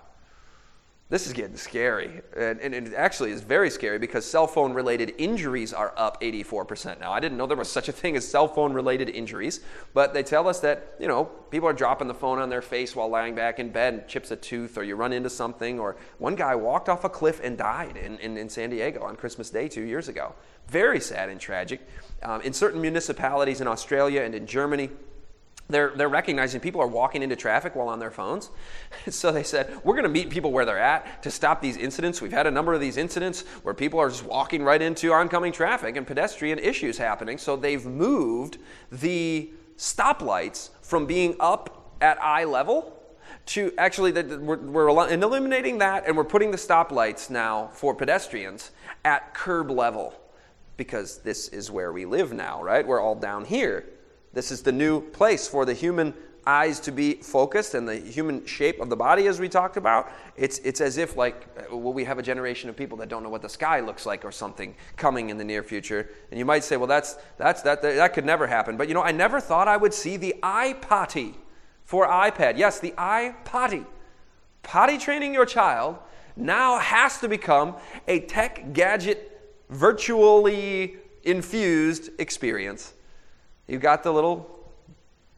This 1.10 1.26
is 1.26 1.34
getting 1.34 1.58
scary. 1.58 2.22
And, 2.38 2.60
and, 2.62 2.76
it 2.76 2.94
actually 2.94 3.32
is 3.32 3.42
very 3.42 3.72
scary 3.72 3.98
because 3.98 4.26
cell 4.26 4.46
phone 4.46 4.74
related 4.74 5.16
injuries 5.18 5.74
are 5.74 5.92
up 5.98 6.22
84% 6.22 7.00
now. 7.00 7.12
I 7.12 7.20
didn't 7.20 7.36
know 7.36 7.48
there 7.48 7.58
was 7.58 7.72
such 7.72 7.90
a 7.90 7.92
thing 7.92 8.16
as 8.16 8.28
cell 8.28 8.48
phone 8.48 8.74
related 8.74 9.10
injuries, 9.10 9.62
but 9.96 10.14
they 10.14 10.22
tell 10.22 10.48
us 10.48 10.60
that, 10.60 10.94
you 11.00 11.08
know, 11.08 11.26
people 11.26 11.68
are 11.68 11.74
dropping 11.74 12.08
the 12.08 12.14
phone 12.14 12.38
on 12.38 12.50
their 12.50 12.62
face 12.62 12.96
while 12.96 13.10
lying 13.10 13.34
back 13.34 13.58
in 13.58 13.72
bed 13.72 13.94
and 13.96 14.08
chips 14.08 14.30
a 14.30 14.36
tooth, 14.36 14.78
or 14.78 14.84
you 14.84 14.96
run 14.96 15.12
into 15.12 15.32
something, 15.32 15.80
or 15.80 15.98
one 16.20 16.36
guy 16.36 16.54
walked 16.54 16.90
off 16.90 17.04
a 17.04 17.10
cliff 17.10 17.42
and 17.44 17.58
died 17.58 17.98
in, 17.98 18.20
in, 18.20 18.38
in 18.38 18.48
San 18.48 18.70
Diego 18.70 19.02
on 19.02 19.16
Christmas 19.16 19.50
Day 19.50 19.68
two 19.68 19.86
years 19.86 20.10
ago. 20.10 20.36
Very 20.68 21.00
sad 21.00 21.30
and 21.30 21.42
tragic. 21.42 21.82
Um, 22.22 22.42
in 22.42 22.54
certain 22.54 22.80
municipalities 22.80 23.62
in 23.62 23.68
Australia 23.68 24.22
and 24.22 24.36
in 24.36 24.46
Germany, 24.46 24.92
they're, 25.70 25.92
they're 25.96 26.10
recognizing 26.10 26.60
people 26.60 26.82
are 26.82 26.88
walking 26.88 27.22
into 27.22 27.36
traffic 27.36 27.76
while 27.76 27.90
on 27.90 28.00
their 28.00 28.12
phones. 28.12 28.50
So 29.10 29.32
they 29.32 29.44
said, 29.44 29.80
we're 29.84 29.96
going 29.96 30.04
to 30.04 30.10
meet 30.10 30.30
people 30.30 30.52
where 30.52 30.66
they're 30.66 30.80
at 30.80 31.24
to 31.24 31.32
stop 31.32 31.62
these 31.62 31.78
incidents. 31.78 32.22
We've 32.22 32.32
had 32.32 32.48
a 32.48 32.52
number 32.52 32.74
of 32.74 32.82
these 32.82 32.98
incidents 32.98 33.42
where 33.64 33.74
people 33.74 34.00
are 34.00 34.10
just 34.10 34.24
walking 34.24 34.64
right 34.64 34.82
into 34.82 35.14
oncoming 35.14 35.52
traffic 35.52 35.96
and 35.96 36.06
pedestrian 36.06 36.60
issues 36.60 36.98
happening. 36.98 37.38
So 37.38 37.56
they've 37.56 37.86
moved 37.86 38.58
the 38.92 39.52
stoplights 39.78 40.70
from 40.82 41.06
being 41.06 41.36
up 41.40 41.94
at 42.02 42.22
eye 42.22 42.46
level 42.46 42.96
to 43.48 43.74
actually, 43.78 44.12
we're, 44.12 44.58
we're 44.58 44.88
eliminating 44.90 45.80
that 45.80 46.08
and 46.08 46.16
we're 46.16 46.24
putting 46.24 46.52
the 46.52 46.58
stoplights 46.58 47.30
now 47.30 47.68
for 47.74 47.96
pedestrians 47.96 48.72
at 49.04 49.34
curb 49.34 49.72
level 49.72 50.14
because 50.78 51.20
this 51.20 51.50
is 51.50 51.70
where 51.70 51.92
we 51.92 52.06
live 52.06 52.32
now, 52.32 52.64
right? 52.64 52.86
We're 52.86 53.02
all 53.02 53.16
down 53.16 53.46
here. 53.46 53.86
This 54.34 54.52
is 54.52 54.62
the 54.62 54.72
new 54.72 55.02
place 55.02 55.48
for 55.48 55.66
the 55.66 55.74
human 55.74 56.14
eyes 56.46 56.80
to 56.80 56.92
be 56.92 57.16
focused 57.16 57.76
and 57.76 57.88
the 57.88 57.96
human 57.98 58.46
shape 58.46 58.80
of 58.80 58.90
the 58.90 58.96
body, 58.96 59.28
as 59.28 59.40
we 59.40 59.48
talked 59.48 59.78
about, 59.78 60.12
it's, 60.36 60.58
it's 60.60 60.82
as 60.82 60.98
if, 60.98 61.16
like, 61.16 61.48
uh, 61.58 61.78
well, 61.78 61.94
we 61.94 62.04
have 62.04 62.18
a 62.18 62.24
generation 62.24 62.70
of 62.70 62.76
people 62.76 62.98
that 62.98 63.10
don't 63.10 63.24
know 63.24 63.30
what 63.30 63.42
the 63.42 63.50
sky 63.50 63.80
looks 63.80 64.06
like 64.06 64.26
or 64.26 64.32
something 64.32 64.74
coming 64.98 65.30
in 65.30 65.38
the 65.38 65.44
near 65.44 65.62
future. 65.62 66.10
And 66.32 66.40
you 66.40 66.46
might 66.46 66.64
say, 66.64 66.78
well, 66.78 66.88
that's, 66.88 67.18
that's, 67.38 67.62
that, 67.64 67.82
that 67.82 68.14
could 68.14 68.26
never 68.26 68.48
happen. 68.48 68.78
But 68.78 68.88
you 68.88 68.94
know, 68.94 69.04
I 69.04 69.12
never 69.12 69.40
thought 69.40 69.68
I 69.68 69.78
would 69.78 69.94
see 69.94 70.18
the 70.18 70.36
iPotty 70.42 71.36
for 71.84 72.08
iPad. 72.08 72.58
Yes, 72.58 72.80
the 72.80 72.92
iPotty. 72.92 73.86
Potty 74.64 74.98
training 74.98 75.34
your 75.34 75.46
child 75.46 75.98
now 76.36 76.80
has 76.80 77.20
to 77.20 77.28
become 77.28 77.76
a 78.08 78.22
tech 78.22 78.74
gadget, 78.74 79.40
virtually 79.70 80.98
infused 81.24 82.10
experience. 82.20 82.94
You've 83.70 83.82
got 83.84 84.02
the 84.02 84.12
little 84.12 84.50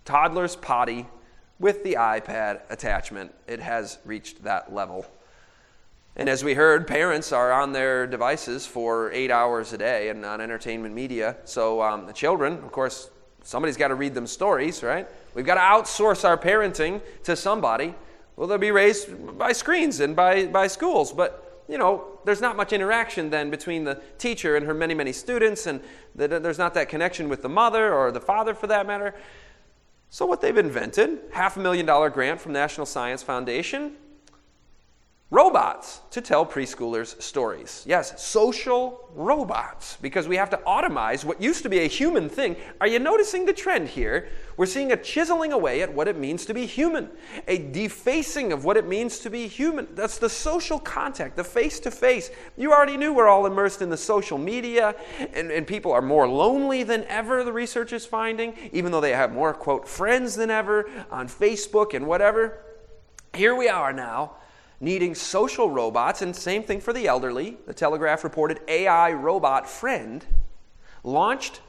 toddler's 0.06 0.56
potty 0.56 1.06
with 1.60 1.84
the 1.84 1.96
iPad 1.96 2.62
attachment. 2.70 3.34
It 3.46 3.60
has 3.60 3.98
reached 4.06 4.46
that 4.46 4.74
level. 4.74 5.06
And 6.16 6.30
as 6.30 6.42
we 6.42 6.54
heard, 6.54 6.88
parents 6.88 7.34
are 7.34 7.52
on 7.52 7.74
their 7.74 8.08
devices 8.08 8.66
for 8.66 9.12
eight 9.12 9.32
hours 9.32 9.74
a 9.74 9.78
day 9.78 10.08
and 10.08 10.26
on 10.26 10.40
entertainment 10.40 10.96
media. 10.96 11.36
So 11.44 11.82
um, 11.82 12.06
the 12.06 12.14
children, 12.14 12.54
of 12.54 12.72
course, 12.72 13.10
somebody's 13.44 13.76
got 13.76 13.90
to 13.90 13.96
read 13.96 14.14
them 14.14 14.28
stories, 14.28 14.82
right? 14.82 15.10
We've 15.36 15.46
got 15.46 15.56
to 15.56 15.62
outsource 15.62 16.24
our 16.24 16.38
parenting 16.38 17.02
to 17.24 17.36
somebody. 17.36 17.94
Well, 18.38 18.48
they'll 18.48 18.58
be 18.58 18.72
raised 18.72 19.38
by 19.38 19.52
screens 19.52 20.00
and 20.00 20.16
by, 20.16 20.46
by 20.46 20.68
schools. 20.68 21.12
But, 21.12 21.51
you 21.72 21.78
know, 21.78 22.20
there's 22.26 22.42
not 22.42 22.58
much 22.58 22.74
interaction 22.74 23.30
then 23.30 23.50
between 23.50 23.86
the 23.86 24.02
teacher 24.18 24.58
and 24.58 24.66
her 24.66 24.74
many, 24.74 24.94
many 24.94 25.14
students, 25.14 25.68
and 25.68 25.80
there's 26.16 26.58
not 26.58 26.74
that 26.74 26.90
connection 26.90 27.30
with 27.30 27.42
the 27.42 27.50
mother 27.50 27.94
or 27.94 28.12
the 28.12 28.20
father 28.20 28.54
for 28.54 28.68
that 28.68 28.86
matter. 28.86 29.16
So, 30.10 30.26
what 30.26 30.42
they've 30.42 30.58
invented, 30.58 31.20
half 31.32 31.56
a 31.56 31.62
million 31.62 31.86
dollar 31.86 32.10
grant 32.10 32.42
from 32.42 32.52
National 32.52 32.86
Science 32.86 33.24
Foundation, 33.24 33.96
robots 35.32 36.02
to 36.12 36.20
tell 36.20 36.46
preschoolers 36.46 37.20
stories. 37.22 37.86
Yes, 37.88 38.22
social 38.22 39.10
robots, 39.16 39.98
because 40.02 40.28
we 40.28 40.36
have 40.36 40.50
to 40.50 40.58
automize 40.68 41.24
what 41.24 41.42
used 41.42 41.64
to 41.64 41.70
be 41.70 41.80
a 41.80 41.88
human 41.88 42.28
thing. 42.28 42.58
Are 42.82 42.88
you 42.88 43.00
noticing 43.00 43.46
the 43.46 43.54
trend 43.54 43.88
here? 43.88 44.28
We're 44.58 44.66
seeing 44.66 44.92
a 44.92 44.98
chiseling 44.98 45.54
away 45.54 45.82
at 45.82 45.94
what 45.94 46.10
it 46.10 46.18
means 46.18 46.46
to 46.48 46.54
be 46.54 46.66
human, 46.66 47.10
a 47.48 47.58
defacing 47.58 48.52
of 48.52 48.66
what 48.66 48.76
it 48.76 48.86
means 48.86 49.20
to 49.20 49.30
be 49.30 49.48
human. 49.48 49.88
That's 49.96 50.18
the 50.18 50.30
social 50.30 50.80
contact, 50.80 51.38
the 51.38 51.46
face 51.46 51.80
to 51.80 51.92
face. 51.92 52.30
You 52.58 52.74
already 52.74 52.98
knew 52.98 53.14
we're 53.14 53.30
all 53.30 53.46
immersed 53.46 53.82
in 53.82 53.90
the 53.90 53.98
social 53.98 54.38
media, 54.38 54.96
and, 55.34 55.50
and 55.50 55.66
people 55.66 55.94
are 55.94 56.02
more 56.02 56.28
lonely 56.28 56.84
than 56.84 57.06
ever, 57.06 57.46
the 57.46 57.54
research 57.54 57.94
is 57.94 58.06
finding, 58.06 58.54
even 58.74 58.92
though 58.92 59.02
they 59.02 59.14
have 59.14 59.32
more, 59.32 59.54
quote, 59.54 59.88
friends 59.88 60.36
than 60.36 60.52
ever 60.52 60.90
on 61.10 61.30
Facebook 61.30 61.94
and 61.94 62.06
whatever. 62.06 62.66
Here 63.34 63.56
we 63.56 63.70
are 63.70 63.94
now 63.94 64.34
needing 64.82 65.14
social 65.16 65.70
robots, 65.70 66.22
and 66.24 66.36
same 66.36 66.64
thing 66.64 66.82
for 66.82 66.92
the 66.92 67.08
elderly. 67.08 67.58
The 67.68 67.74
Telegraph 67.74 68.24
reported 68.24 68.60
AI 68.68 69.14
robot 69.14 69.70
friend 69.70 70.26
launched 71.04 71.62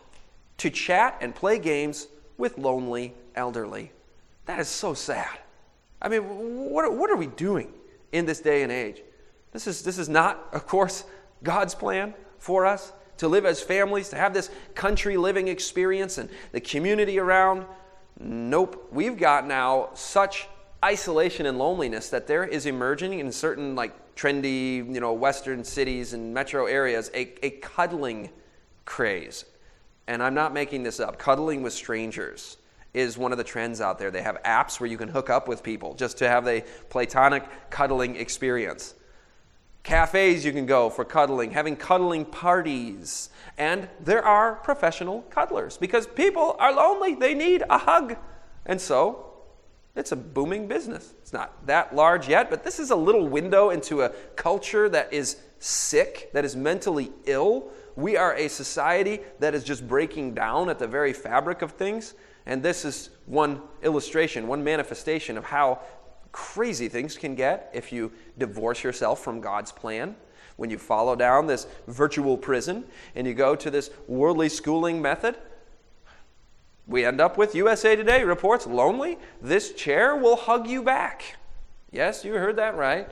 to 0.59 0.71
chat 0.71 1.19
and 1.21 1.35
play 1.35 1.59
games 1.59 2.09
with 2.39 2.59
lonely 2.59 3.15
elderly. 3.35 3.93
That 4.47 4.59
is 4.59 4.69
so 4.69 4.95
sad. 4.95 5.39
I 6.01 6.09
mean, 6.09 6.23
what, 6.23 6.93
what 6.93 7.11
are 7.11 7.17
we 7.17 7.29
doing 7.29 7.73
in 8.11 8.27
this 8.27 8.41
day 8.41 8.63
and 8.63 8.73
age? 8.73 9.03
This 9.53 9.67
is, 9.67 9.83
this 9.83 9.99
is 9.99 10.09
not, 10.09 10.49
of 10.53 10.67
course, 10.67 11.05
God's 11.43 11.75
plan 11.75 12.15
for 12.39 12.67
us 12.67 12.93
to 13.19 13.29
live 13.29 13.45
as 13.45 13.63
families, 13.63 14.09
to 14.09 14.17
have 14.17 14.35
this 14.35 14.51
country 14.75 15.17
living 15.17 15.49
experience 15.49 16.19
and 16.19 16.29
the 16.51 16.61
community 16.61 17.19
around. 17.19 17.67
Nope. 18.19 18.89
We've 18.91 19.17
got 19.17 19.47
now 19.47 19.91
such 19.95 20.49
isolation 20.85 21.47
and 21.47 21.59
loneliness 21.59 22.09
that 22.11 22.27
there 22.27 22.45
is 22.45 22.67
emerging 22.67 23.19
in 23.19 23.31
certain 23.31 23.75
like 23.75 24.15
trendy, 24.15 24.77
you 24.77 25.01
know, 25.01 25.13
western 25.13 25.65
cities 25.65 26.13
and 26.13 26.35
metro 26.35 26.67
areas 26.67 27.11
a, 27.15 27.33
a 27.45 27.51
cuddling 27.51 28.31
craze. 28.85 29.45
And 30.07 30.23
I'm 30.23 30.35
not 30.35 30.53
making 30.53 30.83
this 30.83 31.01
up. 31.01 31.19
Cuddling 31.19 31.63
with 31.63 31.73
strangers 31.73 32.57
is 32.93 33.17
one 33.17 33.33
of 33.33 33.39
the 33.39 33.45
trends 33.45 33.81
out 33.81 33.99
there. 33.99 34.11
They 34.11 34.23
have 34.23 34.43
apps 34.43 34.81
where 34.81 34.91
you 34.91 34.99
can 34.99 35.09
hook 35.09 35.31
up 35.31 35.49
with 35.49 35.63
people 35.63 35.95
just 35.95 36.19
to 36.19 36.29
have 36.29 36.47
a 36.47 36.63
platonic 36.91 37.45
cuddling 37.71 38.17
experience. 38.17 38.95
Cafes 39.83 40.45
you 40.45 40.53
can 40.53 40.67
go 40.67 40.91
for 40.91 41.05
cuddling, 41.05 41.53
having 41.53 41.77
cuddling 41.77 42.25
parties. 42.25 43.31
And 43.57 43.89
there 44.01 44.25
are 44.25 44.57
professional 44.57 45.23
cuddlers 45.23 45.77
because 45.77 46.07
people 46.07 46.57
are 46.59 46.73
lonely. 46.73 47.15
They 47.15 47.35
need 47.35 47.65
a 47.69 47.79
hug. 47.79 48.17
And 48.67 48.81
so 48.81 49.32
it's 49.95 50.13
a 50.13 50.17
booming 50.17 50.69
business. 50.69 51.13
It's 51.21 51.33
not 51.33 51.67
that 51.67 51.95
large 51.95 52.29
yet, 52.29 52.49
but 52.49 52.65
this 52.65 52.79
is 52.79 52.91
a 52.91 52.97
little 52.97 53.29
window 53.29 53.71
into 53.71 54.03
a 54.03 54.09
culture 54.37 54.89
that 54.89 55.13
is 55.13 55.37
sick, 55.59 56.31
that 56.33 56.45
is 56.45 56.57
mentally 56.57 57.13
ill. 57.27 57.71
We 57.95 58.17
are 58.17 58.35
a 58.35 58.49
society 58.49 59.21
that 59.39 59.55
is 59.55 59.65
just 59.65 59.87
breaking 59.87 60.35
down 60.35 60.71
at 60.71 60.79
the 60.79 60.87
very 60.87 61.13
fabric 61.13 61.61
of 61.61 61.73
things. 61.73 62.15
And 62.47 62.63
this 62.63 62.85
is 62.85 63.11
one 63.27 63.61
illustration, 63.83 64.49
one 64.49 64.65
manifestation 64.65 65.37
of 65.37 65.45
how 65.45 65.81
crazy 66.33 66.89
things 66.89 67.17
can 67.17 67.35
get 67.35 67.71
if 67.75 67.93
you 67.93 68.11
divorce 68.39 68.83
yourself 68.83 69.23
from 69.23 69.41
God's 69.41 69.71
plan. 69.71 70.17
When 70.57 70.71
you 70.71 70.79
follow 70.79 71.15
down 71.15 71.47
this 71.47 71.67
virtual 71.87 72.37
prison 72.37 72.85
and 73.15 73.27
you 73.27 73.35
go 73.35 73.55
to 73.55 73.71
this 73.71 73.91
worldly 74.09 74.49
schooling 74.49 75.03
method, 75.03 75.37
we 76.87 77.05
end 77.05 77.21
up 77.21 77.39
with 77.39 77.55
USA 77.55 77.97
Today 77.97 78.25
reports 78.25 78.67
lonely, 78.67 79.19
this 79.41 79.73
chair 79.73 80.17
will 80.17 80.37
hug 80.37 80.67
you 80.67 80.83
back. 80.83 81.37
Yes, 81.91 82.25
you 82.25 82.35
heard 82.35 82.57
that 82.57 82.77
right. 82.77 83.09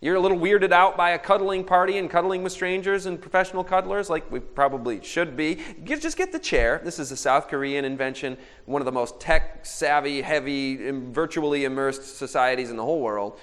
You're 0.00 0.14
a 0.14 0.20
little 0.20 0.38
weirded 0.38 0.70
out 0.70 0.96
by 0.96 1.10
a 1.10 1.18
cuddling 1.18 1.64
party 1.64 1.98
and 1.98 2.08
cuddling 2.08 2.44
with 2.44 2.52
strangers 2.52 3.06
and 3.06 3.20
professional 3.20 3.64
cuddlers, 3.64 4.08
like 4.08 4.30
we 4.30 4.38
probably 4.38 5.02
should 5.02 5.36
be. 5.36 5.58
Just 5.82 6.16
get 6.16 6.30
the 6.30 6.38
chair. 6.38 6.80
This 6.84 7.00
is 7.00 7.10
a 7.10 7.16
South 7.16 7.48
Korean 7.48 7.84
invention, 7.84 8.38
one 8.66 8.80
of 8.80 8.86
the 8.86 8.92
most 8.92 9.18
tech 9.18 9.66
savvy, 9.66 10.22
heavy, 10.22 10.90
virtually 10.92 11.64
immersed 11.64 12.16
societies 12.16 12.70
in 12.70 12.76
the 12.76 12.84
whole 12.84 13.00
world. 13.00 13.40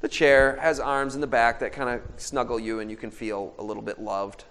The 0.00 0.08
chair 0.08 0.56
has 0.60 0.78
arms 0.78 1.16
in 1.16 1.20
the 1.20 1.26
back 1.26 1.58
that 1.58 1.72
kind 1.72 1.90
of 1.90 2.02
snuggle 2.16 2.60
you, 2.60 2.78
and 2.78 2.88
you 2.88 2.96
can 2.96 3.10
feel 3.10 3.52
a 3.58 3.64
little 3.64 3.82
bit 3.82 3.98
loved. 4.00 4.44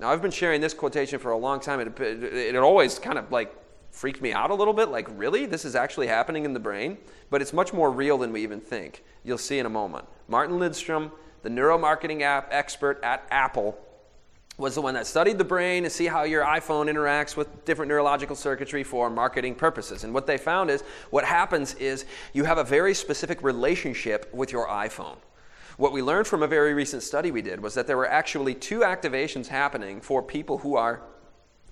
Now, 0.00 0.08
I've 0.08 0.22
been 0.22 0.30
sharing 0.30 0.62
this 0.62 0.72
quotation 0.72 1.18
for 1.18 1.32
a 1.32 1.36
long 1.36 1.60
time. 1.60 1.78
It, 1.78 2.00
it, 2.00 2.22
it, 2.24 2.56
always 2.56 2.98
kind 2.98 3.18
of 3.18 3.30
like 3.30 3.54
freaked 3.90 4.22
me 4.22 4.32
out 4.32 4.50
a 4.50 4.54
little 4.54 4.72
bit. 4.72 4.88
Like, 4.88 5.06
really? 5.10 5.44
This 5.44 5.66
is 5.66 5.74
actually 5.74 6.06
happening 6.06 6.46
in 6.46 6.54
the 6.54 6.60
brain? 6.60 6.96
But 7.28 7.42
it's 7.42 7.52
much 7.52 7.74
more 7.74 7.90
real 7.90 8.16
than 8.16 8.32
we 8.32 8.42
even 8.42 8.60
think. 8.60 9.04
You'll 9.24 9.36
see 9.36 9.58
in 9.58 9.66
a 9.66 9.70
moment. 9.70 10.06
Martin 10.26 10.58
Lindstrom, 10.58 11.12
the 11.42 11.50
neuromarketing 11.50 12.22
app 12.22 12.48
expert 12.50 12.98
at 13.02 13.26
Apple, 13.30 13.78
was 14.56 14.74
the 14.74 14.80
one 14.80 14.94
that 14.94 15.06
studied 15.06 15.36
the 15.36 15.44
brain 15.44 15.82
to 15.82 15.90
see 15.90 16.06
how 16.06 16.22
your 16.22 16.44
iPhone 16.44 16.90
interacts 16.90 17.36
with 17.36 17.64
different 17.66 17.90
neurological 17.90 18.36
circuitry 18.36 18.82
for 18.82 19.10
marketing 19.10 19.54
purposes. 19.54 20.04
And 20.04 20.14
what 20.14 20.26
they 20.26 20.38
found 20.38 20.70
is 20.70 20.82
what 21.10 21.24
happens 21.24 21.74
is 21.74 22.06
you 22.32 22.44
have 22.44 22.58
a 22.58 22.64
very 22.64 22.94
specific 22.94 23.42
relationship 23.42 24.32
with 24.32 24.50
your 24.50 24.66
iPhone. 24.66 25.16
What 25.80 25.92
we 25.92 26.02
learned 26.02 26.26
from 26.26 26.42
a 26.42 26.46
very 26.46 26.74
recent 26.74 27.02
study 27.02 27.30
we 27.30 27.40
did 27.40 27.62
was 27.62 27.72
that 27.72 27.86
there 27.86 27.96
were 27.96 28.06
actually 28.06 28.54
two 28.54 28.80
activations 28.80 29.46
happening 29.46 30.02
for 30.02 30.22
people 30.22 30.58
who 30.58 30.76
are 30.76 31.00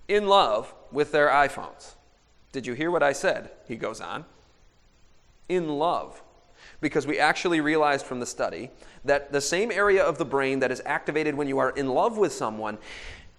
in 0.08 0.28
love 0.28 0.74
with 0.90 1.12
their 1.12 1.28
iPhones. 1.28 1.92
Did 2.50 2.66
you 2.66 2.72
hear 2.72 2.90
what 2.90 3.02
I 3.02 3.12
said? 3.12 3.50
He 3.66 3.76
goes 3.76 4.00
on. 4.00 4.24
In 5.50 5.68
love. 5.68 6.22
Because 6.80 7.06
we 7.06 7.18
actually 7.18 7.60
realized 7.60 8.06
from 8.06 8.18
the 8.18 8.24
study 8.24 8.70
that 9.04 9.30
the 9.30 9.42
same 9.42 9.70
area 9.70 10.02
of 10.02 10.16
the 10.16 10.24
brain 10.24 10.60
that 10.60 10.72
is 10.72 10.80
activated 10.86 11.34
when 11.34 11.46
you 11.46 11.58
are 11.58 11.72
in 11.72 11.90
love 11.90 12.16
with 12.16 12.32
someone 12.32 12.78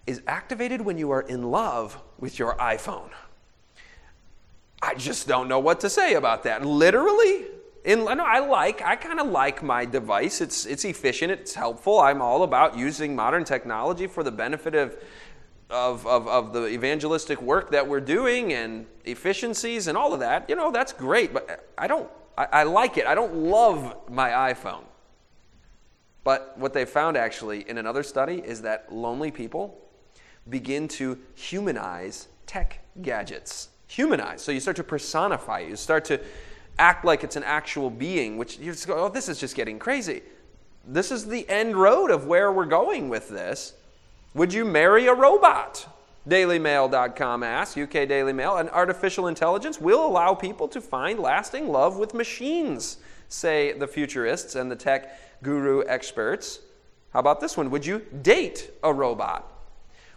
is 0.06 0.22
activated 0.28 0.82
when 0.82 1.00
you 1.00 1.10
are 1.10 1.22
in 1.22 1.50
love 1.50 2.00
with 2.20 2.38
your 2.38 2.54
iPhone. 2.58 3.10
I 4.84 4.94
just 4.94 5.28
don't 5.28 5.48
know 5.48 5.60
what 5.60 5.80
to 5.80 5.90
say 5.90 6.14
about 6.14 6.44
that. 6.44 6.64
Literally, 6.64 7.48
in, 7.86 8.04
no, 8.04 8.26
I 8.26 8.40
like, 8.40 8.82
I 8.82 8.96
kind 8.96 9.20
of 9.20 9.28
like 9.28 9.64
my 9.64 9.86
device. 9.86 10.42
It's, 10.42 10.66
it's 10.66 10.86
efficient, 10.86 11.32
it's 11.32 11.54
helpful. 11.54 12.00
I'm 12.00 12.22
all 12.22 12.44
about 12.44 12.78
using 12.78 13.16
modern 13.16 13.44
technology 13.44 14.08
for 14.08 14.24
the 14.24 14.32
benefit 14.32 14.76
of, 14.76 14.98
of, 15.70 16.06
of, 16.06 16.28
of 16.28 16.54
the 16.54 16.68
evangelistic 16.68 17.42
work 17.42 17.72
that 17.72 17.88
we're 17.88 18.02
doing 18.02 18.54
and 18.54 18.86
efficiencies 19.06 19.88
and 19.88 19.98
all 19.98 20.14
of 20.14 20.20
that. 20.20 20.50
You 20.50 20.56
know, 20.56 20.72
that's 20.72 20.92
great, 20.92 21.34
but 21.34 21.70
I 21.78 21.88
don't, 21.88 22.10
I, 22.38 22.48
I 22.52 22.64
like 22.64 22.98
it. 22.98 23.06
I 23.06 23.16
don't 23.16 23.36
love 23.36 23.96
my 24.10 24.30
iPhone. 24.54 24.84
But 26.24 26.58
what 26.58 26.74
they 26.74 26.86
found 26.86 27.18
actually 27.18 27.68
in 27.70 27.78
another 27.78 28.04
study 28.04 28.42
is 28.46 28.62
that 28.64 28.94
lonely 28.94 29.32
people 29.32 29.80
begin 30.50 30.88
to 30.88 31.18
humanize 31.36 32.28
tech 32.46 32.80
gadgets. 33.02 33.70
Humanize. 33.88 34.42
So 34.42 34.52
you 34.52 34.60
start 34.60 34.78
to 34.78 34.84
personify, 34.84 35.60
you 35.60 35.76
start 35.76 36.06
to 36.06 36.20
act 36.80 37.06
like 37.06 37.24
it's 37.24 37.36
an 37.36 37.44
actual 37.44 37.90
being, 37.90 38.38
which 38.38 38.58
you 38.58 38.72
just 38.72 38.88
go, 38.88 39.06
oh, 39.06 39.10
this 39.10 39.30
is 39.30 39.40
just 39.40 39.56
getting 39.56 39.78
crazy. 39.78 40.24
This 40.88 41.12
is 41.12 41.28
the 41.28 41.48
end 41.50 41.76
road 41.76 42.10
of 42.10 42.26
where 42.26 42.52
we're 42.52 42.66
going 42.66 43.10
with 43.10 43.30
this. 43.30 43.74
Would 44.34 44.54
you 44.54 44.66
marry 44.66 45.06
a 45.08 45.14
robot? 45.14 45.88
DailyMail.com 46.28 47.44
asks, 47.44 47.78
UK 47.78 48.08
Daily 48.08 48.34
Mail, 48.34 48.58
an 48.58 48.70
artificial 48.70 49.28
intelligence 49.28 49.80
will 49.80 50.06
allow 50.06 50.34
people 50.34 50.68
to 50.70 50.82
find 50.82 51.20
lasting 51.20 51.68
love 51.68 51.98
with 51.98 52.14
machines, 52.14 52.98
say 53.28 53.74
the 53.74 53.88
futurists 53.88 54.56
and 54.56 54.72
the 54.72 54.76
tech 54.76 55.44
guru 55.44 55.84
experts. 55.88 56.60
How 57.14 57.20
about 57.20 57.42
this 57.42 57.58
one? 57.58 57.72
Would 57.72 57.86
you 57.86 58.06
date 58.22 58.72
a 58.84 58.94
robot? 58.94 59.52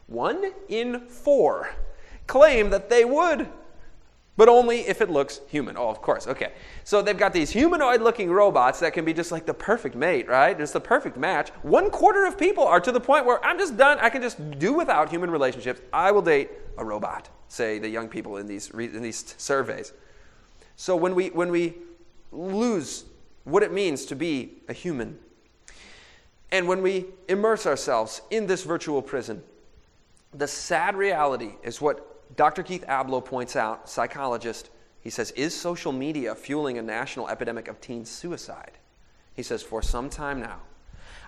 One 0.07 0.53
in 0.69 1.01
four 1.01 1.71
claim 2.27 2.71
that 2.71 2.91
they 2.91 3.05
would 3.05 3.49
but 4.37 4.49
only 4.49 4.81
if 4.81 5.01
it 5.01 5.11
looks 5.11 5.41
human. 5.49 5.77
Oh, 5.77 5.89
of 5.89 6.01
course. 6.01 6.27
Okay. 6.27 6.53
So 6.85 7.03
they've 7.03 7.17
got 7.17 7.33
these 7.33 7.51
humanoid 7.51 8.01
looking 8.01 8.31
robots 8.31 8.81
that 8.81 8.95
can 8.95 9.05
be 9.05 9.13
just 9.13 9.31
like 9.31 9.45
the 9.45 9.55
perfect 9.55 9.95
mate, 9.95 10.27
right? 10.29 10.57
Just 10.57 10.73
the 10.73 10.81
perfect 10.81 11.17
match. 11.17 11.51
One 11.63 11.91
quarter 11.91 12.25
of 12.25 12.39
people 12.39 12.65
are 12.65 12.81
to 12.81 12.93
the 12.93 13.01
point 13.01 13.27
where 13.27 13.45
I'm 13.45 13.59
just 13.59 13.77
done. 13.77 13.99
I 14.01 14.09
can 14.09 14.23
just 14.23 14.59
do 14.59 14.73
without 14.73 15.11
human 15.11 15.31
relationships. 15.31 15.81
I 15.93 16.13
will 16.13 16.23
date 16.23 16.51
a 16.79 16.85
robot, 16.85 17.29
say 17.49 17.79
the 17.79 17.89
young 17.89 18.09
people 18.09 18.39
in 18.39 18.47
these, 18.47 18.71
in 18.71 19.03
these 19.03 19.35
surveys. 19.37 19.93
So 20.77 20.97
when 20.97 21.15
we, 21.15 21.29
when 21.29 21.51
we 21.51 21.75
lose 22.31 23.05
what 23.45 23.63
it 23.63 23.73
means 23.73 24.07
to 24.07 24.17
be 24.17 24.63
a 24.69 24.73
human, 24.73 25.19
and 26.51 26.67
when 26.67 26.83
we 26.83 27.07
immerse 27.29 27.67
ourselves 27.67 28.23
in 28.31 28.47
this 28.47 28.65
virtual 28.65 29.03
prison, 29.03 29.43
the 30.33 30.47
sad 30.47 30.97
reality 30.97 31.53
is 31.63 31.81
what 31.81 32.12
Dr. 32.37 32.63
Keith 32.63 32.85
Ablow 32.89 33.25
points 33.25 33.57
out, 33.57 33.89
psychologist, 33.89 34.71
he 35.01 35.11
says, 35.11 35.33
Is 35.33 35.59
social 35.59 35.93
media 35.93 36.35
fueling 36.35 36.79
a 36.79 36.83
national 36.83 37.29
epidemic 37.29 37.69
of 37.69 37.81
teen 37.81 38.05
suicide? 38.05 38.73
He 39.35 39.43
says, 39.43 39.63
For 39.63 39.83
some 39.83 40.09
time 40.09 40.41
now, 40.41 40.61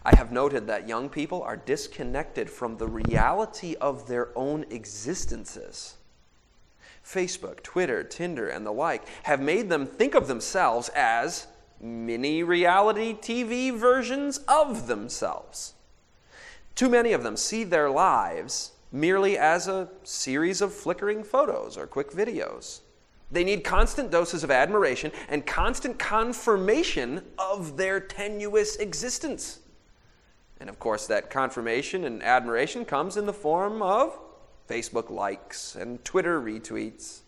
I 0.05 0.17
have 0.17 0.33
noted 0.33 0.67
that 0.67 0.89
young 0.89 1.09
people 1.09 1.43
are 1.43 1.57
disconnected 1.57 2.51
from 2.51 2.77
the 2.77 2.87
reality 2.87 3.75
of 3.81 4.07
their 4.07 4.29
own 4.37 4.65
existences. 4.71 5.97
Facebook, 7.05 7.63
Twitter, 7.63 8.03
Tinder, 8.03 8.49
and 8.49 8.65
the 8.65 8.73
like 8.73 9.07
have 9.25 9.41
made 9.41 9.69
them 9.69 9.87
think 9.87 10.15
of 10.15 10.27
themselves 10.29 10.89
as 10.91 11.47
mini 11.81 12.43
reality 12.43 13.15
TV 13.15 13.77
versions 13.77 14.39
of 14.49 14.87
themselves. 14.87 15.75
Too 16.75 16.89
many 16.89 17.13
of 17.13 17.23
them 17.23 17.37
see 17.37 17.65
their 17.65 17.91
lives 17.91 18.73
merely 18.95 19.37
as 19.37 19.67
a 19.67 19.89
series 20.05 20.61
of 20.61 20.73
flickering 20.73 21.25
photos 21.25 21.77
or 21.77 21.85
quick 21.85 22.13
videos. 22.13 22.81
They 23.29 23.43
need 23.43 23.65
constant 23.65 24.13
doses 24.13 24.45
of 24.45 24.53
admiration 24.53 25.11
and 25.29 25.45
constant 25.45 25.99
confirmation 25.99 27.21
of 27.37 27.77
their 27.77 27.99
tenuous 27.99 28.77
existence. 28.77 29.59
And 30.61 30.71
of 30.71 30.79
course, 30.79 31.09
that 31.09 31.29
confirmation 31.29 32.05
and 32.05 32.23
admiration 32.23 32.85
comes 32.85 33.17
in 33.17 33.27
the 33.27 33.33
form 33.33 33.83
of 33.83 34.17
Facebook 34.71 35.11
likes 35.11 35.75
and 35.75 36.03
Twitter 36.05 36.41
retweets. 36.41 37.23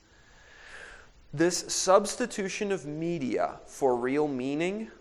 This 1.34 1.58
substitution 1.66 2.70
of 2.70 2.86
media 2.86 3.58
for 3.66 3.96
real 3.96 4.28
meaning 4.28 4.92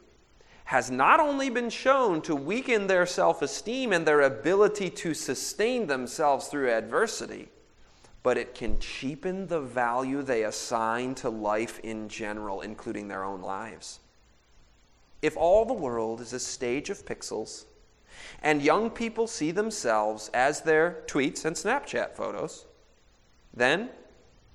has 0.65 0.89
not 0.89 1.19
only 1.19 1.49
been 1.49 1.69
shown 1.69 2.21
to 2.23 2.35
weaken 2.35 2.87
their 2.87 3.05
self 3.05 3.41
esteem 3.41 3.93
and 3.93 4.05
their 4.05 4.21
ability 4.21 4.89
to 4.89 5.13
sustain 5.13 5.87
themselves 5.87 6.47
through 6.47 6.71
adversity, 6.71 7.49
but 8.23 8.37
it 8.37 8.55
can 8.55 8.79
cheapen 8.79 9.45
the 9.45 9.61
value 9.61 10.23
they 10.23 10.43
assign 10.43 11.13
to 11.13 11.29
life 11.29 11.79
in 11.79 12.09
general, 12.09 12.61
including 12.61 13.07
their 13.07 13.23
own 13.23 13.41
lives. 13.41 13.99
If 15.21 15.37
all 15.37 15.65
the 15.65 15.73
world 15.73 16.19
is 16.19 16.33
a 16.33 16.39
stage 16.39 16.89
of 16.89 17.05
pixels, 17.05 17.65
and 18.41 18.61
young 18.61 18.89
people 18.89 19.27
see 19.27 19.51
themselves 19.51 20.31
as 20.33 20.61
their 20.61 21.03
tweets 21.05 21.45
and 21.45 21.55
Snapchat 21.55 22.15
photos, 22.15 22.65
then 23.53 23.89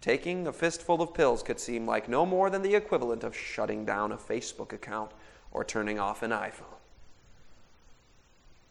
taking 0.00 0.48
a 0.48 0.52
fistful 0.52 1.00
of 1.00 1.14
pills 1.14 1.44
could 1.44 1.60
seem 1.60 1.86
like 1.86 2.08
no 2.08 2.26
more 2.26 2.50
than 2.50 2.62
the 2.62 2.74
equivalent 2.74 3.22
of 3.22 3.36
shutting 3.36 3.84
down 3.84 4.10
a 4.10 4.16
Facebook 4.16 4.72
account 4.72 5.12
or 5.52 5.64
turning 5.64 5.98
off 5.98 6.22
an 6.22 6.30
iPhone. 6.30 6.76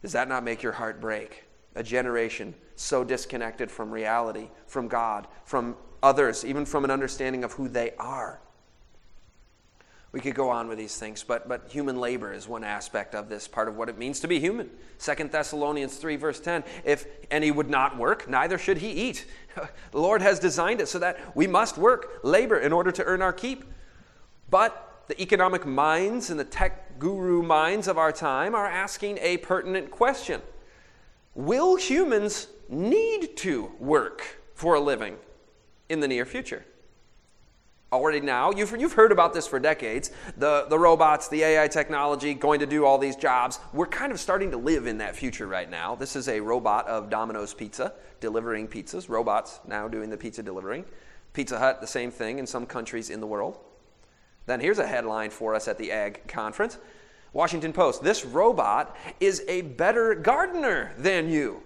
Does 0.02 0.12
that 0.12 0.28
not 0.28 0.44
make 0.44 0.62
your 0.62 0.72
heart 0.72 1.00
break? 1.00 1.44
A 1.74 1.82
generation 1.82 2.54
so 2.74 3.04
disconnected 3.04 3.70
from 3.70 3.90
reality, 3.90 4.48
from 4.66 4.88
God, 4.88 5.26
from 5.44 5.76
others, 6.02 6.44
even 6.44 6.64
from 6.64 6.84
an 6.84 6.90
understanding 6.90 7.44
of 7.44 7.52
who 7.52 7.68
they 7.68 7.92
are. 7.98 8.40
We 10.12 10.20
could 10.20 10.34
go 10.34 10.50
on 10.50 10.66
with 10.66 10.76
these 10.76 10.96
things, 10.96 11.22
but, 11.22 11.48
but 11.48 11.68
human 11.68 12.00
labor 12.00 12.32
is 12.32 12.48
one 12.48 12.64
aspect 12.64 13.14
of 13.14 13.28
this, 13.28 13.46
part 13.46 13.68
of 13.68 13.76
what 13.76 13.88
it 13.88 13.96
means 13.96 14.18
to 14.20 14.28
be 14.28 14.40
human. 14.40 14.68
Second 14.98 15.30
Thessalonians 15.30 15.96
3, 15.96 16.16
verse 16.16 16.40
10 16.40 16.64
If 16.84 17.06
any 17.30 17.52
would 17.52 17.70
not 17.70 17.96
work, 17.96 18.28
neither 18.28 18.58
should 18.58 18.78
he 18.78 18.90
eat. 18.90 19.26
the 19.92 20.00
Lord 20.00 20.20
has 20.20 20.40
designed 20.40 20.80
it 20.80 20.88
so 20.88 20.98
that 20.98 21.36
we 21.36 21.46
must 21.46 21.78
work, 21.78 22.20
labor, 22.24 22.58
in 22.58 22.72
order 22.72 22.90
to 22.90 23.04
earn 23.04 23.22
our 23.22 23.32
keep. 23.32 23.64
But 24.48 24.89
the 25.10 25.20
economic 25.20 25.66
minds 25.66 26.30
and 26.30 26.38
the 26.38 26.44
tech 26.44 26.96
guru 27.00 27.42
minds 27.42 27.88
of 27.88 27.98
our 27.98 28.12
time 28.12 28.54
are 28.54 28.68
asking 28.68 29.18
a 29.18 29.38
pertinent 29.38 29.90
question 29.90 30.40
Will 31.34 31.74
humans 31.74 32.46
need 32.68 33.36
to 33.38 33.72
work 33.80 34.40
for 34.54 34.74
a 34.74 34.80
living 34.80 35.16
in 35.88 35.98
the 35.98 36.06
near 36.06 36.24
future? 36.24 36.64
Already 37.92 38.20
now, 38.20 38.52
you've, 38.52 38.70
you've 38.78 38.92
heard 38.92 39.10
about 39.10 39.34
this 39.34 39.48
for 39.48 39.58
decades. 39.58 40.12
The, 40.36 40.66
the 40.70 40.78
robots, 40.78 41.26
the 41.26 41.42
AI 41.42 41.66
technology 41.66 42.32
going 42.32 42.60
to 42.60 42.66
do 42.66 42.84
all 42.84 42.96
these 42.96 43.16
jobs. 43.16 43.58
We're 43.72 43.86
kind 43.86 44.12
of 44.12 44.20
starting 44.20 44.52
to 44.52 44.56
live 44.56 44.86
in 44.86 44.98
that 44.98 45.16
future 45.16 45.48
right 45.48 45.68
now. 45.68 45.96
This 45.96 46.14
is 46.14 46.28
a 46.28 46.38
robot 46.38 46.86
of 46.86 47.10
Domino's 47.10 47.52
Pizza 47.52 47.94
delivering 48.20 48.68
pizzas, 48.68 49.08
robots 49.08 49.58
now 49.66 49.88
doing 49.88 50.08
the 50.08 50.16
pizza 50.16 50.40
delivering. 50.40 50.84
Pizza 51.32 51.58
Hut, 51.58 51.80
the 51.80 51.86
same 51.88 52.12
thing 52.12 52.38
in 52.38 52.46
some 52.46 52.64
countries 52.64 53.10
in 53.10 53.18
the 53.18 53.26
world. 53.26 53.58
Then 54.46 54.60
here's 54.60 54.78
a 54.78 54.86
headline 54.86 55.30
for 55.30 55.54
us 55.54 55.68
at 55.68 55.78
the 55.78 55.92
Ag 55.92 56.26
Conference 56.26 56.78
Washington 57.32 57.72
Post 57.72 58.02
This 58.02 58.24
robot 58.24 58.96
is 59.20 59.44
a 59.48 59.62
better 59.62 60.14
gardener 60.14 60.92
than 60.98 61.28
you. 61.28 61.62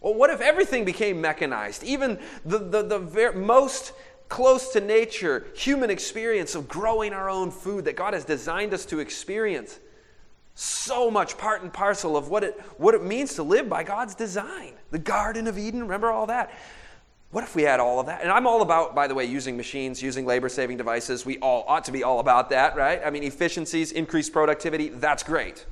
Well, 0.00 0.14
what 0.14 0.30
if 0.30 0.40
everything 0.40 0.84
became 0.84 1.20
mechanized? 1.20 1.82
Even 1.82 2.18
the, 2.44 2.58
the, 2.58 2.82
the 2.82 2.98
ver- 2.98 3.32
most 3.32 3.92
close 4.28 4.72
to 4.72 4.80
nature 4.80 5.46
human 5.54 5.90
experience 5.90 6.54
of 6.54 6.68
growing 6.68 7.12
our 7.12 7.28
own 7.28 7.50
food 7.50 7.84
that 7.86 7.96
God 7.96 8.14
has 8.14 8.24
designed 8.24 8.74
us 8.74 8.84
to 8.86 9.00
experience. 9.00 9.80
So 10.54 11.10
much 11.10 11.38
part 11.38 11.62
and 11.62 11.72
parcel 11.72 12.16
of 12.16 12.28
what 12.28 12.44
it, 12.44 12.60
what 12.76 12.94
it 12.94 13.02
means 13.02 13.34
to 13.34 13.42
live 13.42 13.68
by 13.68 13.84
God's 13.84 14.14
design. 14.14 14.74
The 14.90 14.98
Garden 14.98 15.46
of 15.46 15.58
Eden, 15.58 15.80
remember 15.82 16.10
all 16.10 16.26
that? 16.26 16.52
What 17.30 17.44
if 17.44 17.54
we 17.54 17.62
had 17.62 17.78
all 17.78 18.00
of 18.00 18.06
that? 18.06 18.22
And 18.22 18.30
I'm 18.30 18.46
all 18.46 18.62
about, 18.62 18.94
by 18.94 19.06
the 19.06 19.14
way, 19.14 19.26
using 19.26 19.56
machines, 19.56 20.02
using 20.02 20.24
labor 20.24 20.48
saving 20.48 20.78
devices. 20.78 21.26
We 21.26 21.38
all 21.38 21.64
ought 21.68 21.84
to 21.84 21.92
be 21.92 22.02
all 22.02 22.20
about 22.20 22.48
that, 22.50 22.74
right? 22.74 23.02
I 23.04 23.10
mean, 23.10 23.22
efficiencies, 23.22 23.92
increased 23.92 24.32
productivity, 24.32 24.88
that's 24.88 25.22
great. 25.22 25.66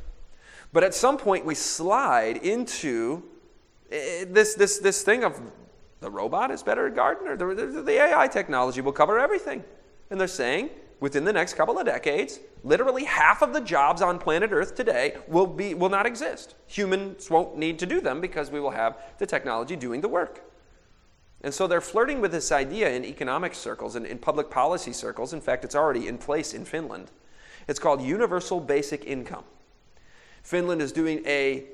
But 0.72 0.84
at 0.84 0.92
some 0.92 1.16
point, 1.16 1.46
we 1.46 1.54
slide 1.54 2.38
into 2.38 3.22
eh, 3.90 4.26
this, 4.28 4.54
this, 4.54 4.78
this 4.78 5.02
thing 5.02 5.24
of 5.24 5.40
the 6.00 6.10
robot 6.10 6.50
is 6.50 6.62
better 6.62 6.88
at 6.88 6.94
gardener. 6.94 7.36
The, 7.36 7.54
the, 7.54 7.82
the 7.82 8.02
AI 8.02 8.28
technology 8.28 8.82
will 8.82 8.92
cover 8.92 9.18
everything. 9.18 9.64
And 10.10 10.20
they're 10.20 10.28
saying 10.28 10.68
within 11.00 11.24
the 11.24 11.32
next 11.32 11.54
couple 11.54 11.78
of 11.78 11.86
decades, 11.86 12.38
literally 12.64 13.04
half 13.04 13.40
of 13.40 13.54
the 13.54 13.60
jobs 13.62 14.02
on 14.02 14.18
planet 14.18 14.50
Earth 14.52 14.74
today 14.74 15.16
will, 15.26 15.46
be, 15.46 15.72
will 15.72 15.88
not 15.88 16.04
exist. 16.04 16.54
Humans 16.66 17.30
won't 17.30 17.56
need 17.56 17.78
to 17.78 17.86
do 17.86 18.02
them 18.02 18.20
because 18.20 18.50
we 18.50 18.60
will 18.60 18.70
have 18.70 18.98
the 19.18 19.24
technology 19.26 19.74
doing 19.74 20.02
the 20.02 20.08
work. 20.08 20.42
And 21.46 21.54
so 21.54 21.68
they're 21.68 21.80
flirting 21.80 22.20
with 22.20 22.32
this 22.32 22.50
idea 22.50 22.90
in 22.90 23.04
economic 23.04 23.54
circles 23.54 23.94
and 23.94 24.04
in 24.04 24.18
public 24.18 24.50
policy 24.50 24.92
circles. 24.92 25.32
In 25.32 25.40
fact, 25.40 25.64
it's 25.64 25.76
already 25.76 26.08
in 26.08 26.18
place 26.18 26.52
in 26.52 26.64
Finland. 26.64 27.12
It's 27.68 27.78
called 27.78 28.02
universal 28.02 28.58
basic 28.58 29.04
income. 29.04 29.44
Finland 30.42 30.82
is 30.82 30.90
doing 30.90 31.22
a 31.24 31.66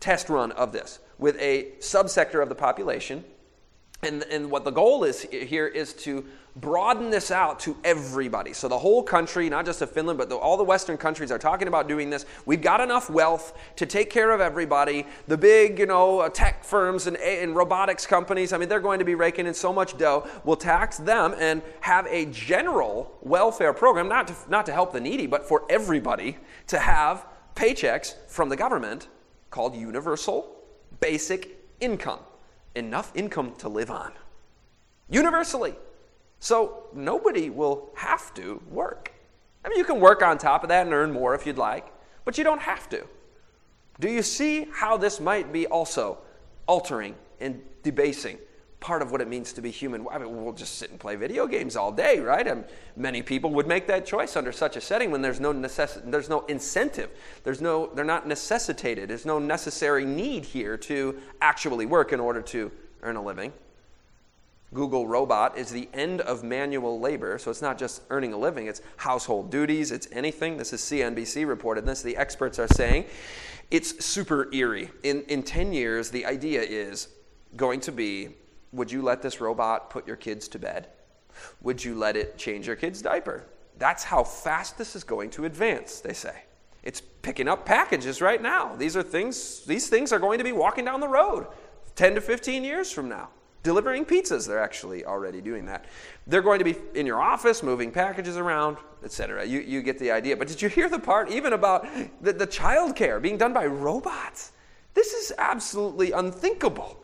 test 0.00 0.28
run 0.28 0.50
of 0.50 0.72
this 0.72 0.98
with 1.18 1.36
a 1.40 1.68
subsector 1.78 2.42
of 2.42 2.48
the 2.48 2.56
population 2.56 3.22
and, 4.04 4.22
and 4.24 4.50
what 4.50 4.64
the 4.64 4.70
goal 4.70 5.04
is 5.04 5.22
here 5.22 5.66
is 5.66 5.94
to 5.94 6.24
broaden 6.56 7.10
this 7.10 7.32
out 7.32 7.58
to 7.58 7.76
everybody. 7.82 8.52
So 8.52 8.68
the 8.68 8.78
whole 8.78 9.02
country, 9.02 9.48
not 9.48 9.66
just 9.66 9.82
of 9.82 9.90
Finland, 9.90 10.18
but 10.18 10.28
the, 10.28 10.36
all 10.36 10.56
the 10.56 10.64
Western 10.64 10.96
countries 10.96 11.32
are 11.32 11.38
talking 11.38 11.66
about 11.66 11.88
doing 11.88 12.10
this. 12.10 12.26
We've 12.46 12.62
got 12.62 12.80
enough 12.80 13.10
wealth 13.10 13.58
to 13.76 13.86
take 13.86 14.08
care 14.08 14.30
of 14.30 14.40
everybody. 14.40 15.04
The 15.26 15.36
big, 15.36 15.80
you 15.80 15.86
know, 15.86 16.20
uh, 16.20 16.28
tech 16.28 16.62
firms 16.62 17.08
and, 17.08 17.16
and 17.16 17.56
robotics 17.56 18.06
companies, 18.06 18.52
I 18.52 18.58
mean, 18.58 18.68
they're 18.68 18.78
going 18.78 19.00
to 19.00 19.04
be 19.04 19.16
raking 19.16 19.46
in 19.46 19.54
so 19.54 19.72
much 19.72 19.98
dough. 19.98 20.28
We'll 20.44 20.56
tax 20.56 20.98
them 20.98 21.34
and 21.38 21.60
have 21.80 22.06
a 22.06 22.26
general 22.26 23.18
welfare 23.22 23.72
program, 23.72 24.08
not 24.08 24.28
to, 24.28 24.34
not 24.48 24.66
to 24.66 24.72
help 24.72 24.92
the 24.92 25.00
needy, 25.00 25.26
but 25.26 25.48
for 25.48 25.64
everybody 25.68 26.38
to 26.68 26.78
have 26.78 27.26
paychecks 27.56 28.14
from 28.28 28.48
the 28.48 28.56
government 28.56 29.08
called 29.50 29.74
universal 29.74 30.56
basic 31.00 31.58
income 31.80 32.20
enough 32.74 33.12
income 33.14 33.54
to 33.58 33.68
live 33.68 33.90
on 33.90 34.12
universally. 35.08 35.74
So 36.40 36.84
nobody 36.92 37.50
will 37.50 37.90
have 37.94 38.34
to 38.34 38.62
work. 38.70 39.12
I 39.64 39.68
mean, 39.68 39.78
you 39.78 39.84
can 39.84 40.00
work 40.00 40.22
on 40.22 40.36
top 40.36 40.62
of 40.62 40.68
that 40.68 40.84
and 40.86 40.94
earn 40.94 41.12
more 41.12 41.34
if 41.34 41.46
you'd 41.46 41.58
like, 41.58 41.86
but 42.24 42.36
you 42.36 42.44
don't 42.44 42.60
have 42.60 42.88
to. 42.90 43.06
Do 44.00 44.10
you 44.10 44.22
see 44.22 44.68
how 44.72 44.96
this 44.96 45.20
might 45.20 45.52
be 45.52 45.66
also 45.66 46.18
altering 46.66 47.14
and 47.40 47.62
debasing 47.82 48.38
part 48.84 49.00
of 49.00 49.10
what 49.10 49.22
it 49.22 49.28
means 49.28 49.54
to 49.54 49.62
be 49.62 49.70
human. 49.70 50.06
I 50.10 50.18
mean, 50.18 50.44
we'll 50.44 50.52
just 50.52 50.74
sit 50.74 50.90
and 50.90 51.00
play 51.00 51.16
video 51.16 51.46
games 51.46 51.74
all 51.74 51.90
day, 51.90 52.20
right? 52.20 52.46
And 52.46 52.66
many 52.96 53.22
people 53.22 53.48
would 53.54 53.66
make 53.66 53.86
that 53.86 54.04
choice 54.04 54.36
under 54.36 54.52
such 54.52 54.76
a 54.76 54.80
setting 54.80 55.10
when 55.10 55.22
there's 55.22 55.40
no 55.40 55.54
necess- 55.54 56.02
there's 56.04 56.28
no 56.28 56.44
incentive. 56.48 57.08
There's 57.44 57.62
no 57.62 57.86
they're 57.94 58.04
not 58.04 58.28
necessitated. 58.28 59.08
There's 59.08 59.24
no 59.24 59.38
necessary 59.38 60.04
need 60.04 60.44
here 60.44 60.76
to 60.76 61.18
actually 61.40 61.86
work 61.86 62.12
in 62.12 62.20
order 62.20 62.42
to 62.42 62.70
earn 63.02 63.16
a 63.16 63.22
living. 63.22 63.54
Google 64.74 65.06
Robot 65.06 65.56
is 65.56 65.70
the 65.70 65.88
end 65.94 66.20
of 66.20 66.44
manual 66.44 67.00
labor, 67.00 67.38
so 67.38 67.50
it's 67.50 67.62
not 67.62 67.78
just 67.78 68.02
earning 68.10 68.34
a 68.34 68.36
living, 68.36 68.66
it's 68.66 68.82
household 68.98 69.50
duties, 69.50 69.92
it's 69.92 70.08
anything. 70.12 70.58
This 70.58 70.74
is 70.74 70.82
CNBC 70.82 71.48
reported 71.48 71.86
this. 71.86 72.02
The 72.02 72.18
experts 72.18 72.58
are 72.58 72.68
saying 72.68 73.06
it's 73.70 74.04
super 74.04 74.52
eerie. 74.52 74.90
In, 75.02 75.22
in 75.22 75.42
10 75.42 75.72
years, 75.72 76.10
the 76.10 76.26
idea 76.26 76.60
is 76.60 77.08
going 77.56 77.80
to 77.80 77.92
be 77.92 78.34
would 78.74 78.90
you 78.90 79.02
let 79.02 79.22
this 79.22 79.40
robot 79.40 79.90
put 79.90 80.06
your 80.06 80.16
kids 80.16 80.48
to 80.48 80.58
bed? 80.58 80.88
Would 81.62 81.84
you 81.84 81.94
let 81.94 82.16
it 82.16 82.36
change 82.36 82.66
your 82.66 82.76
kid's 82.76 83.02
diaper? 83.02 83.44
That's 83.78 84.04
how 84.04 84.22
fast 84.22 84.78
this 84.78 84.94
is 84.94 85.04
going 85.04 85.30
to 85.30 85.44
advance, 85.44 86.00
they 86.00 86.12
say. 86.12 86.42
It's 86.82 87.00
picking 87.00 87.48
up 87.48 87.64
packages 87.64 88.20
right 88.20 88.40
now. 88.40 88.76
These 88.76 88.96
are 88.96 89.02
things, 89.02 89.60
these 89.64 89.88
things 89.88 90.12
are 90.12 90.18
going 90.18 90.38
to 90.38 90.44
be 90.44 90.52
walking 90.52 90.84
down 90.84 91.00
the 91.00 91.08
road 91.08 91.46
10 91.96 92.16
to 92.16 92.20
15 92.20 92.64
years 92.64 92.90
from 92.92 93.08
now. 93.08 93.30
Delivering 93.62 94.04
pizzas, 94.04 94.46
they're 94.46 94.62
actually 94.62 95.06
already 95.06 95.40
doing 95.40 95.64
that. 95.66 95.86
They're 96.26 96.42
going 96.42 96.58
to 96.58 96.64
be 96.64 96.76
in 96.94 97.06
your 97.06 97.22
office, 97.22 97.62
moving 97.62 97.90
packages 97.90 98.36
around, 98.36 98.76
etc. 99.02 99.46
You, 99.46 99.60
you 99.60 99.80
get 99.80 99.98
the 99.98 100.10
idea. 100.10 100.36
But 100.36 100.48
did 100.48 100.60
you 100.60 100.68
hear 100.68 100.90
the 100.90 100.98
part 100.98 101.30
even 101.30 101.54
about 101.54 101.86
the, 102.20 102.34
the 102.34 103.20
being 103.22 103.38
done 103.38 103.54
by 103.54 103.64
robots? 103.64 104.52
This 104.92 105.14
is 105.14 105.32
absolutely 105.38 106.12
unthinkable 106.12 107.03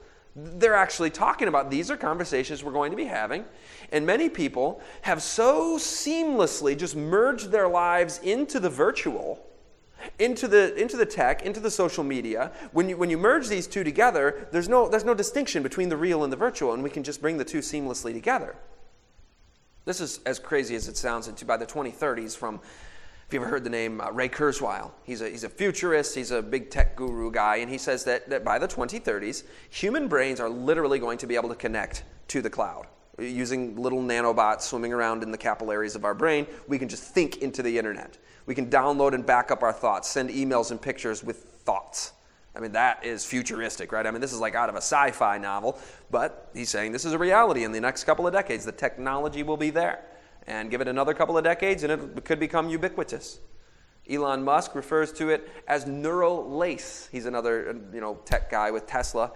they're 0.58 0.74
actually 0.74 1.10
talking 1.10 1.48
about 1.48 1.70
these 1.70 1.90
are 1.90 1.96
conversations 1.96 2.62
we're 2.62 2.72
going 2.72 2.90
to 2.90 2.96
be 2.96 3.04
having. 3.04 3.44
And 3.92 4.06
many 4.06 4.28
people 4.28 4.80
have 5.02 5.22
so 5.22 5.76
seamlessly 5.76 6.76
just 6.76 6.96
merged 6.96 7.50
their 7.50 7.68
lives 7.68 8.20
into 8.22 8.60
the 8.60 8.70
virtual, 8.70 9.44
into 10.18 10.46
the, 10.46 10.74
into 10.80 10.96
the 10.96 11.06
tech, 11.06 11.42
into 11.42 11.60
the 11.60 11.70
social 11.70 12.04
media. 12.04 12.52
When 12.72 12.88
you, 12.88 12.96
when 12.96 13.10
you 13.10 13.18
merge 13.18 13.48
these 13.48 13.66
two 13.66 13.84
together, 13.84 14.48
there's 14.52 14.68
no, 14.68 14.88
there's 14.88 15.04
no 15.04 15.14
distinction 15.14 15.62
between 15.62 15.88
the 15.88 15.96
real 15.96 16.24
and 16.24 16.32
the 16.32 16.36
virtual, 16.36 16.72
and 16.72 16.82
we 16.82 16.90
can 16.90 17.02
just 17.02 17.20
bring 17.20 17.36
the 17.36 17.44
two 17.44 17.58
seamlessly 17.58 18.12
together. 18.12 18.56
This 19.84 20.00
is 20.00 20.20
as 20.26 20.38
crazy 20.38 20.74
as 20.76 20.88
it 20.88 20.96
sounds. 20.96 21.26
Into 21.26 21.44
by 21.44 21.56
the 21.56 21.66
2030s, 21.66 22.36
from 22.36 22.60
if 23.30 23.34
you 23.34 23.40
ever 23.40 23.48
heard 23.48 23.62
the 23.62 23.70
name 23.70 24.00
uh, 24.00 24.10
Ray 24.10 24.28
Kurzweil, 24.28 24.90
he's 25.04 25.20
a, 25.20 25.30
he's 25.30 25.44
a 25.44 25.48
futurist, 25.48 26.16
he's 26.16 26.32
a 26.32 26.42
big 26.42 26.68
tech 26.68 26.96
guru 26.96 27.30
guy, 27.30 27.58
and 27.58 27.70
he 27.70 27.78
says 27.78 28.02
that, 28.02 28.28
that 28.28 28.42
by 28.42 28.58
the 28.58 28.66
2030s, 28.66 29.44
human 29.68 30.08
brains 30.08 30.40
are 30.40 30.48
literally 30.48 30.98
going 30.98 31.16
to 31.18 31.28
be 31.28 31.36
able 31.36 31.48
to 31.48 31.54
connect 31.54 32.02
to 32.26 32.42
the 32.42 32.50
cloud. 32.50 32.88
Using 33.20 33.76
little 33.76 34.02
nanobots 34.02 34.62
swimming 34.62 34.92
around 34.92 35.22
in 35.22 35.30
the 35.30 35.38
capillaries 35.38 35.94
of 35.94 36.04
our 36.04 36.12
brain, 36.12 36.44
we 36.66 36.76
can 36.76 36.88
just 36.88 37.04
think 37.04 37.36
into 37.36 37.62
the 37.62 37.78
internet. 37.78 38.18
We 38.46 38.56
can 38.56 38.68
download 38.68 39.14
and 39.14 39.24
back 39.24 39.52
up 39.52 39.62
our 39.62 39.72
thoughts, 39.72 40.08
send 40.08 40.30
emails 40.30 40.72
and 40.72 40.82
pictures 40.82 41.22
with 41.22 41.36
thoughts. 41.36 42.14
I 42.56 42.58
mean, 42.58 42.72
that 42.72 43.06
is 43.06 43.24
futuristic, 43.24 43.92
right? 43.92 44.08
I 44.08 44.10
mean, 44.10 44.20
this 44.20 44.32
is 44.32 44.40
like 44.40 44.56
out 44.56 44.68
of 44.68 44.74
a 44.74 44.78
sci 44.78 45.12
fi 45.12 45.38
novel, 45.38 45.78
but 46.10 46.50
he's 46.52 46.68
saying 46.68 46.90
this 46.90 47.04
is 47.04 47.12
a 47.12 47.18
reality 47.18 47.62
in 47.62 47.70
the 47.70 47.80
next 47.80 48.02
couple 48.02 48.26
of 48.26 48.32
decades. 48.32 48.64
The 48.64 48.72
technology 48.72 49.44
will 49.44 49.56
be 49.56 49.70
there 49.70 50.02
and 50.50 50.68
give 50.68 50.80
it 50.80 50.88
another 50.88 51.14
couple 51.14 51.38
of 51.38 51.44
decades 51.44 51.84
and 51.84 51.92
it 51.92 52.24
could 52.24 52.40
become 52.40 52.68
ubiquitous. 52.68 53.38
Elon 54.10 54.42
Musk 54.42 54.74
refers 54.74 55.12
to 55.12 55.30
it 55.30 55.48
as 55.68 55.86
neural 55.86 56.50
lace. 56.50 57.08
He's 57.12 57.26
another 57.26 57.76
you 57.94 58.00
know, 58.00 58.18
tech 58.24 58.50
guy 58.50 58.72
with 58.72 58.86
Tesla. 58.86 59.30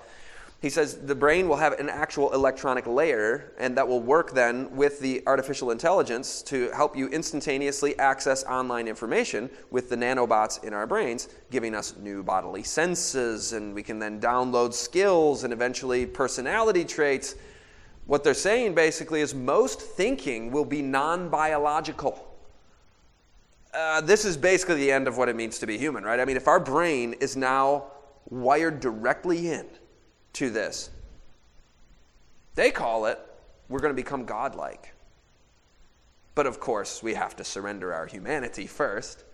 He 0.60 0.70
says 0.70 0.96
the 0.96 1.14
brain 1.14 1.48
will 1.48 1.56
have 1.56 1.74
an 1.74 1.88
actual 1.90 2.32
electronic 2.32 2.86
layer, 2.86 3.52
and 3.58 3.76
that 3.76 3.86
will 3.86 4.00
work 4.00 4.32
then 4.32 4.74
with 4.74 4.98
the 4.98 5.22
artificial 5.26 5.70
intelligence 5.70 6.40
to 6.44 6.70
help 6.70 6.96
you 6.96 7.08
instantaneously 7.08 7.96
access 7.98 8.42
online 8.44 8.88
information 8.88 9.50
with 9.70 9.90
the 9.90 9.96
nanobots 9.96 10.64
in 10.64 10.72
our 10.72 10.86
brains, 10.86 11.28
giving 11.50 11.74
us 11.74 11.94
new 11.98 12.22
bodily 12.22 12.62
senses, 12.62 13.52
and 13.52 13.74
we 13.74 13.82
can 13.82 13.98
then 13.98 14.18
download 14.18 14.72
skills 14.72 15.44
and 15.44 15.52
eventually 15.52 16.06
personality 16.06 16.82
traits 16.82 17.34
what 18.06 18.22
they're 18.24 18.34
saying 18.34 18.74
basically 18.74 19.20
is 19.20 19.34
most 19.34 19.80
thinking 19.80 20.50
will 20.50 20.64
be 20.64 20.82
non 20.82 21.28
biological. 21.28 22.30
Uh, 23.72 24.00
this 24.00 24.24
is 24.24 24.36
basically 24.36 24.76
the 24.76 24.92
end 24.92 25.08
of 25.08 25.16
what 25.16 25.28
it 25.28 25.34
means 25.34 25.58
to 25.58 25.66
be 25.66 25.78
human, 25.78 26.04
right? 26.04 26.20
I 26.20 26.24
mean, 26.24 26.36
if 26.36 26.46
our 26.46 26.60
brain 26.60 27.14
is 27.14 27.36
now 27.36 27.86
wired 28.30 28.80
directly 28.80 29.48
in 29.48 29.66
to 30.34 30.50
this, 30.50 30.90
they 32.54 32.70
call 32.70 33.06
it 33.06 33.18
we're 33.68 33.80
going 33.80 33.90
to 33.90 34.00
become 34.00 34.24
godlike. 34.24 34.92
But 36.34 36.46
of 36.46 36.60
course, 36.60 37.02
we 37.02 37.14
have 37.14 37.36
to 37.36 37.44
surrender 37.44 37.92
our 37.92 38.06
humanity 38.06 38.66
first. 38.66 39.24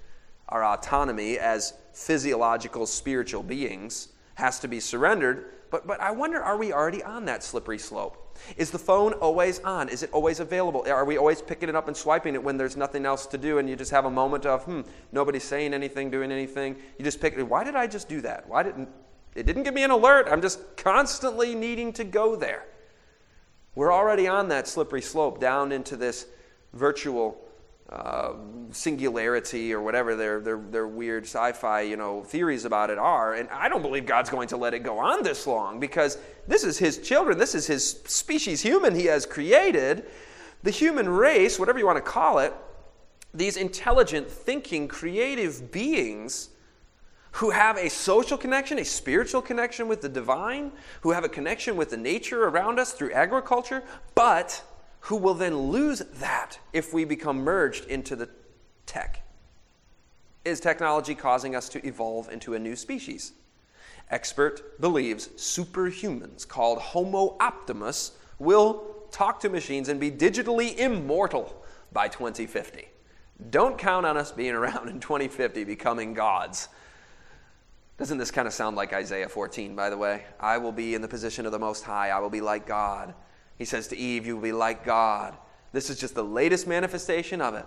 Our 0.49 0.65
autonomy 0.65 1.39
as 1.39 1.75
physiological 1.93 2.87
spiritual 2.87 3.43
beings 3.43 4.09
has 4.41 4.59
to 4.61 4.69
be 4.69 4.81
surrendered. 4.81 5.53
But, 5.71 5.87
but 5.87 6.01
I 6.01 6.11
wonder 6.11 6.43
are 6.43 6.57
we 6.57 6.73
already 6.73 7.03
on 7.03 7.25
that 7.27 7.45
slippery 7.45 7.79
slope? 7.79 8.37
Is 8.57 8.71
the 8.71 8.79
phone 8.79 9.13
always 9.15 9.61
on? 9.61 9.89
Is 9.89 10.03
it 10.03 10.11
always 10.13 10.41
available? 10.41 10.85
Are 10.89 11.05
we 11.05 11.17
always 11.17 11.41
picking 11.41 11.69
it 11.69 11.77
up 11.77 11.87
and 11.87 11.97
swiping 11.97 12.35
it 12.35 12.43
when 12.43 12.57
there's 12.57 12.77
nothing 12.77 13.07
else 13.07 13.27
to 13.27 13.39
do 13.39 13.59
and 13.59 13.69
you 13.69 13.77
just 13.77 13.93
have 13.93 14.07
a 14.07 14.11
moment 14.11 14.47
of, 14.47 14.65
hmm, 14.65 14.81
nobody's 15.13 15.45
saying 15.45 15.73
anything, 15.73 16.11
doing 16.11 16.33
anything? 16.33 16.77
You 16.99 17.05
just 17.05 17.21
pick 17.21 17.37
it. 17.37 17.43
Why 17.45 17.63
did 17.63 17.77
I 17.77 17.87
just 17.87 18.09
do 18.09 18.21
that? 18.23 18.49
Why 18.49 18.63
didn't 18.65 18.89
it 19.35 19.47
didn't 19.47 19.63
give 19.63 19.75
me 19.75 19.85
an 19.85 19.93
alert? 19.93 20.27
I'm 20.29 20.43
just 20.43 20.77
constantly 20.77 21.55
needing 21.55 21.93
to 21.95 22.05
go 22.05 22.35
there. 22.35 22.65
We're 23.77 23.93
already 23.93 24.27
on 24.27 24.49
that 24.49 24.67
slippery 24.67 25.03
slope 25.03 25.39
down 25.39 25.71
into 25.71 25.97
this 25.97 26.27
virtual 26.73 27.41
uh, 27.91 28.35
singularity 28.71 29.75
or 29.75 29.83
whatever 29.83 30.15
their, 30.15 30.41
their, 30.41 30.59
their 30.59 30.87
weird 30.87 31.25
sci-fi 31.25 31.81
you 31.81 31.97
know 31.97 32.23
theories 32.23 32.65
about 32.65 32.89
it 32.89 32.99
are. 32.99 33.35
And 33.35 33.49
i 33.51 33.69
don't 33.69 33.83
believe 33.83 34.07
god's 34.07 34.31
going 34.31 34.49
to 34.49 34.57
let 34.57 34.75
it 34.75 34.85
go 34.85 34.99
on 34.99 35.23
this 35.23 35.47
long 35.47 35.81
because 35.81 36.19
this 36.47 36.65
is 36.65 36.79
his 36.79 36.99
children. 36.99 37.39
This 37.39 37.55
is 37.55 37.67
his 37.67 38.01
species 38.07 38.63
human 38.63 38.95
he 38.95 39.07
has 39.07 39.27
created. 39.27 40.07
The 40.63 40.71
human 40.71 41.09
race 41.09 41.59
whatever 41.59 41.79
you 41.79 41.87
want 41.87 41.99
to 41.99 42.03
call 42.03 42.39
it 42.39 42.55
these 43.33 43.57
intelligent 43.57 44.31
thinking 44.31 44.89
creative 44.89 45.71
beings 45.71 46.51
who 47.33 47.51
have 47.51 47.77
a 47.77 47.89
social 47.89 48.37
connection, 48.37 48.79
a 48.79 48.85
spiritual 48.85 49.41
connection 49.41 49.87
with 49.87 50.01
the 50.01 50.09
divine, 50.09 50.73
who 51.03 51.13
have 51.13 51.23
a 51.23 51.29
connection 51.29 51.77
with 51.77 51.91
the 51.91 51.97
nature 51.97 52.45
around 52.45 52.81
us 52.81 52.93
through 52.93 53.13
agriculture, 53.13 53.85
but 54.15 54.65
who 55.01 55.17
will 55.17 55.35
then 55.35 55.57
lose 55.57 56.01
that 56.15 56.59
if 56.73 56.93
we 56.93 57.05
become 57.05 57.39
merged 57.39 57.87
into 57.87 58.15
the 58.17 58.29
tech. 58.87 59.23
Is 60.45 60.61
technology 60.61 61.15
causing 61.15 61.55
us 61.55 61.69
to 61.71 61.87
evolve 61.87 62.31
into 62.31 62.55
a 62.55 62.59
new 62.59 62.77
species? 62.77 63.33
Expert 64.11 64.81
believes 64.81 65.29
superhumans 65.29 66.47
called 66.47 66.79
Homo 66.79 67.37
Optimus 67.41 68.13
will 68.39 68.85
talk 69.11 69.41
to 69.41 69.49
machines 69.49 69.89
and 69.89 70.01
be 70.01 70.11
digitally 70.11 70.77
immortal 70.77 71.63
by 71.93 72.09
2050. 72.09 72.89
Don't 73.51 73.79
count 73.79 74.05
on 74.05 74.17
us 74.17 74.33
being 74.33 74.55
around 74.55 74.89
in 74.89 75.01
2050 75.01 75.65
becoming 75.65 76.15
gods. 76.15 76.69
Doesn't 77.99 78.19
this 78.19 78.31
kind 78.31 78.49
of 78.49 78.55
sound 78.55 78.77
like 78.77 78.93
Isaiah 78.93 79.29
14, 79.29 79.77
by 79.77 79.91
the 79.91 79.97
way? 79.97 80.25
I 80.39 80.59
will 80.59 80.73
be 80.73 80.95
in 80.95 81.03
the 81.03 81.09
position 81.09 81.47
of 81.47 81.53
the 81.53 81.59
Most 81.59 81.85
High, 81.85 82.11
I 82.11 82.19
will 82.19 82.31
be 82.31 82.41
like 82.41 82.67
God. 82.67 83.15
He 83.61 83.67
says 83.67 83.89
to 83.89 83.97
Eve, 83.97 84.27
You 84.27 84.37
will 84.37 84.43
be 84.43 84.53
like 84.53 84.87
God. 84.87 85.37
This 85.75 85.91
is 85.91 86.01
just 86.01 86.15
the 86.15 86.25
latest 86.25 86.67
manifestation 86.67 87.43
of 87.43 87.55
it. 87.55 87.67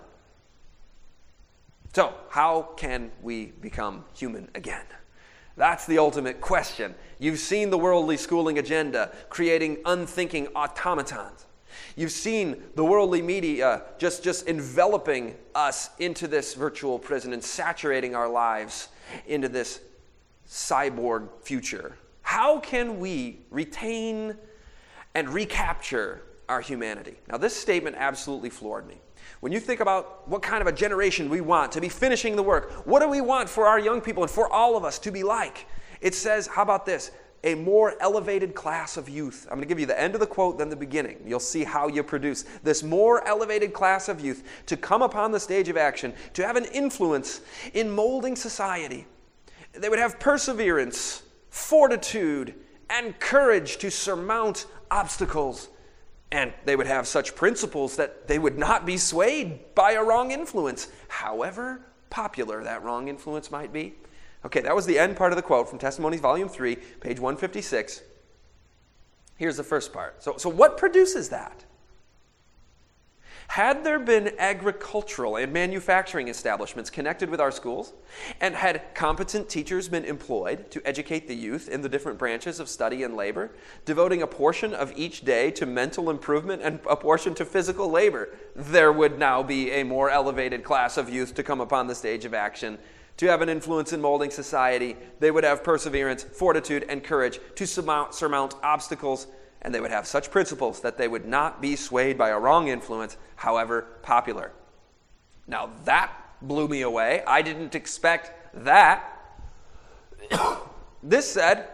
So, 1.94 2.12
how 2.30 2.70
can 2.76 3.12
we 3.22 3.52
become 3.60 4.04
human 4.12 4.48
again? 4.56 4.86
That's 5.56 5.86
the 5.86 5.98
ultimate 5.98 6.40
question. 6.40 6.96
You've 7.20 7.38
seen 7.38 7.70
the 7.70 7.78
worldly 7.78 8.16
schooling 8.16 8.58
agenda 8.58 9.12
creating 9.28 9.78
unthinking 9.84 10.48
automatons. 10.48 11.46
You've 11.94 12.10
seen 12.10 12.64
the 12.74 12.84
worldly 12.84 13.22
media 13.22 13.82
just, 13.96 14.24
just 14.24 14.48
enveloping 14.48 15.36
us 15.54 15.90
into 16.00 16.26
this 16.26 16.54
virtual 16.54 16.98
prison 16.98 17.32
and 17.32 17.42
saturating 17.42 18.16
our 18.16 18.28
lives 18.28 18.88
into 19.28 19.48
this 19.48 19.80
cyborg 20.48 21.28
future. 21.40 21.96
How 22.22 22.58
can 22.58 22.98
we 22.98 23.38
retain 23.52 24.36
and 25.14 25.28
recapture 25.28 26.22
our 26.48 26.60
humanity. 26.60 27.16
Now, 27.28 27.38
this 27.38 27.56
statement 27.56 27.96
absolutely 27.98 28.50
floored 28.50 28.86
me. 28.86 29.00
When 29.40 29.52
you 29.52 29.60
think 29.60 29.80
about 29.80 30.28
what 30.28 30.42
kind 30.42 30.60
of 30.60 30.66
a 30.66 30.72
generation 30.72 31.28
we 31.28 31.40
want 31.40 31.72
to 31.72 31.80
be 31.80 31.88
finishing 31.88 32.36
the 32.36 32.42
work, 32.42 32.86
what 32.86 33.00
do 33.00 33.08
we 33.08 33.20
want 33.20 33.48
for 33.48 33.66
our 33.66 33.78
young 33.78 34.00
people 34.00 34.22
and 34.22 34.30
for 34.30 34.50
all 34.50 34.76
of 34.76 34.84
us 34.84 34.98
to 35.00 35.10
be 35.10 35.22
like? 35.22 35.66
It 36.00 36.14
says, 36.14 36.46
how 36.46 36.62
about 36.62 36.86
this? 36.86 37.10
A 37.44 37.54
more 37.54 37.94
elevated 38.00 38.54
class 38.54 38.96
of 38.96 39.08
youth. 39.08 39.46
I'm 39.50 39.56
going 39.56 39.62
to 39.62 39.68
give 39.68 39.78
you 39.78 39.86
the 39.86 40.00
end 40.00 40.14
of 40.14 40.20
the 40.20 40.26
quote, 40.26 40.58
then 40.58 40.70
the 40.70 40.76
beginning. 40.76 41.18
You'll 41.26 41.40
see 41.40 41.62
how 41.62 41.88
you 41.88 42.02
produce 42.02 42.44
this 42.62 42.82
more 42.82 43.26
elevated 43.26 43.74
class 43.74 44.08
of 44.08 44.20
youth 44.20 44.44
to 44.66 44.76
come 44.76 45.02
upon 45.02 45.30
the 45.30 45.40
stage 45.40 45.68
of 45.68 45.76
action, 45.76 46.14
to 46.34 46.46
have 46.46 46.56
an 46.56 46.64
influence 46.66 47.42
in 47.74 47.90
molding 47.90 48.34
society. 48.34 49.06
They 49.72 49.88
would 49.88 49.98
have 49.98 50.18
perseverance, 50.18 51.22
fortitude, 51.50 52.54
and 52.90 53.18
courage 53.18 53.78
to 53.78 53.90
surmount 53.90 54.66
obstacles. 54.90 55.68
And 56.30 56.52
they 56.64 56.76
would 56.76 56.86
have 56.86 57.06
such 57.06 57.34
principles 57.34 57.96
that 57.96 58.26
they 58.26 58.38
would 58.38 58.58
not 58.58 58.84
be 58.84 58.96
swayed 58.96 59.74
by 59.74 59.92
a 59.92 60.02
wrong 60.02 60.30
influence, 60.30 60.88
however 61.08 61.80
popular 62.10 62.62
that 62.64 62.82
wrong 62.82 63.08
influence 63.08 63.50
might 63.50 63.72
be. 63.72 63.94
Okay, 64.44 64.60
that 64.60 64.74
was 64.74 64.86
the 64.86 64.98
end 64.98 65.16
part 65.16 65.32
of 65.32 65.36
the 65.36 65.42
quote 65.42 65.68
from 65.68 65.78
Testimonies, 65.78 66.20
Volume 66.20 66.48
3, 66.48 66.76
page 66.76 67.18
156. 67.18 68.02
Here's 69.36 69.56
the 69.56 69.64
first 69.64 69.92
part. 69.92 70.22
So, 70.22 70.36
so 70.36 70.48
what 70.48 70.76
produces 70.76 71.30
that? 71.30 71.64
Had 73.48 73.84
there 73.84 73.98
been 73.98 74.32
agricultural 74.38 75.36
and 75.36 75.52
manufacturing 75.52 76.28
establishments 76.28 76.90
connected 76.90 77.30
with 77.30 77.40
our 77.40 77.52
schools, 77.52 77.92
and 78.40 78.54
had 78.54 78.94
competent 78.94 79.48
teachers 79.48 79.88
been 79.88 80.04
employed 80.04 80.70
to 80.70 80.82
educate 80.84 81.28
the 81.28 81.36
youth 81.36 81.68
in 81.68 81.80
the 81.80 81.88
different 81.88 82.18
branches 82.18 82.58
of 82.58 82.68
study 82.68 83.02
and 83.02 83.16
labor, 83.16 83.52
devoting 83.84 84.22
a 84.22 84.26
portion 84.26 84.74
of 84.74 84.92
each 84.96 85.24
day 85.24 85.50
to 85.52 85.66
mental 85.66 86.10
improvement 86.10 86.62
and 86.62 86.80
a 86.88 86.96
portion 86.96 87.34
to 87.34 87.44
physical 87.44 87.90
labor, 87.90 88.30
there 88.56 88.92
would 88.92 89.18
now 89.18 89.42
be 89.42 89.70
a 89.72 89.84
more 89.84 90.10
elevated 90.10 90.64
class 90.64 90.96
of 90.96 91.08
youth 91.08 91.34
to 91.34 91.42
come 91.42 91.60
upon 91.60 91.86
the 91.86 91.94
stage 91.94 92.24
of 92.24 92.34
action 92.34 92.78
to 93.16 93.26
have 93.26 93.42
an 93.42 93.48
influence 93.48 93.92
in 93.92 94.00
molding 94.00 94.30
society. 94.30 94.96
They 95.20 95.30
would 95.30 95.44
have 95.44 95.62
perseverance, 95.62 96.24
fortitude, 96.24 96.86
and 96.88 97.04
courage 97.04 97.38
to 97.54 97.66
surmount, 97.66 98.14
surmount 98.14 98.54
obstacles 98.62 99.28
and 99.64 99.74
they 99.74 99.80
would 99.80 99.90
have 99.90 100.06
such 100.06 100.30
principles 100.30 100.80
that 100.82 100.98
they 100.98 101.08
would 101.08 101.26
not 101.26 101.62
be 101.62 101.74
swayed 101.74 102.18
by 102.18 102.28
a 102.28 102.38
wrong 102.38 102.68
influence, 102.68 103.16
however 103.36 103.86
popular. 104.02 104.52
Now 105.46 105.70
that 105.86 106.12
blew 106.42 106.68
me 106.68 106.82
away. 106.82 107.22
I 107.26 107.42
didn't 107.42 107.74
expect 107.74 108.30
that. 108.64 109.10
this 111.02 111.30
said, 111.30 111.68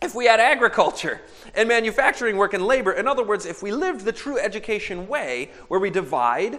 if 0.00 0.14
we 0.14 0.26
had 0.26 0.40
agriculture 0.40 1.20
and 1.54 1.68
manufacturing 1.68 2.36
work 2.36 2.54
and 2.54 2.64
labor, 2.64 2.92
in 2.92 3.06
other 3.06 3.24
words, 3.24 3.46
if 3.46 3.62
we 3.62 3.72
lived 3.72 4.04
the 4.04 4.12
true 4.12 4.38
education 4.38 5.08
way, 5.08 5.50
where 5.68 5.80
we 5.80 5.90
divide 5.90 6.58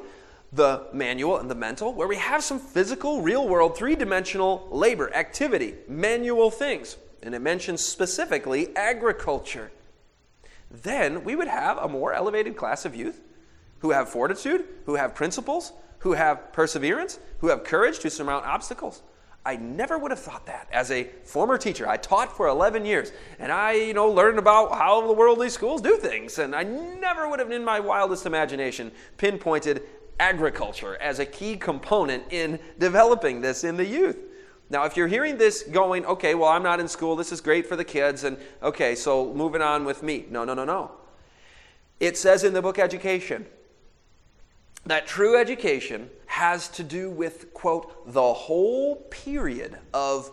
the 0.51 0.87
manual 0.93 1.37
and 1.37 1.49
the 1.49 1.55
mental, 1.55 1.93
where 1.93 2.07
we 2.07 2.15
have 2.17 2.43
some 2.43 2.59
physical, 2.59 3.21
real 3.21 3.47
world, 3.47 3.75
three 3.75 3.95
dimensional 3.95 4.67
labor, 4.71 5.13
activity, 5.13 5.75
manual 5.87 6.51
things, 6.51 6.97
and 7.21 7.33
it 7.33 7.39
mentions 7.39 7.81
specifically 7.81 8.75
agriculture 8.75 9.71
then 10.81 11.23
we 11.23 11.35
would 11.35 11.47
have 11.47 11.77
a 11.77 11.87
more 11.87 12.13
elevated 12.13 12.55
class 12.55 12.83
of 12.83 12.95
youth 12.95 13.21
who 13.79 13.91
have 13.91 14.09
fortitude, 14.09 14.65
who 14.85 14.95
have 14.95 15.13
principles, 15.13 15.73
who 15.99 16.13
have 16.13 16.51
perseverance, 16.51 17.19
who 17.39 17.47
have 17.47 17.63
courage 17.63 17.99
to 17.99 18.09
surmount 18.09 18.45
obstacles. 18.45 19.03
I 19.45 19.57
never 19.57 19.97
would 19.97 20.11
have 20.11 20.19
thought 20.19 20.45
that 20.45 20.67
as 20.71 20.89
a 20.89 21.03
former 21.25 21.57
teacher. 21.57 21.87
I 21.87 21.97
taught 21.97 22.35
for 22.35 22.47
11 22.47 22.85
years 22.85 23.11
and 23.39 23.51
I, 23.51 23.73
you 23.73 23.93
know, 23.93 24.09
learned 24.09 24.39
about 24.39 24.73
how 24.73 25.05
the 25.05 25.13
worldly 25.13 25.49
schools 25.49 25.81
do 25.81 25.97
things. 25.97 26.39
And 26.39 26.55
I 26.55 26.63
never 26.63 27.29
would 27.29 27.39
have, 27.39 27.51
in 27.51 27.63
my 27.63 27.79
wildest 27.79 28.25
imagination, 28.25 28.91
pinpointed 29.17 29.83
agriculture 30.19 30.95
as 31.01 31.19
a 31.19 31.25
key 31.25 31.57
component 31.57 32.23
in 32.31 32.57
developing 32.79 33.41
this 33.41 33.63
in 33.63 33.75
the 33.75 33.85
youth. 33.85 34.17
Now, 34.73 34.85
if 34.85 34.97
you're 34.97 35.07
hearing 35.07 35.37
this 35.37 35.61
going, 35.61 36.03
okay, 36.03 36.33
well, 36.33 36.49
I'm 36.49 36.63
not 36.63 36.79
in 36.79 36.87
school, 36.87 37.15
this 37.15 37.31
is 37.31 37.41
great 37.41 37.67
for 37.67 37.75
the 37.75 37.83
kids, 37.85 38.23
and 38.23 38.39
okay, 38.63 38.95
so 38.95 39.31
moving 39.35 39.61
on 39.61 39.85
with 39.85 40.01
me. 40.01 40.25
No, 40.31 40.43
no, 40.45 40.55
no, 40.55 40.65
no. 40.65 40.89
It 41.99 42.17
says 42.17 42.43
in 42.43 42.53
the 42.53 42.61
book 42.63 42.79
Education 42.79 43.45
that 44.87 45.05
true 45.05 45.37
education 45.37 46.09
has 46.25 46.69
to 46.69 46.83
do 46.83 47.11
with, 47.11 47.53
quote, 47.53 48.11
the 48.11 48.33
whole 48.33 48.95
period 49.11 49.77
of 49.93 50.31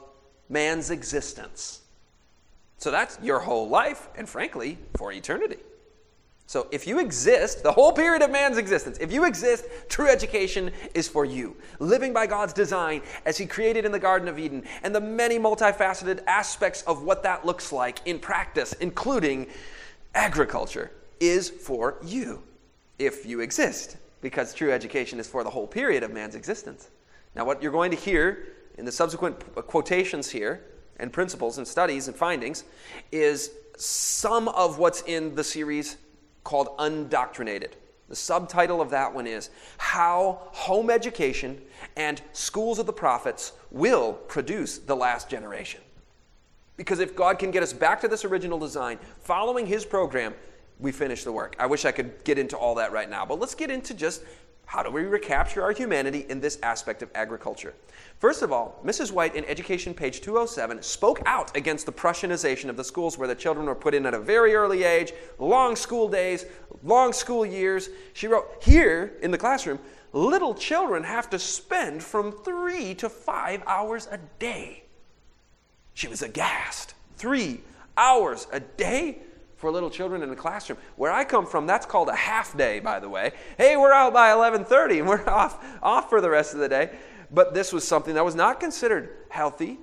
man's 0.48 0.90
existence. 0.90 1.82
So 2.78 2.90
that's 2.90 3.18
your 3.22 3.40
whole 3.40 3.68
life, 3.68 4.08
and 4.16 4.26
frankly, 4.26 4.78
for 4.96 5.12
eternity. 5.12 5.58
So 6.50 6.66
if 6.72 6.84
you 6.84 6.98
exist, 6.98 7.62
the 7.62 7.70
whole 7.70 7.92
period 7.92 8.22
of 8.22 8.32
man's 8.32 8.58
existence, 8.58 8.98
if 8.98 9.12
you 9.12 9.24
exist, 9.24 9.66
true 9.88 10.08
education 10.08 10.72
is 10.94 11.06
for 11.06 11.24
you. 11.24 11.56
Living 11.78 12.12
by 12.12 12.26
God's 12.26 12.52
design 12.52 13.02
as 13.24 13.38
He 13.38 13.46
created 13.46 13.84
in 13.84 13.92
the 13.92 14.00
Garden 14.00 14.26
of 14.26 14.36
Eden, 14.36 14.64
and 14.82 14.92
the 14.92 15.00
many 15.00 15.38
multifaceted 15.38 16.24
aspects 16.26 16.82
of 16.88 17.04
what 17.04 17.22
that 17.22 17.46
looks 17.46 17.70
like 17.70 18.00
in 18.04 18.18
practice, 18.18 18.72
including 18.80 19.46
agriculture, 20.16 20.90
is 21.20 21.48
for 21.48 21.98
you 22.04 22.42
if 22.98 23.24
you 23.24 23.38
exist, 23.38 23.96
because 24.20 24.52
true 24.52 24.72
education 24.72 25.20
is 25.20 25.28
for 25.28 25.44
the 25.44 25.50
whole 25.50 25.68
period 25.68 26.02
of 26.02 26.12
man's 26.12 26.34
existence. 26.34 26.90
Now, 27.36 27.44
what 27.44 27.62
you're 27.62 27.70
going 27.70 27.92
to 27.92 27.96
hear 27.96 28.48
in 28.76 28.84
the 28.84 28.90
subsequent 28.90 29.36
uh, 29.56 29.62
quotations 29.62 30.28
here, 30.28 30.64
and 30.96 31.12
principles 31.12 31.58
and 31.58 31.68
studies 31.68 32.08
and 32.08 32.16
findings, 32.16 32.64
is 33.12 33.52
some 33.76 34.48
of 34.48 34.80
what's 34.80 35.02
in 35.02 35.36
the 35.36 35.44
series 35.44 35.96
called 36.44 36.76
Undoctrinated. 36.78 37.72
The 38.08 38.16
subtitle 38.16 38.80
of 38.80 38.90
that 38.90 39.14
one 39.14 39.26
is 39.26 39.50
How 39.78 40.40
Home 40.52 40.90
Education 40.90 41.60
and 41.96 42.20
Schools 42.32 42.78
of 42.78 42.86
the 42.86 42.92
Prophets 42.92 43.52
Will 43.70 44.14
Produce 44.14 44.78
the 44.78 44.96
Last 44.96 45.30
Generation. 45.30 45.80
Because 46.76 46.98
if 46.98 47.14
God 47.14 47.38
can 47.38 47.50
get 47.50 47.62
us 47.62 47.72
back 47.72 48.00
to 48.00 48.08
this 48.08 48.24
original 48.24 48.58
design, 48.58 48.98
following 49.20 49.66
His 49.66 49.84
program, 49.84 50.34
we 50.80 50.90
finish 50.92 51.24
the 51.24 51.32
work. 51.32 51.54
I 51.58 51.66
wish 51.66 51.84
I 51.84 51.92
could 51.92 52.24
get 52.24 52.38
into 52.38 52.56
all 52.56 52.74
that 52.76 52.90
right 52.90 53.08
now, 53.08 53.24
but 53.24 53.38
let's 53.38 53.54
get 53.54 53.70
into 53.70 53.94
just 53.94 54.22
how 54.70 54.84
do 54.84 54.90
we 54.92 55.02
recapture 55.02 55.64
our 55.64 55.72
humanity 55.72 56.24
in 56.28 56.40
this 56.40 56.56
aspect 56.62 57.02
of 57.02 57.10
agriculture? 57.16 57.74
First 58.20 58.42
of 58.42 58.52
all, 58.52 58.80
Mrs. 58.84 59.10
White 59.10 59.34
in 59.34 59.44
Education, 59.46 59.92
page 59.92 60.20
207, 60.20 60.80
spoke 60.80 61.20
out 61.26 61.56
against 61.56 61.86
the 61.86 61.92
Prussianization 61.92 62.68
of 62.68 62.76
the 62.76 62.84
schools 62.84 63.18
where 63.18 63.26
the 63.26 63.34
children 63.34 63.66
were 63.66 63.74
put 63.74 63.94
in 63.94 64.06
at 64.06 64.14
a 64.14 64.20
very 64.20 64.54
early 64.54 64.84
age, 64.84 65.12
long 65.40 65.74
school 65.74 66.06
days, 66.06 66.46
long 66.84 67.12
school 67.12 67.44
years. 67.44 67.88
She 68.12 68.28
wrote, 68.28 68.46
Here 68.62 69.14
in 69.22 69.32
the 69.32 69.38
classroom, 69.38 69.80
little 70.12 70.54
children 70.54 71.02
have 71.02 71.28
to 71.30 71.38
spend 71.40 72.00
from 72.00 72.30
three 72.30 72.94
to 72.94 73.08
five 73.08 73.64
hours 73.66 74.06
a 74.08 74.18
day. 74.38 74.84
She 75.94 76.06
was 76.06 76.22
aghast. 76.22 76.94
Three 77.16 77.62
hours 77.96 78.46
a 78.52 78.60
day? 78.60 79.18
For 79.60 79.70
little 79.70 79.90
children 79.90 80.22
in 80.22 80.30
the 80.30 80.36
classroom. 80.36 80.78
Where 80.96 81.12
I 81.12 81.22
come 81.22 81.44
from, 81.44 81.66
that's 81.66 81.84
called 81.84 82.08
a 82.08 82.16
half 82.16 82.56
day, 82.56 82.80
by 82.80 82.98
the 82.98 83.10
way. 83.10 83.32
Hey, 83.58 83.76
we're 83.76 83.92
out 83.92 84.14
by 84.14 84.30
11:30 84.30 85.00
and 85.00 85.08
we're 85.08 85.24
off 85.28 85.62
off 85.82 86.08
for 86.08 86.22
the 86.22 86.30
rest 86.30 86.54
of 86.54 86.60
the 86.60 86.68
day. 86.68 86.90
But 87.30 87.52
this 87.52 87.70
was 87.72 87.86
something 87.86 88.14
that 88.14 88.24
was 88.24 88.34
not 88.34 88.58
considered 88.58 89.10
healthy. 89.28 89.78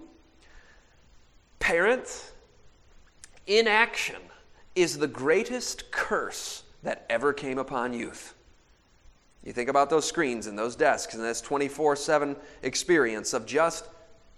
Parents, 1.59 2.31
inaction 3.45 4.21
is 4.75 4.97
the 4.97 5.07
greatest 5.07 5.91
curse 5.91 6.63
that 6.81 7.05
ever 7.09 7.31
came 7.31 7.59
upon 7.59 7.93
youth. 7.93 8.33
You 9.43 9.53
think 9.53 9.69
about 9.69 9.91
those 9.91 10.05
screens 10.05 10.47
and 10.47 10.57
those 10.57 10.75
desks 10.75 11.13
and 11.13 11.23
this 11.23 11.39
24 11.39 11.95
7 11.95 12.35
experience 12.63 13.33
of 13.33 13.45
just 13.45 13.85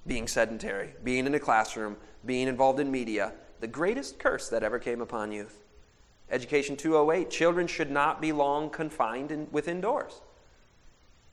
being 0.06 0.28
sedentary, 0.28 0.90
being 1.04 1.26
in 1.26 1.34
a 1.34 1.40
classroom, 1.40 1.96
being 2.26 2.50
involved 2.50 2.82
in 2.82 2.92
media, 2.92 3.32
the 3.60 3.68
greatest 3.68 4.20
curse 4.20 4.49
that 4.49 4.64
ever 4.64 4.80
came 4.80 5.01
upon 5.01 5.32
youth. 5.32 5.64
Education 6.32 6.78
208 6.78 7.30
children 7.30 7.68
should 7.68 7.89
not 7.89 8.22
be 8.22 8.32
long 8.32 8.70
confined 8.70 9.32
in, 9.32 9.47
within 9.51 9.82
doors. 9.82 10.22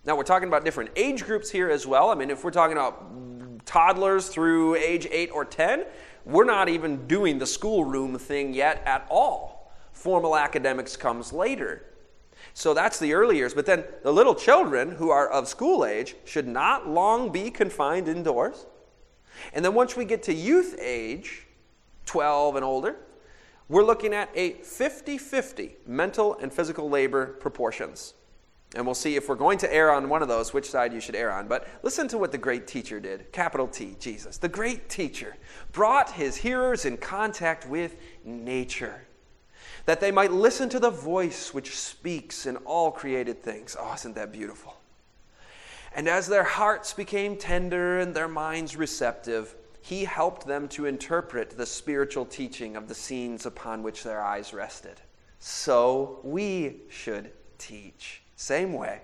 Now, 0.04 0.16
we're 0.16 0.22
talking 0.22 0.48
about 0.48 0.64
different 0.64 0.90
age 0.96 1.24
groups 1.24 1.50
here 1.50 1.68
as 1.68 1.86
well. 1.86 2.10
I 2.10 2.14
mean, 2.14 2.30
if 2.30 2.44
we're 2.44 2.52
talking 2.52 2.76
about 2.76 3.66
toddlers 3.66 4.28
through 4.28 4.76
age 4.76 5.06
8 5.10 5.30
or 5.32 5.44
10, 5.44 5.84
we're 6.24 6.44
not 6.44 6.68
even 6.68 7.06
doing 7.06 7.38
the 7.38 7.46
schoolroom 7.46 8.18
thing 8.18 8.54
yet 8.54 8.82
at 8.86 9.06
all. 9.10 9.72
Formal 9.92 10.36
academics 10.36 10.96
comes 10.96 11.32
later. 11.32 11.84
So 12.54 12.72
that's 12.72 12.98
the 12.98 13.12
early 13.12 13.36
years. 13.36 13.52
But 13.52 13.66
then 13.66 13.84
the 14.02 14.12
little 14.12 14.34
children 14.34 14.92
who 14.92 15.10
are 15.10 15.28
of 15.28 15.48
school 15.48 15.84
age 15.84 16.14
should 16.24 16.46
not 16.46 16.88
long 16.88 17.30
be 17.30 17.50
confined 17.50 18.08
indoors. 18.08 18.66
And 19.52 19.64
then 19.64 19.74
once 19.74 19.96
we 19.96 20.04
get 20.04 20.22
to 20.24 20.32
youth 20.34 20.76
age, 20.80 21.45
12 22.06 22.56
and 22.56 22.64
older, 22.64 22.96
we're 23.68 23.84
looking 23.84 24.14
at 24.14 24.30
a 24.34 24.52
50 24.52 25.18
50 25.18 25.76
mental 25.86 26.36
and 26.38 26.52
physical 26.52 26.88
labor 26.88 27.26
proportions. 27.26 28.14
And 28.74 28.84
we'll 28.84 28.94
see 28.94 29.16
if 29.16 29.28
we're 29.28 29.36
going 29.36 29.58
to 29.58 29.72
err 29.72 29.92
on 29.92 30.08
one 30.08 30.22
of 30.22 30.28
those, 30.28 30.52
which 30.52 30.68
side 30.68 30.92
you 30.92 31.00
should 31.00 31.14
err 31.14 31.32
on. 31.32 31.46
But 31.46 31.68
listen 31.82 32.08
to 32.08 32.18
what 32.18 32.32
the 32.32 32.38
great 32.38 32.66
teacher 32.66 32.98
did 32.98 33.32
capital 33.32 33.68
T, 33.68 33.96
Jesus. 33.98 34.38
The 34.38 34.48
great 34.48 34.88
teacher 34.88 35.36
brought 35.72 36.10
his 36.12 36.36
hearers 36.36 36.84
in 36.84 36.96
contact 36.96 37.68
with 37.68 37.96
nature, 38.24 39.02
that 39.86 40.00
they 40.00 40.10
might 40.10 40.32
listen 40.32 40.68
to 40.70 40.80
the 40.80 40.90
voice 40.90 41.54
which 41.54 41.76
speaks 41.76 42.46
in 42.46 42.56
all 42.58 42.90
created 42.90 43.42
things. 43.42 43.76
Oh, 43.78 43.94
isn't 43.94 44.14
that 44.16 44.32
beautiful? 44.32 44.76
And 45.94 46.08
as 46.08 46.26
their 46.26 46.44
hearts 46.44 46.92
became 46.92 47.36
tender 47.36 48.00
and 48.00 48.14
their 48.14 48.28
minds 48.28 48.76
receptive, 48.76 49.54
he 49.86 50.04
helped 50.04 50.48
them 50.48 50.66
to 50.66 50.84
interpret 50.84 51.50
the 51.50 51.64
spiritual 51.64 52.26
teaching 52.26 52.74
of 52.74 52.88
the 52.88 52.94
scenes 52.94 53.46
upon 53.46 53.84
which 53.84 54.02
their 54.02 54.20
eyes 54.20 54.52
rested. 54.52 55.00
So 55.38 56.18
we 56.24 56.80
should 56.88 57.30
teach. 57.56 58.22
Same 58.34 58.72
way. 58.72 59.02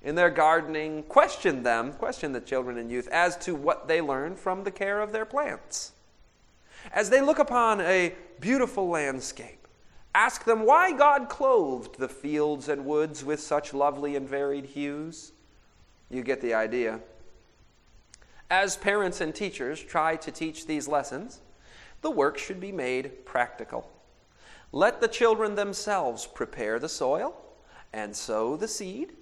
In 0.00 0.14
their 0.14 0.30
gardening, 0.30 1.02
question 1.02 1.62
them, 1.62 1.92
question 1.92 2.32
the 2.32 2.40
children 2.40 2.78
and 2.78 2.90
youth 2.90 3.06
as 3.08 3.36
to 3.44 3.54
what 3.54 3.86
they 3.86 4.00
learn 4.00 4.34
from 4.34 4.64
the 4.64 4.70
care 4.70 5.02
of 5.02 5.12
their 5.12 5.26
plants. 5.26 5.92
As 6.90 7.10
they 7.10 7.20
look 7.20 7.38
upon 7.38 7.82
a 7.82 8.14
beautiful 8.40 8.88
landscape, 8.88 9.68
ask 10.14 10.44
them 10.44 10.64
why 10.64 10.92
God 10.92 11.28
clothed 11.28 11.98
the 11.98 12.08
fields 12.08 12.70
and 12.70 12.86
woods 12.86 13.26
with 13.26 13.40
such 13.40 13.74
lovely 13.74 14.16
and 14.16 14.26
varied 14.26 14.64
hues. 14.64 15.32
You 16.08 16.22
get 16.22 16.40
the 16.40 16.54
idea. 16.54 17.00
As 18.52 18.76
parents 18.76 19.22
and 19.22 19.34
teachers 19.34 19.82
try 19.82 20.14
to 20.16 20.30
teach 20.30 20.66
these 20.66 20.86
lessons, 20.86 21.40
the 22.02 22.10
work 22.10 22.36
should 22.36 22.60
be 22.60 22.70
made 22.70 23.24
practical. 23.24 23.90
Let 24.72 25.00
the 25.00 25.08
children 25.08 25.54
themselves 25.54 26.26
prepare 26.26 26.78
the 26.78 26.86
soil 26.86 27.34
and 27.94 28.14
sow 28.14 28.58
the 28.58 28.68
seed. 28.68 29.14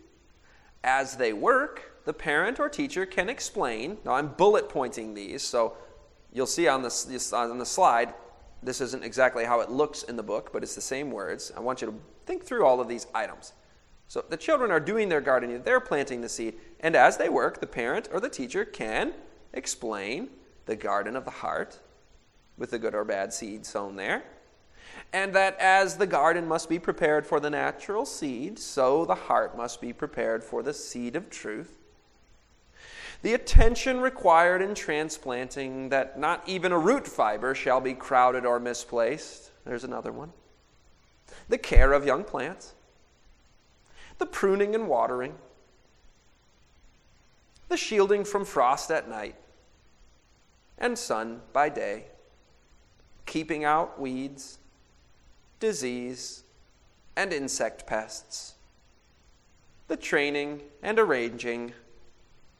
As 0.82 1.16
they 1.16 1.32
work, 1.32 2.02
the 2.06 2.12
parent 2.12 2.58
or 2.58 2.68
teacher 2.68 3.06
can 3.06 3.28
explain. 3.28 3.98
Now, 4.04 4.14
I'm 4.14 4.32
bullet 4.32 4.68
pointing 4.68 5.14
these, 5.14 5.44
so 5.44 5.76
you'll 6.32 6.46
see 6.46 6.66
on, 6.66 6.82
this, 6.82 7.32
on 7.32 7.56
the 7.58 7.64
slide, 7.64 8.12
this 8.64 8.80
isn't 8.80 9.04
exactly 9.04 9.44
how 9.44 9.60
it 9.60 9.70
looks 9.70 10.02
in 10.02 10.16
the 10.16 10.24
book, 10.24 10.52
but 10.52 10.64
it's 10.64 10.74
the 10.74 10.80
same 10.80 11.12
words. 11.12 11.52
I 11.56 11.60
want 11.60 11.82
you 11.82 11.86
to 11.86 11.94
think 12.26 12.42
through 12.42 12.66
all 12.66 12.80
of 12.80 12.88
these 12.88 13.06
items. 13.14 13.52
So 14.10 14.24
the 14.28 14.36
children 14.36 14.72
are 14.72 14.80
doing 14.80 15.08
their 15.08 15.20
gardening, 15.20 15.62
they're 15.62 15.78
planting 15.78 16.20
the 16.20 16.28
seed, 16.28 16.54
and 16.80 16.96
as 16.96 17.16
they 17.16 17.28
work, 17.28 17.60
the 17.60 17.66
parent 17.68 18.08
or 18.12 18.18
the 18.18 18.28
teacher 18.28 18.64
can 18.64 19.14
explain 19.52 20.30
the 20.66 20.74
garden 20.74 21.14
of 21.14 21.24
the 21.24 21.30
heart 21.30 21.78
with 22.58 22.72
the 22.72 22.78
good 22.80 22.92
or 22.92 23.04
bad 23.04 23.32
seed 23.32 23.64
sown 23.64 23.94
there. 23.94 24.24
And 25.12 25.32
that 25.36 25.56
as 25.60 25.96
the 25.96 26.08
garden 26.08 26.48
must 26.48 26.68
be 26.68 26.80
prepared 26.80 27.24
for 27.24 27.38
the 27.38 27.50
natural 27.50 28.04
seed, 28.04 28.58
so 28.58 29.04
the 29.04 29.14
heart 29.14 29.56
must 29.56 29.80
be 29.80 29.92
prepared 29.92 30.42
for 30.42 30.60
the 30.64 30.74
seed 30.74 31.14
of 31.14 31.30
truth. 31.30 31.78
The 33.22 33.34
attention 33.34 34.00
required 34.00 34.60
in 34.60 34.74
transplanting, 34.74 35.90
that 35.90 36.18
not 36.18 36.42
even 36.48 36.72
a 36.72 36.78
root 36.80 37.06
fiber 37.06 37.54
shall 37.54 37.80
be 37.80 37.94
crowded 37.94 38.44
or 38.44 38.58
misplaced. 38.58 39.52
There's 39.64 39.84
another 39.84 40.10
one. 40.10 40.32
The 41.48 41.58
care 41.58 41.92
of 41.92 42.04
young 42.04 42.24
plants, 42.24 42.74
the 44.20 44.26
pruning 44.26 44.74
and 44.74 44.86
watering, 44.86 45.34
the 47.68 47.76
shielding 47.76 48.22
from 48.22 48.44
frost 48.44 48.90
at 48.90 49.08
night, 49.08 49.34
and 50.78 50.96
sun 50.96 51.40
by 51.54 51.70
day, 51.70 52.04
keeping 53.24 53.64
out 53.64 53.98
weeds, 53.98 54.58
disease, 55.58 56.44
and 57.16 57.32
insect 57.32 57.86
pests, 57.86 58.54
the 59.88 59.96
training 59.96 60.60
and 60.82 60.98
arranging. 60.98 61.72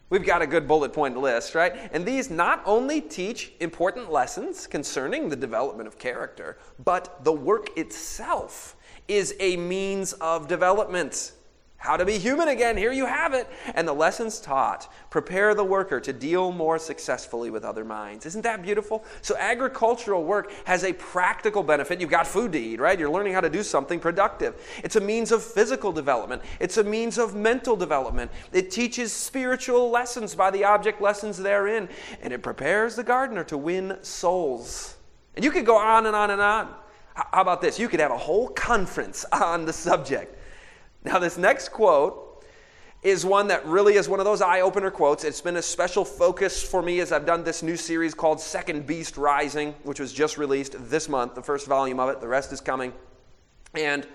We've 0.08 0.24
got 0.24 0.40
a 0.40 0.46
good 0.46 0.66
bullet 0.66 0.94
point 0.94 1.16
list, 1.18 1.54
right? 1.54 1.90
And 1.92 2.06
these 2.06 2.30
not 2.30 2.62
only 2.64 3.02
teach 3.02 3.52
important 3.61 4.11
lessons 4.11 4.66
concerning 4.66 5.28
the 5.28 5.36
development 5.36 5.86
of 5.86 5.98
character, 5.98 6.56
but 6.82 7.22
the 7.22 7.32
work 7.32 7.76
itself 7.76 8.76
is 9.08 9.34
a 9.40 9.58
means 9.58 10.14
of 10.14 10.48
development. 10.48 11.32
How 11.81 11.97
to 11.97 12.05
be 12.05 12.18
human 12.18 12.49
again, 12.49 12.76
here 12.76 12.93
you 12.93 13.07
have 13.07 13.33
it. 13.33 13.49
And 13.74 13.89
the 13.89 13.95
lessons 13.95 14.39
taught 14.39 14.93
prepare 15.09 15.55
the 15.55 15.64
worker 15.64 15.99
to 15.99 16.12
deal 16.12 16.53
more 16.53 16.78
successfully 16.78 17.49
with 17.49 17.64
other 17.64 17.87
minds. 17.87 18.26
Isn't 18.26 18.43
that 18.43 18.61
beautiful? 18.62 19.03
So, 19.22 19.35
agricultural 19.39 20.22
work 20.22 20.53
has 20.66 20.85
a 20.85 20.93
practical 20.93 21.62
benefit. 21.62 21.99
You've 21.99 22.11
got 22.11 22.26
food 22.26 22.53
to 22.53 22.59
eat, 22.59 22.81
right? 22.81 22.99
You're 22.99 23.09
learning 23.09 23.33
how 23.33 23.41
to 23.41 23.49
do 23.49 23.62
something 23.62 23.99
productive. 23.99 24.61
It's 24.85 24.97
a 24.97 25.01
means 25.01 25.33
of 25.33 25.43
physical 25.43 25.91
development, 25.91 26.43
it's 26.61 26.76
a 26.76 26.85
means 26.85 27.16
of 27.16 27.35
mental 27.35 27.76
development. 27.76 28.31
It 28.53 28.70
teaches 28.70 29.11
spiritual 29.11 29.89
lessons 29.89 30.35
by 30.35 30.51
the 30.51 30.64
object 30.64 31.01
lessons 31.01 31.39
therein, 31.39 31.89
and 32.20 32.35
it 32.35 32.43
prepares 32.43 32.95
the 32.95 33.05
gardener 33.05 33.45
to 33.45 33.57
win 33.57 33.97
souls. 34.03 34.97
And 35.35 35.43
you 35.43 35.51
could 35.51 35.64
go 35.64 35.78
on 35.78 36.05
and 36.05 36.14
on 36.14 36.31
and 36.31 36.43
on. 36.43 36.74
How 37.14 37.41
about 37.41 37.62
this? 37.62 37.78
You 37.78 37.89
could 37.89 38.01
have 38.01 38.11
a 38.11 38.18
whole 38.18 38.49
conference 38.49 39.24
on 39.33 39.64
the 39.64 39.72
subject. 39.72 40.37
Now, 41.05 41.18
this 41.18 41.38
next 41.38 41.70
quote 41.70 42.44
is 43.03 43.24
one 43.24 43.48
that 43.48 43.64
really 43.64 43.94
is 43.94 44.09
one 44.09 44.20
of 44.20 44.26
those 44.26 44.42
eye 44.42 44.61
opener 44.61 44.90
quotes. 44.90 45.24
It's 45.24 45.40
been 45.40 45.57
a 45.57 45.62
special 45.62 46.05
focus 46.05 46.62
for 46.62 46.82
me 46.82 47.01
as 47.01 47.12
I've 47.12 47.24
done 47.24 47.44
this 47.44 47.62
new 47.62 47.76
series 47.76 48.12
called 48.12 48.40
Second 48.40 48.86
Beast 48.86 49.16
Rising, 49.16 49.74
which 49.84 49.98
was 49.98 50.12
just 50.12 50.36
released 50.36 50.76
this 50.90 51.09
month, 51.09 51.34
the 51.34 51.42
first 51.42 51.66
volume 51.66 51.98
of 51.98 52.11
it. 52.11 52.20
The 52.20 52.28
rest 52.28 52.53
is 52.53 52.61
coming. 52.61 52.92
And 53.74 54.07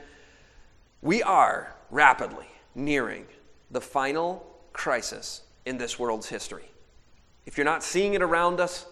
we 1.01 1.23
are 1.23 1.75
rapidly 1.89 2.47
nearing 2.75 3.25
the 3.71 3.81
final 3.81 4.45
crisis 4.73 5.41
in 5.65 5.79
this 5.79 5.97
world's 5.97 6.29
history. 6.29 6.69
If 7.47 7.57
you're 7.57 7.65
not 7.65 7.83
seeing 7.83 8.13
it 8.13 8.21
around 8.21 8.59
us, 8.59 8.86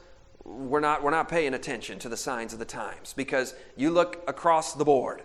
we're 0.44 0.80
not, 0.80 1.04
we're 1.04 1.12
not 1.12 1.30
paying 1.30 1.54
attention 1.54 2.00
to 2.00 2.10
the 2.10 2.18
signs 2.18 2.54
of 2.54 2.60
the 2.60 2.66
times 2.66 3.14
because 3.16 3.54
you 3.76 3.92
look 3.92 4.24
across 4.28 4.74
the 4.74 4.86
board 4.86 5.22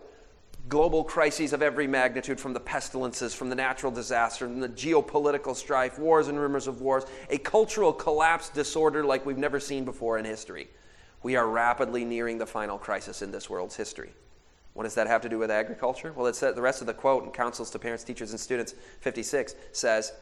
global 0.68 1.02
crises 1.02 1.52
of 1.52 1.62
every 1.62 1.86
magnitude 1.86 2.38
from 2.38 2.52
the 2.52 2.60
pestilences, 2.60 3.34
from 3.34 3.48
the 3.48 3.54
natural 3.54 3.90
disaster, 3.90 4.46
from 4.46 4.60
the 4.60 4.68
geopolitical 4.68 5.54
strife, 5.54 5.98
wars 5.98 6.28
and 6.28 6.38
rumors 6.38 6.66
of 6.66 6.80
wars, 6.80 7.04
a 7.30 7.38
cultural 7.38 7.92
collapse 7.92 8.48
disorder 8.48 9.04
like 9.04 9.24
we've 9.24 9.38
never 9.38 9.60
seen 9.60 9.84
before 9.84 10.18
in 10.18 10.24
history. 10.24 10.68
We 11.22 11.36
are 11.36 11.48
rapidly 11.48 12.04
nearing 12.04 12.38
the 12.38 12.46
final 12.46 12.78
crisis 12.78 13.22
in 13.22 13.30
this 13.30 13.48
world's 13.48 13.76
history. 13.76 14.12
What 14.74 14.84
does 14.84 14.94
that 14.94 15.06
have 15.06 15.22
to 15.22 15.28
do 15.28 15.38
with 15.38 15.50
agriculture? 15.50 16.12
Well, 16.14 16.26
it's 16.26 16.42
uh, 16.42 16.52
the 16.52 16.62
rest 16.62 16.80
of 16.80 16.86
the 16.86 16.94
quote 16.94 17.24
in 17.24 17.30
Counsels 17.30 17.70
to 17.70 17.78
Parents, 17.78 18.04
Teachers, 18.04 18.30
and 18.30 18.38
Students 18.38 18.74
56 19.00 19.54
says, 19.72 20.12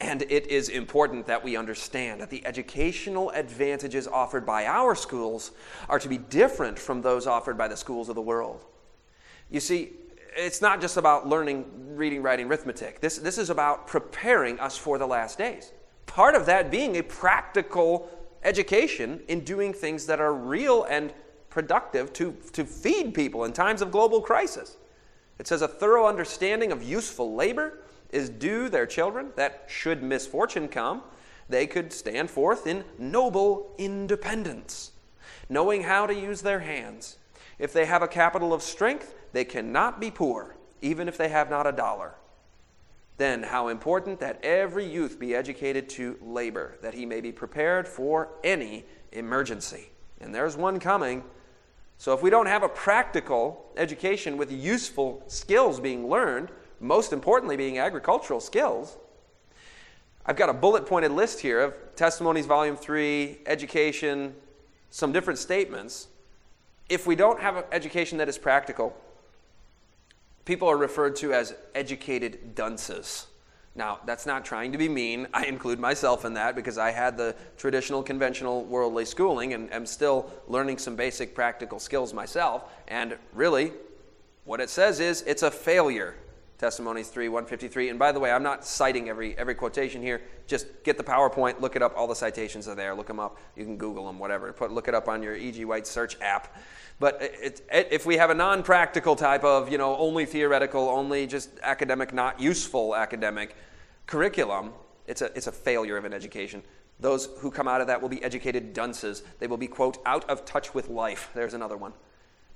and 0.00 0.22
it 0.22 0.46
is 0.46 0.68
important 0.68 1.26
that 1.26 1.42
we 1.42 1.56
understand 1.56 2.20
that 2.20 2.30
the 2.30 2.44
educational 2.46 3.30
advantages 3.30 4.06
offered 4.06 4.46
by 4.46 4.66
our 4.66 4.94
schools 4.94 5.50
are 5.88 5.98
to 5.98 6.08
be 6.08 6.18
different 6.18 6.78
from 6.78 7.02
those 7.02 7.26
offered 7.26 7.58
by 7.58 7.66
the 7.66 7.76
schools 7.76 8.08
of 8.08 8.14
the 8.14 8.22
world. 8.22 8.64
You 9.50 9.60
see, 9.60 9.92
it's 10.36 10.60
not 10.60 10.80
just 10.80 10.96
about 10.96 11.28
learning 11.28 11.64
reading, 11.96 12.22
writing, 12.22 12.46
arithmetic. 12.46 13.00
This, 13.00 13.18
this 13.18 13.38
is 13.38 13.50
about 13.50 13.86
preparing 13.86 14.60
us 14.60 14.78
for 14.78 14.98
the 14.98 15.06
last 15.06 15.38
days. 15.38 15.72
Part 16.06 16.34
of 16.34 16.46
that 16.46 16.70
being 16.70 16.96
a 16.96 17.02
practical 17.02 18.08
education 18.44 19.20
in 19.28 19.40
doing 19.40 19.72
things 19.72 20.06
that 20.06 20.20
are 20.20 20.32
real 20.32 20.84
and 20.84 21.12
productive 21.50 22.12
to, 22.14 22.36
to 22.52 22.64
feed 22.64 23.14
people 23.14 23.44
in 23.44 23.52
times 23.52 23.82
of 23.82 23.90
global 23.90 24.20
crisis. 24.20 24.76
It 25.38 25.46
says 25.46 25.62
a 25.62 25.68
thorough 25.68 26.06
understanding 26.06 26.72
of 26.72 26.82
useful 26.82 27.34
labor 27.34 27.80
is 28.10 28.28
due 28.28 28.68
their 28.68 28.86
children, 28.86 29.30
that 29.36 29.64
should 29.66 30.02
misfortune 30.02 30.68
come, 30.68 31.02
they 31.48 31.66
could 31.66 31.92
stand 31.92 32.30
forth 32.30 32.66
in 32.66 32.84
noble 32.98 33.74
independence, 33.78 34.92
knowing 35.48 35.82
how 35.82 36.06
to 36.06 36.14
use 36.14 36.42
their 36.42 36.60
hands. 36.60 37.16
If 37.58 37.72
they 37.72 37.86
have 37.86 38.02
a 38.02 38.08
capital 38.08 38.52
of 38.52 38.62
strength, 38.62 39.14
they 39.32 39.44
cannot 39.44 40.00
be 40.00 40.10
poor, 40.10 40.56
even 40.80 41.08
if 41.08 41.16
they 41.16 41.28
have 41.28 41.50
not 41.50 41.66
a 41.66 41.72
dollar. 41.72 42.14
Then, 43.18 43.42
how 43.42 43.68
important 43.68 44.20
that 44.20 44.38
every 44.44 44.86
youth 44.86 45.18
be 45.18 45.34
educated 45.34 45.88
to 45.90 46.16
labor, 46.22 46.78
that 46.82 46.94
he 46.94 47.04
may 47.04 47.20
be 47.20 47.32
prepared 47.32 47.88
for 47.88 48.28
any 48.44 48.84
emergency. 49.10 49.90
And 50.20 50.32
there's 50.32 50.56
one 50.56 50.78
coming. 50.78 51.24
So, 51.98 52.14
if 52.14 52.22
we 52.22 52.30
don't 52.30 52.46
have 52.46 52.62
a 52.62 52.68
practical 52.68 53.66
education 53.76 54.36
with 54.36 54.52
useful 54.52 55.22
skills 55.26 55.80
being 55.80 56.08
learned, 56.08 56.50
most 56.78 57.12
importantly 57.12 57.56
being 57.56 57.78
agricultural 57.78 58.38
skills, 58.38 58.96
I've 60.24 60.36
got 60.36 60.48
a 60.48 60.54
bullet 60.54 60.86
pointed 60.86 61.10
list 61.10 61.40
here 61.40 61.60
of 61.60 61.74
Testimonies, 61.96 62.46
Volume 62.46 62.76
3, 62.76 63.38
education, 63.46 64.34
some 64.90 65.10
different 65.10 65.38
statements. 65.38 66.06
If 66.88 67.06
we 67.06 67.16
don't 67.16 67.40
have 67.40 67.56
an 67.56 67.64
education 67.72 68.18
that 68.18 68.28
is 68.28 68.38
practical, 68.38 68.96
people 70.48 70.66
are 70.66 70.78
referred 70.78 71.14
to 71.14 71.34
as 71.34 71.54
educated 71.74 72.54
dunces. 72.54 73.26
Now, 73.74 73.98
that's 74.06 74.24
not 74.24 74.46
trying 74.46 74.72
to 74.72 74.78
be 74.78 74.88
mean. 74.88 75.26
I 75.34 75.44
include 75.44 75.78
myself 75.78 76.24
in 76.24 76.32
that 76.34 76.56
because 76.56 76.78
I 76.78 76.90
had 76.90 77.18
the 77.18 77.36
traditional, 77.58 78.02
conventional, 78.02 78.64
worldly 78.64 79.04
schooling 79.04 79.52
and 79.52 79.70
am 79.70 79.84
still 79.84 80.30
learning 80.46 80.78
some 80.78 80.96
basic 80.96 81.34
practical 81.34 81.78
skills 81.78 82.14
myself. 82.14 82.64
And 82.88 83.18
really, 83.34 83.74
what 84.46 84.58
it 84.62 84.70
says 84.70 85.00
is 85.00 85.20
it's 85.26 85.42
a 85.42 85.50
failure. 85.50 86.14
Testimonies 86.58 87.08
3, 87.08 87.28
153. 87.28 87.88
And 87.88 87.98
by 88.00 88.10
the 88.10 88.18
way, 88.18 88.32
I'm 88.32 88.42
not 88.42 88.64
citing 88.64 89.08
every, 89.08 89.38
every 89.38 89.54
quotation 89.54 90.02
here. 90.02 90.20
Just 90.48 90.66
get 90.82 90.98
the 90.98 91.04
PowerPoint, 91.04 91.60
look 91.60 91.76
it 91.76 91.82
up. 91.82 91.96
All 91.96 92.08
the 92.08 92.16
citations 92.16 92.66
are 92.66 92.74
there. 92.74 92.96
Look 92.96 93.06
them 93.06 93.20
up. 93.20 93.38
You 93.56 93.64
can 93.64 93.76
Google 93.76 94.06
them, 94.06 94.18
whatever. 94.18 94.52
Put, 94.52 94.72
look 94.72 94.88
it 94.88 94.94
up 94.94 95.06
on 95.06 95.22
your 95.22 95.36
E.G. 95.36 95.64
White 95.64 95.86
search 95.86 96.20
app. 96.20 96.56
But 96.98 97.22
it, 97.22 97.62
it, 97.72 97.88
if 97.92 98.06
we 98.06 98.16
have 98.16 98.30
a 98.30 98.34
non 98.34 98.64
practical 98.64 99.14
type 99.14 99.44
of, 99.44 99.70
you 99.70 99.78
know, 99.78 99.96
only 99.98 100.26
theoretical, 100.26 100.88
only 100.88 101.28
just 101.28 101.50
academic, 101.62 102.12
not 102.12 102.40
useful 102.40 102.96
academic 102.96 103.54
curriculum, 104.06 104.72
it's 105.06 105.22
a, 105.22 105.26
it's 105.36 105.46
a 105.46 105.52
failure 105.52 105.96
of 105.96 106.04
an 106.04 106.12
education. 106.12 106.62
Those 106.98 107.28
who 107.38 107.52
come 107.52 107.68
out 107.68 107.80
of 107.80 107.86
that 107.86 108.02
will 108.02 108.08
be 108.08 108.22
educated 108.24 108.72
dunces. 108.72 109.22
They 109.38 109.46
will 109.46 109.56
be, 109.56 109.68
quote, 109.68 109.98
out 110.04 110.28
of 110.28 110.44
touch 110.44 110.74
with 110.74 110.88
life. 110.88 111.30
There's 111.34 111.54
another 111.54 111.76
one. 111.76 111.92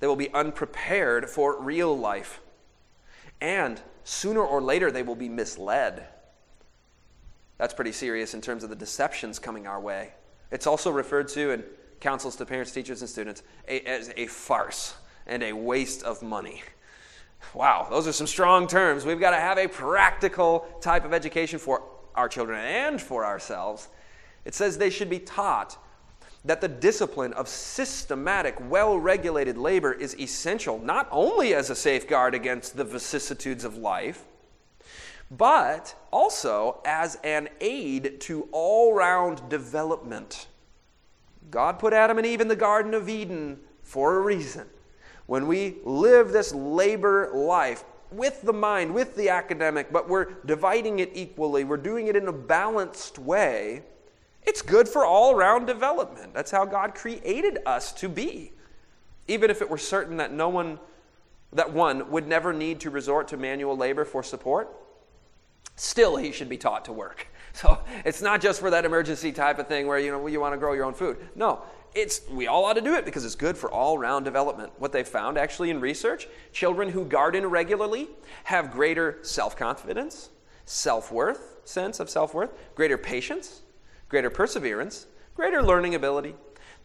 They 0.01 0.07
will 0.07 0.17
be 0.17 0.29
unprepared 0.33 1.29
for 1.29 1.61
real 1.61 1.97
life. 1.97 2.41
And 3.43 3.81
sooner 4.05 4.41
or 4.41 4.61
later, 4.61 4.89
they 4.89 5.03
will 5.03 5.17
be 5.17 5.27
misled. 5.27 6.05
That's 7.57 7.73
pretty 7.73 7.91
serious 7.91 8.33
in 8.33 8.39
terms 8.39 8.63
of 8.63 8.69
the 8.69 8.75
deceptions 8.75 9.37
coming 9.37 9.67
our 9.67 9.81
way. 9.81 10.13
It's 10.49 10.65
also 10.65 10.89
referred 10.89 11.27
to 11.29 11.51
in 11.51 11.63
counsels 11.99 12.37
to 12.37 12.45
parents, 12.45 12.71
teachers, 12.71 13.01
and 13.01 13.09
students 13.09 13.43
as 13.67 14.13
a 14.15 14.27
farce 14.27 14.95
and 15.27 15.43
a 15.43 15.51
waste 15.51 16.03
of 16.03 16.21
money. 16.21 16.63
Wow, 17.53 17.87
those 17.89 18.07
are 18.07 18.13
some 18.13 18.27
strong 18.27 18.65
terms. 18.65 19.05
We've 19.05 19.19
got 19.19 19.31
to 19.31 19.39
have 19.39 19.57
a 19.57 19.67
practical 19.67 20.65
type 20.79 21.03
of 21.03 21.13
education 21.13 21.59
for 21.59 21.83
our 22.15 22.29
children 22.29 22.59
and 22.59 23.01
for 23.01 23.25
ourselves. 23.25 23.89
It 24.45 24.55
says 24.55 24.77
they 24.77 24.89
should 24.89 25.09
be 25.09 25.19
taught 25.19 25.77
that 26.45 26.61
the 26.61 26.67
discipline 26.67 27.33
of 27.33 27.47
systematic, 27.47 28.55
well 28.69 28.97
regulated 28.97 29.57
labor 29.57 29.93
is 29.93 30.15
essential, 30.19 30.79
not 30.79 31.07
only 31.11 31.53
as 31.53 31.69
a 31.69 31.75
safeguard 31.75 32.35
against 32.35 32.75
the 32.75 32.83
vicissitudes 32.83 33.63
of 33.63 33.77
life, 33.77 34.25
but 35.31 35.95
also 36.11 36.81
as 36.85 37.17
an 37.23 37.49
aid 37.61 38.19
to 38.21 38.47
all 38.51 38.93
round 38.93 39.49
development. 39.49 40.47
God 41.49 41.79
put 41.79 41.93
Adam 41.93 42.17
and 42.17 42.27
Eve 42.27 42.41
in 42.41 42.47
the 42.47 42.55
Garden 42.55 42.93
of 42.93 43.07
Eden 43.07 43.59
for 43.81 44.17
a 44.17 44.19
reason. 44.19 44.67
When 45.25 45.47
we 45.47 45.77
live 45.85 46.31
this 46.31 46.53
labor 46.53 47.31
life 47.33 47.85
with 48.11 48.41
the 48.41 48.53
mind, 48.53 48.93
with 48.93 49.15
the 49.15 49.29
academic, 49.29 49.91
but 49.91 50.09
we're 50.09 50.33
dividing 50.45 50.99
it 50.99 51.11
equally, 51.13 51.63
we're 51.63 51.77
doing 51.77 52.07
it 52.07 52.15
in 52.15 52.27
a 52.27 52.33
balanced 52.33 53.17
way, 53.17 53.83
it's 54.45 54.61
good 54.61 54.87
for 54.87 55.05
all 55.05 55.35
round 55.35 55.67
development. 55.67 56.33
That's 56.33 56.51
how 56.51 56.65
God 56.65 56.95
created 56.95 57.59
us 57.65 57.93
to 57.93 58.09
be. 58.09 58.51
Even 59.27 59.49
if 59.49 59.61
it 59.61 59.69
were 59.69 59.77
certain 59.77 60.17
that 60.17 60.33
no 60.33 60.49
one, 60.49 60.79
that 61.53 61.71
one 61.71 62.11
would 62.11 62.27
never 62.27 62.51
need 62.51 62.79
to 62.81 62.89
resort 62.89 63.27
to 63.29 63.37
manual 63.37 63.77
labor 63.77 64.05
for 64.05 64.21
support, 64.21 64.69
still 65.75 66.17
he 66.17 66.31
should 66.31 66.49
be 66.49 66.57
taught 66.57 66.85
to 66.85 66.93
work. 66.93 67.27
So 67.55 67.77
it's 68.03 68.19
not 68.19 68.41
just 68.41 68.59
for 68.59 68.71
that 68.71 68.83
emergency 68.83 69.31
type 69.31 69.59
of 69.59 69.67
thing 69.67 69.85
where 69.85 69.99
you 69.99 70.09
know 70.09 70.25
you 70.25 70.39
want 70.39 70.53
to 70.53 70.57
grow 70.57 70.73
your 70.73 70.85
own 70.85 70.95
food. 70.95 71.17
No, 71.35 71.61
it's 71.93 72.21
we 72.31 72.47
all 72.47 72.65
ought 72.65 72.73
to 72.73 72.81
do 72.81 72.95
it 72.95 73.05
because 73.05 73.25
it's 73.25 73.35
good 73.35 73.55
for 73.55 73.71
all-round 73.71 74.25
development. 74.25 74.71
What 74.79 74.91
they 74.91 75.03
found 75.03 75.37
actually 75.37 75.69
in 75.69 75.79
research, 75.79 76.27
children 76.51 76.89
who 76.89 77.05
garden 77.05 77.45
regularly 77.45 78.09
have 78.45 78.71
greater 78.71 79.19
self-confidence, 79.21 80.31
self-worth, 80.65 81.59
sense 81.63 81.99
of 81.99 82.09
self-worth, 82.09 82.49
greater 82.73 82.97
patience, 82.97 83.61
greater 84.13 84.29
perseverance, 84.29 85.07
greater 85.33 85.63
learning 85.63 85.95
ability. 85.95 86.35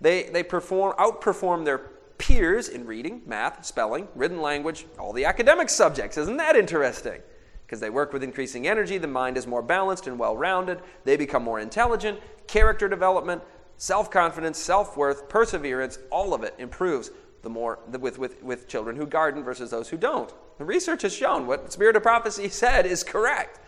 They 0.01 0.31
they 0.31 0.43
perform 0.43 0.95
outperform 0.97 1.67
their 1.67 1.79
peers 2.17 2.69
in 2.71 2.87
reading, 2.87 3.21
math, 3.27 3.67
spelling, 3.67 4.09
written 4.15 4.41
language, 4.41 4.87
all 4.99 5.13
the 5.13 5.27
academic 5.27 5.69
subjects. 5.69 6.17
Isn't 6.17 6.39
that 6.39 6.57
interesting? 6.57 7.21
Because 7.67 7.81
they 7.81 7.91
work 7.91 8.15
with 8.15 8.23
increasing 8.23 8.67
energy, 8.67 8.97
the 8.97 9.07
mind 9.07 9.37
is 9.37 9.47
more 9.47 9.61
balanced 9.61 10.07
and 10.07 10.19
well 10.19 10.39
rounded, 10.39 10.81
they 11.05 11.19
become 11.19 11.43
more 11.43 11.61
intelligent, 11.61 12.19
character 12.47 12.89
development, 12.89 13.43
self 13.77 14.11
confidence, 14.11 14.57
self 14.57 14.97
worth, 14.97 15.29
perseverance, 15.29 15.99
all 16.11 16.33
of 16.33 16.43
it 16.45 16.55
improves 16.57 17.11
the 17.43 17.51
more 17.51 17.79
with, 18.01 18.19
with, 18.19 18.43
with 18.43 18.69
children 18.69 18.97
who 18.97 19.07
garden 19.07 19.45
versus 19.45 19.71
those 19.71 19.91
who 19.91 19.99
don't. 19.99 20.33
The 20.57 20.65
research 20.65 21.03
has 21.03 21.15
shown 21.15 21.47
what 21.47 21.71
Spirit 21.75 21.95
of 21.95 22.03
Prophecy 22.03 22.49
said 22.63 22.87
is 22.87 23.05
correct. 23.05 23.61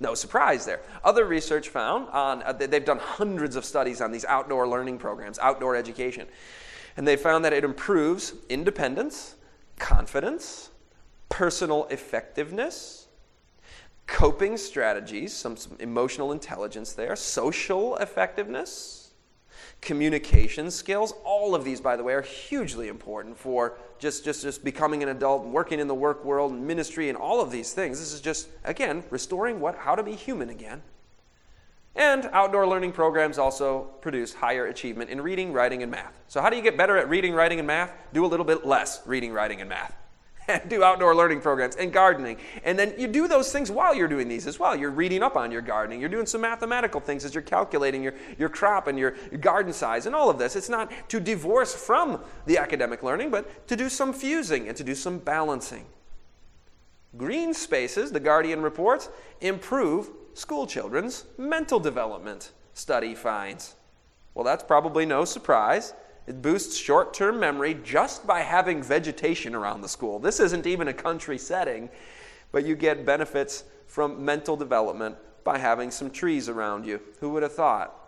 No 0.00 0.14
surprise 0.14 0.66
there. 0.66 0.80
Other 1.04 1.24
research 1.24 1.68
found 1.68 2.08
on, 2.08 2.42
uh, 2.42 2.52
they've 2.52 2.84
done 2.84 2.98
hundreds 2.98 3.56
of 3.56 3.64
studies 3.64 4.00
on 4.00 4.10
these 4.10 4.24
outdoor 4.24 4.66
learning 4.66 4.98
programs, 4.98 5.38
outdoor 5.38 5.76
education, 5.76 6.26
and 6.96 7.06
they 7.06 7.16
found 7.16 7.44
that 7.44 7.52
it 7.52 7.64
improves 7.64 8.34
independence, 8.48 9.36
confidence, 9.78 10.70
personal 11.28 11.86
effectiveness, 11.90 13.06
coping 14.06 14.56
strategies, 14.56 15.32
some, 15.32 15.56
some 15.56 15.76
emotional 15.80 16.32
intelligence 16.32 16.92
there, 16.92 17.16
social 17.16 17.96
effectiveness, 17.96 19.03
communication 19.84 20.70
skills. 20.70 21.14
All 21.24 21.54
of 21.54 21.64
these, 21.64 21.80
by 21.80 21.96
the 21.96 22.02
way, 22.02 22.14
are 22.14 22.22
hugely 22.22 22.88
important 22.88 23.38
for 23.38 23.78
just, 23.98 24.24
just, 24.24 24.42
just 24.42 24.64
becoming 24.64 25.02
an 25.02 25.10
adult 25.10 25.44
and 25.44 25.52
working 25.52 25.78
in 25.78 25.86
the 25.86 25.94
work 25.94 26.24
world 26.24 26.52
and 26.52 26.66
ministry 26.66 27.08
and 27.08 27.16
all 27.16 27.40
of 27.40 27.50
these 27.50 27.72
things. 27.72 28.00
This 28.00 28.12
is 28.12 28.20
just, 28.20 28.48
again, 28.64 29.04
restoring 29.10 29.60
what, 29.60 29.76
how 29.76 29.94
to 29.94 30.02
be 30.02 30.14
human 30.14 30.50
again. 30.50 30.82
And 31.94 32.28
outdoor 32.32 32.66
learning 32.66 32.92
programs 32.92 33.38
also 33.38 33.82
produce 34.00 34.34
higher 34.34 34.66
achievement 34.66 35.10
in 35.10 35.20
reading, 35.20 35.52
writing, 35.52 35.82
and 35.82 35.92
math. 35.92 36.18
So, 36.26 36.42
how 36.42 36.50
do 36.50 36.56
you 36.56 36.62
get 36.62 36.76
better 36.76 36.96
at 36.96 37.08
reading, 37.08 37.34
writing, 37.34 37.60
and 37.60 37.68
math? 37.68 37.92
Do 38.12 38.24
a 38.24 38.26
little 38.26 38.44
bit 38.44 38.66
less 38.66 39.00
reading, 39.06 39.32
writing, 39.32 39.60
and 39.60 39.68
math 39.68 39.94
and 40.48 40.62
do 40.68 40.82
outdoor 40.82 41.14
learning 41.14 41.40
programs 41.40 41.76
and 41.76 41.92
gardening. 41.92 42.36
And 42.64 42.78
then 42.78 42.94
you 42.98 43.06
do 43.06 43.28
those 43.28 43.52
things 43.52 43.70
while 43.70 43.94
you're 43.94 44.08
doing 44.08 44.28
these 44.28 44.46
as 44.46 44.58
well. 44.58 44.76
You're 44.76 44.90
reading 44.90 45.22
up 45.22 45.36
on 45.36 45.50
your 45.50 45.62
gardening. 45.62 46.00
You're 46.00 46.08
doing 46.08 46.26
some 46.26 46.40
mathematical 46.40 47.00
things 47.00 47.24
as 47.24 47.34
you're 47.34 47.42
calculating 47.42 48.02
your, 48.02 48.14
your 48.38 48.48
crop 48.48 48.86
and 48.86 48.98
your, 48.98 49.14
your 49.30 49.40
garden 49.40 49.72
size 49.72 50.06
and 50.06 50.14
all 50.14 50.30
of 50.30 50.38
this. 50.38 50.56
It's 50.56 50.68
not 50.68 50.92
to 51.08 51.20
divorce 51.20 51.74
from 51.74 52.20
the 52.46 52.58
academic 52.58 53.02
learning, 53.02 53.30
but 53.30 53.66
to 53.68 53.76
do 53.76 53.88
some 53.88 54.12
fusing 54.12 54.68
and 54.68 54.76
to 54.76 54.84
do 54.84 54.94
some 54.94 55.18
balancing. 55.18 55.84
Green 57.16 57.54
spaces, 57.54 58.10
the 58.10 58.20
Guardian 58.20 58.60
reports, 58.60 59.08
improve 59.40 60.10
school 60.34 60.66
children's 60.66 61.24
mental 61.38 61.78
development, 61.78 62.50
study 62.72 63.14
finds. 63.14 63.76
Well, 64.34 64.44
that's 64.44 64.64
probably 64.64 65.06
no 65.06 65.24
surprise. 65.24 65.94
It 66.26 66.40
boosts 66.40 66.76
short 66.76 67.12
term 67.12 67.38
memory 67.38 67.74
just 67.84 68.26
by 68.26 68.40
having 68.40 68.82
vegetation 68.82 69.54
around 69.54 69.82
the 69.82 69.88
school. 69.88 70.18
This 70.18 70.40
isn't 70.40 70.66
even 70.66 70.88
a 70.88 70.94
country 70.94 71.38
setting, 71.38 71.90
but 72.52 72.64
you 72.64 72.76
get 72.76 73.04
benefits 73.04 73.64
from 73.86 74.24
mental 74.24 74.56
development 74.56 75.16
by 75.44 75.58
having 75.58 75.90
some 75.90 76.10
trees 76.10 76.48
around 76.48 76.86
you. 76.86 77.00
Who 77.20 77.30
would 77.30 77.42
have 77.42 77.52
thought? 77.52 78.00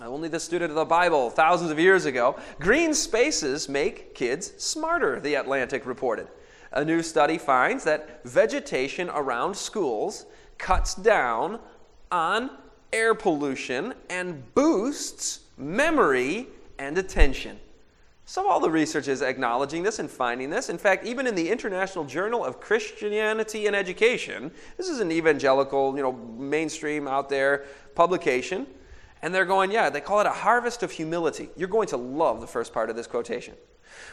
Only 0.00 0.28
the 0.28 0.40
student 0.40 0.70
of 0.70 0.76
the 0.76 0.84
Bible 0.84 1.30
thousands 1.30 1.70
of 1.70 1.78
years 1.78 2.06
ago. 2.06 2.38
Green 2.58 2.94
spaces 2.94 3.68
make 3.68 4.14
kids 4.14 4.52
smarter, 4.56 5.20
the 5.20 5.34
Atlantic 5.34 5.84
reported. 5.86 6.26
A 6.72 6.84
new 6.84 7.02
study 7.02 7.36
finds 7.36 7.84
that 7.84 8.24
vegetation 8.24 9.10
around 9.10 9.56
schools 9.56 10.26
cuts 10.58 10.94
down 10.94 11.60
on 12.10 12.50
air 12.92 13.14
pollution 13.14 13.94
and 14.08 14.54
boosts 14.54 15.40
memory 15.58 16.48
and 16.80 16.96
attention. 16.96 17.58
So, 18.24 18.48
all 18.48 18.58
the 18.58 18.70
research 18.70 19.06
is 19.06 19.22
acknowledging 19.22 19.82
this 19.82 19.98
and 19.98 20.10
finding 20.10 20.50
this. 20.50 20.68
In 20.68 20.78
fact, 20.78 21.04
even 21.04 21.26
in 21.26 21.34
the 21.34 21.50
International 21.50 22.04
Journal 22.04 22.44
of 22.44 22.60
Christianity 22.60 23.66
and 23.66 23.76
Education, 23.76 24.50
this 24.76 24.88
is 24.88 25.00
an 25.00 25.12
evangelical, 25.12 25.96
you 25.96 26.02
know, 26.02 26.12
mainstream 26.12 27.06
out 27.06 27.28
there 27.28 27.66
publication, 27.94 28.66
and 29.20 29.34
they're 29.34 29.44
going, 29.44 29.70
yeah, 29.70 29.90
they 29.90 30.00
call 30.00 30.20
it 30.20 30.26
a 30.26 30.30
harvest 30.30 30.82
of 30.82 30.90
humility. 30.90 31.50
You're 31.56 31.68
going 31.68 31.88
to 31.88 31.96
love 31.96 32.40
the 32.40 32.46
first 32.46 32.72
part 32.72 32.88
of 32.88 32.96
this 32.96 33.06
quotation. 33.06 33.54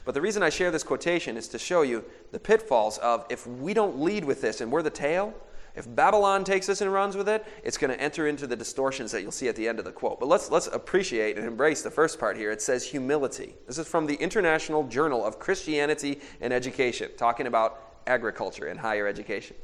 But 0.04 0.14
the 0.14 0.22
reason 0.22 0.44
I 0.44 0.50
share 0.50 0.72
this 0.72 0.84
quotation 0.84 1.38
is 1.38 1.48
to 1.50 1.60
show 1.60 1.84
you 1.84 2.04
the 2.32 2.40
pitfalls 2.40 2.98
of 2.98 3.26
if 3.30 3.48
we 3.48 3.74
don't 3.74 4.02
lead 4.02 4.26
with 4.26 4.42
this 4.42 4.60
and 4.60 4.72
we're 4.72 4.82
the 4.82 4.90
tail, 4.90 5.34
if 5.78 5.86
Babylon 5.96 6.44
takes 6.44 6.66
this 6.66 6.82
and 6.82 6.92
runs 6.92 7.16
with 7.16 7.30
it, 7.30 7.46
it's 7.64 7.78
going 7.78 7.96
to 7.96 8.02
enter 8.02 8.28
into 8.28 8.48
the 8.48 8.56
distortions 8.56 9.12
that 9.12 9.22
you'll 9.22 9.32
see 9.32 9.48
at 9.48 9.56
the 9.56 9.68
end 9.68 9.78
of 9.78 9.86
the 9.86 9.92
quote. 9.92 10.20
But 10.20 10.28
let's, 10.28 10.50
let's 10.50 10.66
appreciate 10.66 11.38
and 11.38 11.46
embrace 11.46 11.84
the 11.84 11.92
first 11.92 12.20
part 12.20 12.36
here. 12.36 12.50
It 12.52 12.64
says 12.64 12.84
humility. 12.84 13.54
This 13.68 13.78
is 13.78 13.88
from 13.88 14.08
the 14.08 14.16
International 14.16 14.88
Journal 14.88 15.24
of 15.24 15.38
Christianity 15.38 16.20
and 16.42 16.52
Education, 16.52 17.12
talking 17.16 17.46
about 17.46 18.02
agriculture 18.08 18.66
and 18.66 18.80
higher 18.80 19.06
education. 19.06 19.56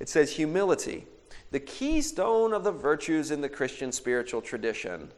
It 0.00 0.08
says 0.08 0.32
humility, 0.32 1.06
the 1.50 1.60
keystone 1.60 2.54
of 2.54 2.64
the 2.64 2.72
virtues 2.72 3.30
in 3.30 3.42
the 3.42 3.48
Christian 3.50 3.92
spiritual 3.92 4.40
tradition, 4.40 5.12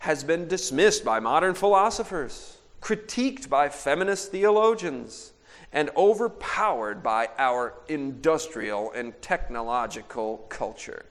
has 0.00 0.22
been 0.22 0.46
dismissed 0.46 1.02
by 1.02 1.18
modern 1.18 1.54
philosophers, 1.54 2.58
critiqued 2.82 3.48
by 3.48 3.70
feminist 3.70 4.30
theologians 4.32 5.32
and 5.72 5.90
overpowered 5.96 7.02
by 7.02 7.28
our 7.38 7.74
industrial 7.88 8.92
and 8.92 9.20
technological 9.20 10.38
culture. 10.48 11.04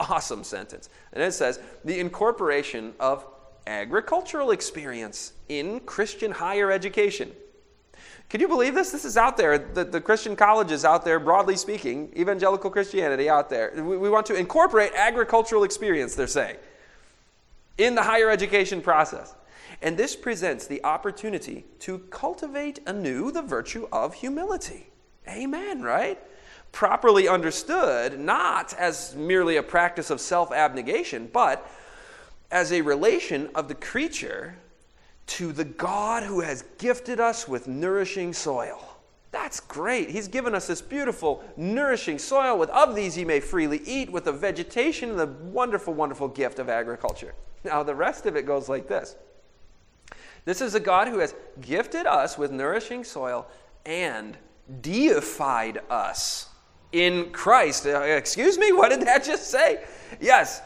Awesome 0.00 0.44
sentence. 0.44 0.88
And 1.12 1.22
it 1.22 1.32
says 1.32 1.60
the 1.84 2.00
incorporation 2.00 2.94
of 2.98 3.24
agricultural 3.66 4.50
experience 4.50 5.32
in 5.48 5.80
Christian 5.80 6.32
higher 6.32 6.72
education. 6.72 7.30
Can 8.28 8.40
you 8.40 8.48
believe 8.48 8.74
this? 8.74 8.90
This 8.90 9.04
is 9.04 9.18
out 9.18 9.36
there. 9.36 9.58
The, 9.58 9.84
the 9.84 10.00
Christian 10.00 10.36
colleges 10.36 10.86
out 10.86 11.04
there, 11.04 11.20
broadly 11.20 11.54
speaking, 11.54 12.10
evangelical 12.16 12.70
Christianity 12.70 13.28
out 13.28 13.50
there. 13.50 13.72
We, 13.76 13.98
we 13.98 14.08
want 14.08 14.24
to 14.26 14.34
incorporate 14.34 14.92
agricultural 14.94 15.64
experience, 15.64 16.14
they're 16.14 16.26
saying, 16.26 16.56
in 17.76 17.94
the 17.94 18.02
higher 18.02 18.30
education 18.30 18.80
process. 18.80 19.34
And 19.82 19.96
this 19.96 20.14
presents 20.14 20.66
the 20.66 20.82
opportunity 20.84 21.64
to 21.80 21.98
cultivate 22.10 22.78
anew 22.86 23.32
the 23.32 23.42
virtue 23.42 23.88
of 23.92 24.14
humility. 24.14 24.86
Amen, 25.28 25.82
right? 25.82 26.18
Properly 26.70 27.28
understood, 27.28 28.18
not 28.18 28.72
as 28.74 29.14
merely 29.16 29.56
a 29.56 29.62
practice 29.62 30.08
of 30.10 30.20
self 30.20 30.52
abnegation, 30.52 31.28
but 31.32 31.68
as 32.50 32.72
a 32.72 32.80
relation 32.80 33.50
of 33.54 33.66
the 33.66 33.74
creature 33.74 34.56
to 35.26 35.52
the 35.52 35.64
God 35.64 36.22
who 36.22 36.40
has 36.40 36.64
gifted 36.78 37.18
us 37.18 37.48
with 37.48 37.66
nourishing 37.66 38.32
soil. 38.32 38.80
That's 39.32 39.60
great. 39.60 40.10
He's 40.10 40.28
given 40.28 40.54
us 40.54 40.66
this 40.66 40.82
beautiful, 40.82 41.42
nourishing 41.56 42.18
soil. 42.18 42.58
With 42.58 42.68
of 42.70 42.94
these 42.94 43.16
ye 43.16 43.24
may 43.24 43.40
freely 43.40 43.80
eat, 43.84 44.12
with 44.12 44.24
the 44.24 44.32
vegetation 44.32 45.10
and 45.10 45.18
the 45.18 45.26
wonderful, 45.26 45.94
wonderful 45.94 46.28
gift 46.28 46.58
of 46.58 46.68
agriculture. 46.68 47.34
Now, 47.64 47.82
the 47.82 47.94
rest 47.94 48.26
of 48.26 48.36
it 48.36 48.46
goes 48.46 48.68
like 48.68 48.88
this 48.88 49.16
This 50.44 50.60
is 50.60 50.74
a 50.74 50.80
God 50.80 51.08
who 51.08 51.18
has 51.18 51.34
gifted 51.60 52.06
us 52.06 52.36
with 52.36 52.50
nourishing 52.50 53.04
soil 53.04 53.46
and 53.86 54.36
deified 54.80 55.80
us 55.88 56.48
in 56.92 57.30
Christ. 57.30 57.86
Uh, 57.86 58.00
excuse 58.00 58.58
me, 58.58 58.72
what 58.72 58.90
did 58.90 59.02
that 59.02 59.24
just 59.24 59.50
say? 59.50 59.84
Yes, 60.20 60.60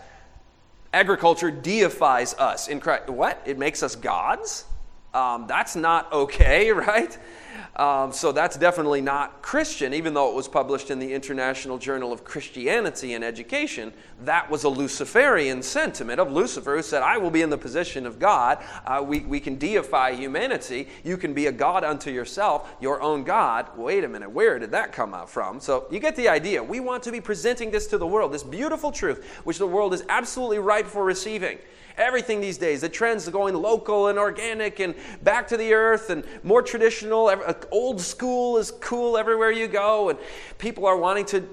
agriculture 0.92 1.50
deifies 1.50 2.34
us 2.34 2.68
in 2.68 2.80
Christ. 2.80 3.08
What? 3.08 3.42
It 3.44 3.58
makes 3.58 3.82
us 3.82 3.96
gods? 3.96 4.64
Um, 5.12 5.46
that's 5.46 5.76
not 5.76 6.12
okay, 6.12 6.70
right? 6.72 7.16
Um, 7.76 8.12
so 8.12 8.32
that's 8.32 8.56
definitely 8.56 9.00
not 9.00 9.42
Christian, 9.42 9.92
even 9.94 10.14
though 10.14 10.30
it 10.30 10.34
was 10.34 10.48
published 10.48 10.90
in 10.90 10.98
the 10.98 11.12
International 11.12 11.78
Journal 11.78 12.12
of 12.12 12.24
Christianity 12.24 13.14
and 13.14 13.22
Education. 13.22 13.92
That 14.22 14.50
was 14.50 14.64
a 14.64 14.68
Luciferian 14.68 15.62
sentiment 15.62 16.20
of 16.20 16.32
Lucifer 16.32 16.76
who 16.76 16.82
said, 16.82 17.02
I 17.02 17.18
will 17.18 17.30
be 17.30 17.42
in 17.42 17.50
the 17.50 17.58
position 17.58 18.06
of 18.06 18.18
God. 18.18 18.58
Uh, 18.86 19.04
we, 19.06 19.20
we 19.20 19.40
can 19.40 19.56
deify 19.56 20.12
humanity. 20.12 20.88
You 21.04 21.16
can 21.16 21.34
be 21.34 21.46
a 21.46 21.52
God 21.52 21.84
unto 21.84 22.10
yourself, 22.10 22.74
your 22.80 23.02
own 23.02 23.24
God. 23.24 23.76
Wait 23.76 24.04
a 24.04 24.08
minute, 24.08 24.30
where 24.30 24.58
did 24.58 24.70
that 24.70 24.92
come 24.92 25.14
out 25.14 25.28
from? 25.28 25.60
So 25.60 25.86
you 25.90 25.98
get 25.98 26.16
the 26.16 26.28
idea. 26.28 26.62
We 26.62 26.80
want 26.80 27.02
to 27.04 27.12
be 27.12 27.20
presenting 27.20 27.70
this 27.70 27.86
to 27.88 27.98
the 27.98 28.06
world, 28.06 28.32
this 28.32 28.42
beautiful 28.42 28.90
truth, 28.92 29.24
which 29.44 29.58
the 29.58 29.66
world 29.66 29.94
is 29.94 30.04
absolutely 30.08 30.58
ripe 30.58 30.86
for 30.86 31.04
receiving 31.04 31.58
everything 31.96 32.40
these 32.40 32.58
days. 32.58 32.80
The 32.80 32.88
trends 32.88 33.26
are 33.26 33.30
going 33.30 33.54
local 33.54 34.08
and 34.08 34.18
organic 34.18 34.80
and 34.80 34.94
back 35.22 35.48
to 35.48 35.56
the 35.56 35.72
earth 35.72 36.10
and 36.10 36.24
more 36.42 36.62
traditional. 36.62 37.28
Uh, 37.28 37.54
old 37.70 38.00
school 38.00 38.58
is 38.58 38.70
cool 38.70 39.16
everywhere 39.16 39.50
you 39.50 39.66
go. 39.66 40.10
And 40.10 40.18
people 40.58 40.86
are 40.86 40.96
wanting 40.96 41.24
to 41.26 41.48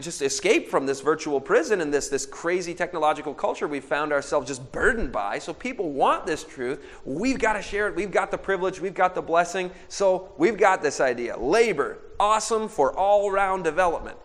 just 0.00 0.22
escape 0.22 0.68
from 0.68 0.86
this 0.86 1.00
virtual 1.00 1.40
prison 1.40 1.80
and 1.80 1.92
this, 1.92 2.08
this 2.08 2.26
crazy 2.26 2.74
technological 2.74 3.34
culture 3.34 3.68
we 3.68 3.80
found 3.80 4.12
ourselves 4.12 4.48
just 4.48 4.72
burdened 4.72 5.12
by. 5.12 5.38
So 5.38 5.52
people 5.52 5.92
want 5.92 6.26
this 6.26 6.44
truth. 6.44 6.84
We've 7.04 7.38
got 7.38 7.54
to 7.54 7.62
share 7.62 7.88
it. 7.88 7.94
We've 7.94 8.10
got 8.10 8.30
the 8.30 8.38
privilege. 8.38 8.80
We've 8.80 8.94
got 8.94 9.14
the 9.14 9.22
blessing. 9.22 9.70
So 9.88 10.32
we've 10.36 10.58
got 10.58 10.82
this 10.82 11.00
idea. 11.00 11.36
Labor, 11.36 11.98
awesome 12.18 12.68
for 12.68 12.92
all 12.92 13.30
round 13.30 13.64
development, 13.64 14.16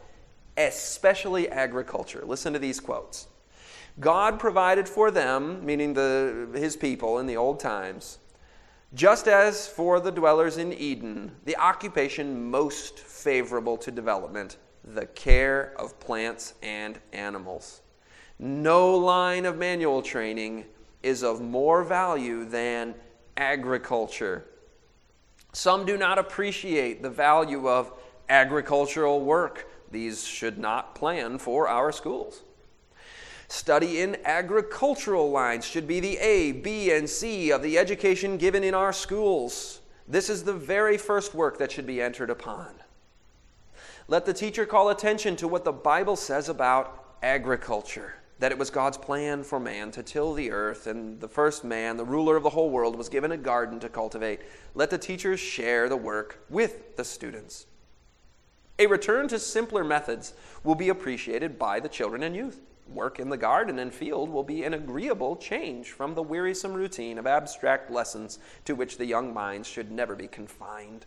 especially 0.58 1.50
agriculture. 1.50 2.24
Listen 2.26 2.54
to 2.54 2.60
these 2.60 2.80
quotes. 2.80 3.28
God 4.00 4.40
provided 4.40 4.88
for 4.88 5.12
them, 5.12 5.66
meaning 5.66 5.94
the, 5.94 6.50
his 6.54 6.76
people 6.76 7.20
in 7.20 7.28
the 7.28 7.38
old 7.38 7.60
times, 7.60 8.20
just 8.94 9.28
as 9.28 9.68
for 9.68 10.00
the 10.00 10.12
dwellers 10.12 10.58
in 10.58 10.74
Eden, 10.74 11.32
the 11.46 11.58
occupation 11.58 12.50
most 12.50 13.00
favorable 13.00 13.78
to 13.78 13.92
development, 13.92 14.58
the 14.84 15.06
care 15.08 15.74
of 15.78 16.00
plants 16.00 16.56
and 16.64 17.00
animals. 17.14 17.82
No 18.40 18.96
line 18.96 19.46
of 19.46 19.58
manual 19.58 20.02
training 20.02 20.66
is 21.04 21.24
of 21.24 21.42
more 21.42 21.84
value 21.84 22.46
than 22.46 22.96
agriculture. 23.38 24.46
Some 25.54 25.86
do 25.86 25.98
not 25.98 26.18
appreciate 26.18 27.02
the 27.02 27.10
value 27.10 27.70
of 27.70 27.92
agricultural 28.30 29.22
work. 29.22 29.70
These 29.92 30.26
should 30.26 30.58
not 30.58 30.96
plan 30.96 31.38
for 31.38 31.68
our 31.68 31.92
schools. 31.92 32.44
Study 33.52 34.00
in 34.00 34.16
agricultural 34.24 35.30
lines 35.30 35.66
should 35.66 35.86
be 35.86 36.00
the 36.00 36.18
A, 36.20 36.54
B, 36.54 36.90
and 36.94 37.08
C 37.10 37.52
of 37.52 37.62
the 37.62 37.78
education 37.78 38.38
given 38.38 38.64
in 38.64 38.74
our 38.74 38.94
schools. 38.94 39.82
This 40.08 40.30
is 40.30 40.46
the 40.46 40.54
very 40.54 40.98
first 40.98 41.36
work 41.36 41.58
that 41.58 41.70
should 41.70 41.86
be 41.86 42.02
entered 42.02 42.30
upon. 42.30 42.70
Let 44.08 44.26
the 44.26 44.34
teacher 44.34 44.66
call 44.66 44.88
attention 44.88 45.36
to 45.36 45.50
what 45.50 45.66
the 45.66 45.74
Bible 45.74 46.16
says 46.16 46.48
about 46.48 47.18
agriculture 47.22 48.14
that 48.40 48.54
it 48.54 48.58
was 48.58 48.70
God's 48.70 48.98
plan 48.98 49.44
for 49.44 49.60
man 49.60 49.92
to 49.92 50.02
till 50.02 50.34
the 50.34 50.50
earth, 50.50 50.88
and 50.88 51.20
the 51.20 51.28
first 51.28 51.66
man, 51.66 51.98
the 51.98 52.06
ruler 52.06 52.38
of 52.38 52.44
the 52.44 52.52
whole 52.52 52.70
world, 52.70 52.96
was 52.96 53.10
given 53.10 53.34
a 53.34 53.38
garden 53.38 53.82
to 53.82 53.90
cultivate. 53.90 54.40
Let 54.76 54.90
the 54.90 54.98
teachers 54.98 55.42
share 55.42 55.90
the 55.90 55.98
work 55.98 56.40
with 56.50 56.96
the 56.96 57.04
students. 57.04 57.66
A 58.80 58.88
return 58.88 59.28
to 59.28 59.40
simpler 59.40 59.84
methods 59.84 60.34
will 60.64 60.76
be 60.76 60.88
appreciated 60.88 61.60
by 61.60 61.82
the 61.82 61.90
children 61.90 62.24
and 62.24 62.34
youth 62.34 62.62
work 62.94 63.20
in 63.20 63.30
the 63.30 63.38
garden 63.38 63.80
and 63.80 63.94
field 63.94 64.30
will 64.30 64.44
be 64.44 64.64
an 64.64 64.74
agreeable 64.74 65.36
change 65.36 65.92
from 65.92 66.14
the 66.14 66.24
wearisome 66.24 66.74
routine 66.74 67.18
of 67.18 67.28
abstract 67.28 67.90
lessons 67.90 68.40
to 68.66 68.76
which 68.76 68.98
the 68.98 69.06
young 69.06 69.34
minds 69.34 69.68
should 69.68 69.92
never 69.92 70.16
be 70.16 70.28
confined. 70.28 71.06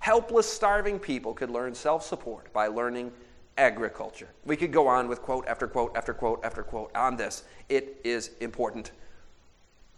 Helpless, 0.00 0.48
starving 0.48 0.98
people 0.98 1.34
could 1.34 1.50
learn 1.50 1.74
self 1.74 2.04
support 2.04 2.52
by 2.52 2.68
learning 2.68 3.12
agriculture. 3.58 4.28
We 4.44 4.56
could 4.56 4.72
go 4.72 4.86
on 4.86 5.08
with 5.08 5.22
quote 5.22 5.46
after 5.48 5.66
quote 5.66 5.96
after 5.96 6.14
quote 6.14 6.44
after 6.44 6.62
quote 6.62 6.94
on 6.94 7.16
this. 7.16 7.44
It 7.68 8.00
is 8.04 8.30
important. 8.40 8.92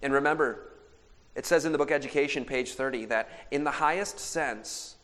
And 0.02 0.12
remember, 0.12 0.72
it 1.34 1.46
says 1.46 1.64
in 1.64 1.72
the 1.72 1.78
book 1.78 1.90
Education, 1.90 2.44
page 2.44 2.74
30, 2.74 3.06
that 3.06 3.28
in 3.50 3.64
the 3.64 3.70
highest 3.70 4.18
sense, 4.18 4.96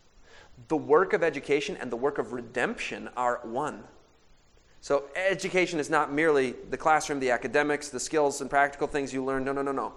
the 0.69 0.77
work 0.77 1.13
of 1.13 1.23
education 1.23 1.77
and 1.81 1.91
the 1.91 1.97
work 1.97 2.19
of 2.19 2.33
redemption 2.33 3.09
are 3.17 3.41
one. 3.43 3.85
So, 4.85 5.05
education 5.17 5.81
is 5.81 5.89
not 5.89 6.13
merely 6.13 6.57
the 6.69 6.77
classroom, 6.77 7.19
the 7.19 7.31
academics, 7.31 7.89
the 7.89 7.99
skills 7.99 8.43
and 8.43 8.51
practical 8.51 8.87
things 8.87 9.15
you 9.15 9.25
learn. 9.25 9.43
No, 9.43 9.51
no, 9.51 9.63
no, 9.63 9.73
no. 9.73 9.95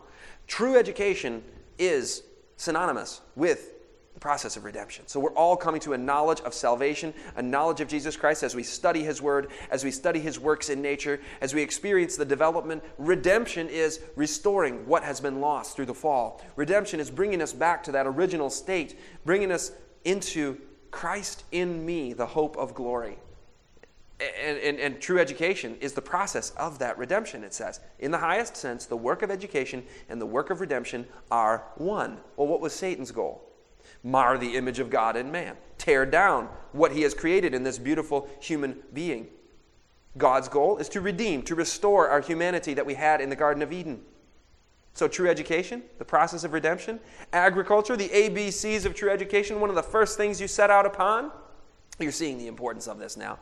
True 0.48 0.78
education 0.78 1.44
is 1.78 2.24
synonymous 2.56 3.20
with 3.36 3.74
the 4.14 4.22
process 4.22 4.56
of 4.56 4.64
redemption. 4.64 5.06
So, 5.06 5.20
we're 5.20 5.34
all 5.34 5.58
coming 5.58 5.82
to 5.82 5.92
a 5.92 5.98
knowledge 5.98 6.40
of 6.40 6.54
salvation, 6.54 7.14
a 7.36 7.42
knowledge 7.42 7.82
of 7.82 7.90
Jesus 7.90 8.16
Christ 8.16 8.44
as 8.44 8.56
we 8.56 8.64
study 8.64 9.04
His 9.04 9.22
Word, 9.22 9.50
as 9.72 9.84
we 9.84 9.92
study 9.92 10.22
His 10.22 10.40
works 10.40 10.70
in 10.70 10.82
nature, 10.82 11.20
as 11.42 11.54
we 11.54 11.62
experience 11.62 12.16
the 12.16 12.24
development. 12.24 12.82
Redemption 12.98 13.68
is 13.68 14.00
restoring 14.16 14.88
what 14.88 15.04
has 15.04 15.20
been 15.20 15.42
lost 15.42 15.76
through 15.76 15.88
the 15.88 15.94
fall. 15.94 16.42
Redemption 16.56 17.02
is 17.02 17.12
bringing 17.12 17.42
us 17.42 17.52
back 17.52 17.84
to 17.84 17.92
that 17.92 18.08
original 18.08 18.50
state, 18.50 18.98
bringing 19.26 19.52
us 19.52 19.74
into 20.06 20.58
Christ 20.92 21.44
in 21.52 21.86
me, 21.86 22.14
the 22.14 22.28
hope 22.28 22.56
of 22.56 22.74
glory 22.74 23.18
and, 24.20 24.58
and, 24.58 24.80
and, 24.80 25.00
true 25.00 25.20
education 25.20 25.78
is 25.80 25.94
the 25.94 26.02
process 26.02 26.50
of 26.52 26.80
that 26.80 26.98
redemption, 26.98 27.44
it 27.44 27.54
says. 27.54 27.80
In 28.00 28.10
the 28.10 28.18
highest 28.18 28.58
sense, 28.58 28.86
the 28.86 28.98
work 28.98 29.22
of 29.22 29.30
education 29.30 29.84
and 30.10 30.20
the 30.20 30.26
work 30.26 30.50
of 30.50 30.60
redemption 30.60 31.06
are 31.30 31.64
one. 31.76 32.18
Well, 32.36 32.48
what 32.48 32.60
was 32.60 32.74
Satan's 32.74 33.12
goal? 33.12 33.44
Mar 34.04 34.40
the 34.40 34.56
image 34.56 34.80
of 34.80 34.90
God 34.90 35.16
in 35.16 35.32
man, 35.32 35.56
tear 35.78 36.06
down 36.06 36.50
what 36.72 36.92
he 36.92 37.04
has 37.04 37.14
created 37.14 37.54
in 37.54 37.64
this 37.64 37.78
beautiful 37.78 38.28
human 38.40 38.80
being. 38.92 39.28
God's 40.18 40.48
goal 40.48 40.78
is 40.78 40.90
to 40.90 41.02
redeem, 41.02 41.44
to 41.44 41.54
restore 41.54 42.10
our 42.10 42.22
humanity 42.22 42.74
that 42.74 42.86
we 42.86 42.96
had 42.96 43.22
in 43.22 43.30
the 43.30 43.36
Garden 43.36 43.62
of 43.62 43.72
Eden. 43.72 44.02
So, 44.94 45.08
true 45.08 45.30
education, 45.30 45.84
the 46.00 46.06
process 46.06 46.44
of 46.44 46.54
redemption, 46.54 47.00
agriculture, 47.34 47.96
the 47.96 48.10
ABCs 48.10 48.86
of 48.86 48.96
true 48.96 49.12
education, 49.12 49.60
one 49.60 49.70
of 49.70 49.76
the 49.76 49.84
first 49.84 50.18
things 50.18 50.42
you 50.42 50.48
set 50.48 50.72
out 50.72 50.88
upon. 50.88 51.32
You're 52.00 52.12
seeing 52.12 52.40
the 52.40 52.48
importance 52.48 52.88
of 52.88 52.98
this 52.98 53.16
now 53.16 53.38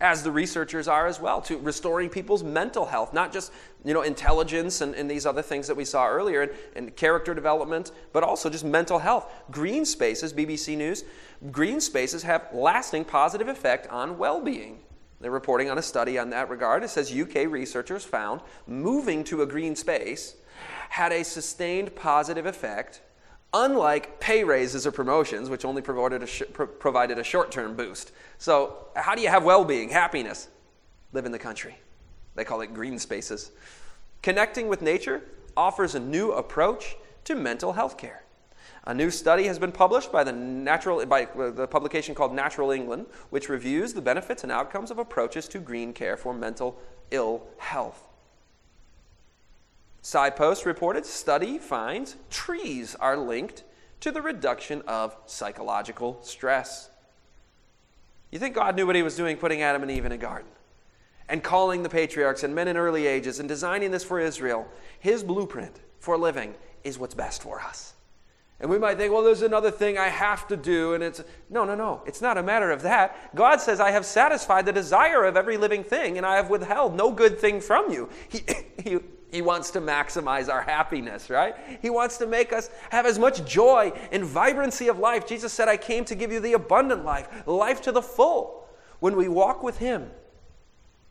as 0.00 0.22
the 0.22 0.30
researchers 0.30 0.88
are 0.88 1.06
as 1.06 1.20
well, 1.20 1.40
to 1.42 1.58
restoring 1.58 2.08
people's 2.08 2.42
mental 2.42 2.86
health, 2.86 3.12
not 3.12 3.32
just 3.32 3.52
you 3.84 3.94
know 3.94 4.02
intelligence 4.02 4.80
and, 4.80 4.94
and 4.94 5.10
these 5.10 5.26
other 5.26 5.42
things 5.42 5.66
that 5.66 5.76
we 5.76 5.84
saw 5.84 6.08
earlier, 6.08 6.42
and, 6.42 6.52
and, 6.76 6.96
character 6.96 7.34
development, 7.34 7.92
but 8.12 8.22
also 8.22 8.48
just 8.48 8.64
mental 8.64 8.98
health. 8.98 9.32
Green 9.50 9.84
spaces, 9.84 10.32
BBC 10.32 10.76
News, 10.76 11.04
green 11.50 11.80
spaces 11.80 12.22
have 12.22 12.48
lasting 12.52 13.04
positive 13.04 13.48
effect 13.48 13.86
on 13.88 14.18
well-being. 14.18 14.80
They're 15.20 15.30
reporting 15.30 15.70
on 15.70 15.78
a 15.78 15.82
study 15.82 16.18
on 16.18 16.30
that 16.30 16.48
regard. 16.48 16.84
It 16.84 16.90
says 16.90 17.12
UK 17.12 17.48
researchers 17.48 18.04
found 18.04 18.40
moving 18.66 19.24
to 19.24 19.42
a 19.42 19.46
green 19.46 19.74
space 19.74 20.36
had 20.90 21.12
a 21.12 21.24
sustained 21.24 21.94
positive 21.94 22.46
effect 22.46 23.00
unlike 23.54 24.20
pay 24.20 24.44
raises 24.44 24.86
or 24.86 24.92
promotions, 24.92 25.48
which 25.48 25.64
only 25.64 25.82
provided 25.82 26.22
a, 26.22 26.26
sh- 26.26 26.42
pro- 26.52 26.66
provided 26.66 27.18
a 27.18 27.24
short 27.24 27.50
term 27.50 27.74
boost. 27.74 28.12
So, 28.38 28.86
how 28.94 29.14
do 29.14 29.20
you 29.20 29.28
have 29.28 29.44
well 29.44 29.64
being, 29.64 29.90
happiness? 29.90 30.48
Live 31.12 31.26
in 31.26 31.32
the 31.32 31.38
country. 31.38 31.76
They 32.34 32.44
call 32.44 32.60
it 32.60 32.72
green 32.72 32.98
spaces. 32.98 33.50
Connecting 34.22 34.68
with 34.68 34.80
nature 34.80 35.22
offers 35.56 35.94
a 35.94 36.00
new 36.00 36.32
approach 36.32 36.96
to 37.24 37.34
mental 37.34 37.72
health 37.72 37.98
care. 37.98 38.22
A 38.84 38.94
new 38.94 39.10
study 39.10 39.44
has 39.44 39.58
been 39.58 39.72
published 39.72 40.12
by 40.12 40.24
the, 40.24 40.32
natural, 40.32 41.04
by 41.04 41.24
uh, 41.24 41.50
the 41.50 41.66
publication 41.66 42.14
called 42.14 42.32
Natural 42.32 42.70
England, 42.70 43.06
which 43.30 43.48
reviews 43.48 43.92
the 43.92 44.00
benefits 44.00 44.44
and 44.44 44.52
outcomes 44.52 44.90
of 44.90 44.98
approaches 44.98 45.46
to 45.48 45.58
green 45.58 45.92
care 45.92 46.16
for 46.16 46.32
mental 46.32 46.80
ill 47.10 47.42
health. 47.58 48.06
PsyPost 50.02 50.64
reported 50.64 51.04
study 51.04 51.58
finds 51.58 52.16
trees 52.30 52.94
are 52.94 53.16
linked 53.16 53.64
to 54.00 54.10
the 54.10 54.22
reduction 54.22 54.82
of 54.86 55.16
psychological 55.26 56.18
stress. 56.22 56.88
You 58.30 58.38
think 58.38 58.54
God 58.54 58.76
knew 58.76 58.86
what 58.86 58.96
he 58.96 59.02
was 59.02 59.16
doing 59.16 59.36
putting 59.36 59.62
Adam 59.62 59.82
and 59.82 59.90
Eve 59.90 60.04
in 60.04 60.12
a 60.12 60.18
garden 60.18 60.50
and 61.28 61.42
calling 61.42 61.82
the 61.82 61.88
patriarchs 61.88 62.42
and 62.42 62.54
men 62.54 62.68
in 62.68 62.76
early 62.76 63.06
ages 63.06 63.38
and 63.40 63.48
designing 63.48 63.90
this 63.90 64.04
for 64.04 64.20
Israel? 64.20 64.66
His 64.98 65.22
blueprint 65.22 65.80
for 65.98 66.16
living 66.16 66.54
is 66.84 66.98
what's 66.98 67.14
best 67.14 67.42
for 67.42 67.60
us. 67.60 67.94
And 68.60 68.68
we 68.68 68.78
might 68.78 68.98
think, 68.98 69.12
well, 69.12 69.22
there's 69.22 69.42
another 69.42 69.70
thing 69.70 69.98
I 69.98 70.08
have 70.08 70.48
to 70.48 70.56
do. 70.56 70.94
And 70.94 71.04
it's, 71.04 71.22
no, 71.48 71.64
no, 71.64 71.76
no. 71.76 72.02
It's 72.06 72.20
not 72.20 72.36
a 72.36 72.42
matter 72.42 72.72
of 72.72 72.82
that. 72.82 73.34
God 73.34 73.60
says, 73.60 73.78
I 73.78 73.92
have 73.92 74.04
satisfied 74.04 74.66
the 74.66 74.72
desire 74.72 75.24
of 75.24 75.36
every 75.36 75.56
living 75.56 75.84
thing, 75.84 76.16
and 76.16 76.26
I 76.26 76.36
have 76.36 76.50
withheld 76.50 76.96
no 76.96 77.12
good 77.12 77.38
thing 77.38 77.60
from 77.60 77.92
you. 77.92 78.08
He, 78.28 78.42
he 78.82 78.98
He 79.30 79.42
wants 79.42 79.70
to 79.72 79.80
maximize 79.80 80.48
our 80.48 80.62
happiness, 80.62 81.28
right? 81.28 81.54
He 81.82 81.90
wants 81.90 82.16
to 82.18 82.26
make 82.26 82.52
us 82.52 82.70
have 82.90 83.04
as 83.04 83.18
much 83.18 83.44
joy 83.44 83.92
and 84.10 84.24
vibrancy 84.24 84.88
of 84.88 84.98
life. 84.98 85.26
Jesus 85.26 85.52
said, 85.52 85.68
I 85.68 85.76
came 85.76 86.04
to 86.06 86.14
give 86.14 86.32
you 86.32 86.40
the 86.40 86.54
abundant 86.54 87.04
life, 87.04 87.28
life 87.46 87.82
to 87.82 87.92
the 87.92 88.02
full. 88.02 88.66
When 89.00 89.16
we 89.16 89.28
walk 89.28 89.62
with 89.62 89.78
Him, 89.78 90.10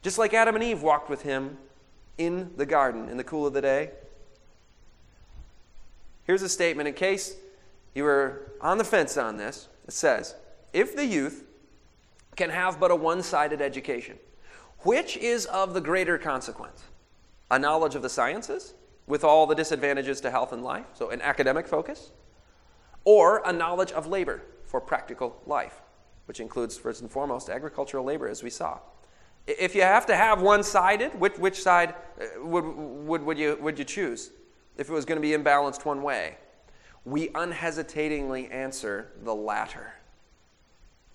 just 0.02 0.18
like 0.18 0.34
Adam 0.34 0.56
and 0.56 0.64
Eve 0.64 0.82
walked 0.82 1.10
with 1.10 1.22
Him 1.22 1.58
in 2.18 2.52
the 2.58 2.66
garden 2.66 3.08
in 3.10 3.18
the 3.18 3.24
cool 3.24 3.46
of 3.46 3.54
the 3.54 3.62
day. 3.62 3.92
Here's 6.24 6.42
a 6.42 6.50
statement 6.50 6.88
in 6.88 6.96
case 6.96 7.36
you 7.94 8.04
were 8.04 8.52
on 8.60 8.78
the 8.78 8.84
fence 8.84 9.16
on 9.16 9.38
this. 9.38 9.68
It 9.88 9.94
says, 9.94 10.36
If 10.74 10.96
the 10.96 11.06
youth 11.06 11.44
can 12.36 12.50
have 12.50 12.80
but 12.80 12.92
a 12.92 12.96
one 12.96 13.22
sided 13.22 13.62
education, 13.62 14.18
which 14.80 15.18
is 15.18 15.46
of 15.46 15.74
the 15.74 15.82
greater 15.82 16.18
consequence? 16.18 16.84
A 17.50 17.60
knowledge 17.60 17.96
of 17.96 18.02
the 18.02 18.10
sciences 18.10 18.74
with 19.08 19.24
all 19.24 19.48
the 19.48 19.56
disadvantages 19.56 20.20
to 20.22 20.32
health 20.32 20.52
and 20.52 20.64
life, 20.64 20.86
so 20.94 21.10
an 21.10 21.22
academic 21.22 21.68
focus, 21.68 22.12
or 23.06 23.42
a 23.46 23.54
knowledge 23.54 23.92
of 23.94 24.08
labor 24.08 24.42
for 24.66 24.82
practical 24.82 25.42
life, 25.46 25.82
which 26.26 26.40
includes, 26.42 26.78
first 26.78 27.02
and 27.02 27.10
foremost, 27.10 27.50
agricultural 27.50 28.04
labor, 28.04 28.28
as 28.28 28.44
we 28.44 28.50
saw. 28.50 28.80
If 29.48 29.76
you 29.76 29.82
have 29.82 30.06
to 30.08 30.16
have 30.16 30.42
one 30.42 30.62
sided, 30.62 31.18
which, 31.18 31.38
which 31.38 31.62
side 31.62 31.96
uh, 32.20 32.44
would, 32.44 32.66
would, 32.66 33.24
would, 33.24 33.40
you, 33.40 33.58
would 33.62 33.80
you 33.80 33.86
choose 33.86 34.32
if 34.78 34.90
it 34.90 34.94
was 34.94 35.06
going 35.06 35.16
to 35.16 35.22
be 35.22 35.32
imbalanced 35.32 35.86
one 35.86 36.04
way? 36.04 36.36
We 37.06 37.30
unhesitatingly 37.34 38.50
answer 38.52 39.14
the 39.24 39.34
latter. 39.34 39.94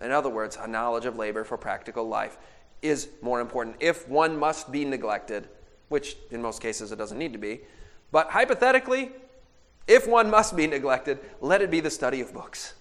In 0.02 0.10
other 0.10 0.30
words, 0.30 0.56
a 0.59 0.66
knowledge 0.66 1.04
of 1.04 1.16
labor 1.16 1.44
for 1.44 1.59
practical 1.59 2.09
life 2.09 2.38
is 2.80 3.10
more 3.20 3.42
important. 3.42 3.76
If 3.80 4.09
one 4.09 4.38
must 4.38 4.72
be 4.72 4.86
neglected, 4.86 5.48
which 5.93 6.16
in 6.31 6.43
most 6.43 6.60
cases 6.60 6.90
it 6.90 6.97
doesn't 6.97 7.19
need 7.19 7.32
to 7.32 7.39
be. 7.39 7.60
But 8.10 8.31
hypothetically, 8.31 9.12
if 9.86 10.09
one 10.09 10.31
must 10.31 10.56
be 10.56 10.66
neglected, 10.66 11.20
let 11.40 11.62
it 11.62 11.70
be 11.70 11.81
the 11.81 11.90
study 11.90 12.20
of 12.20 12.32
books. 12.32 12.74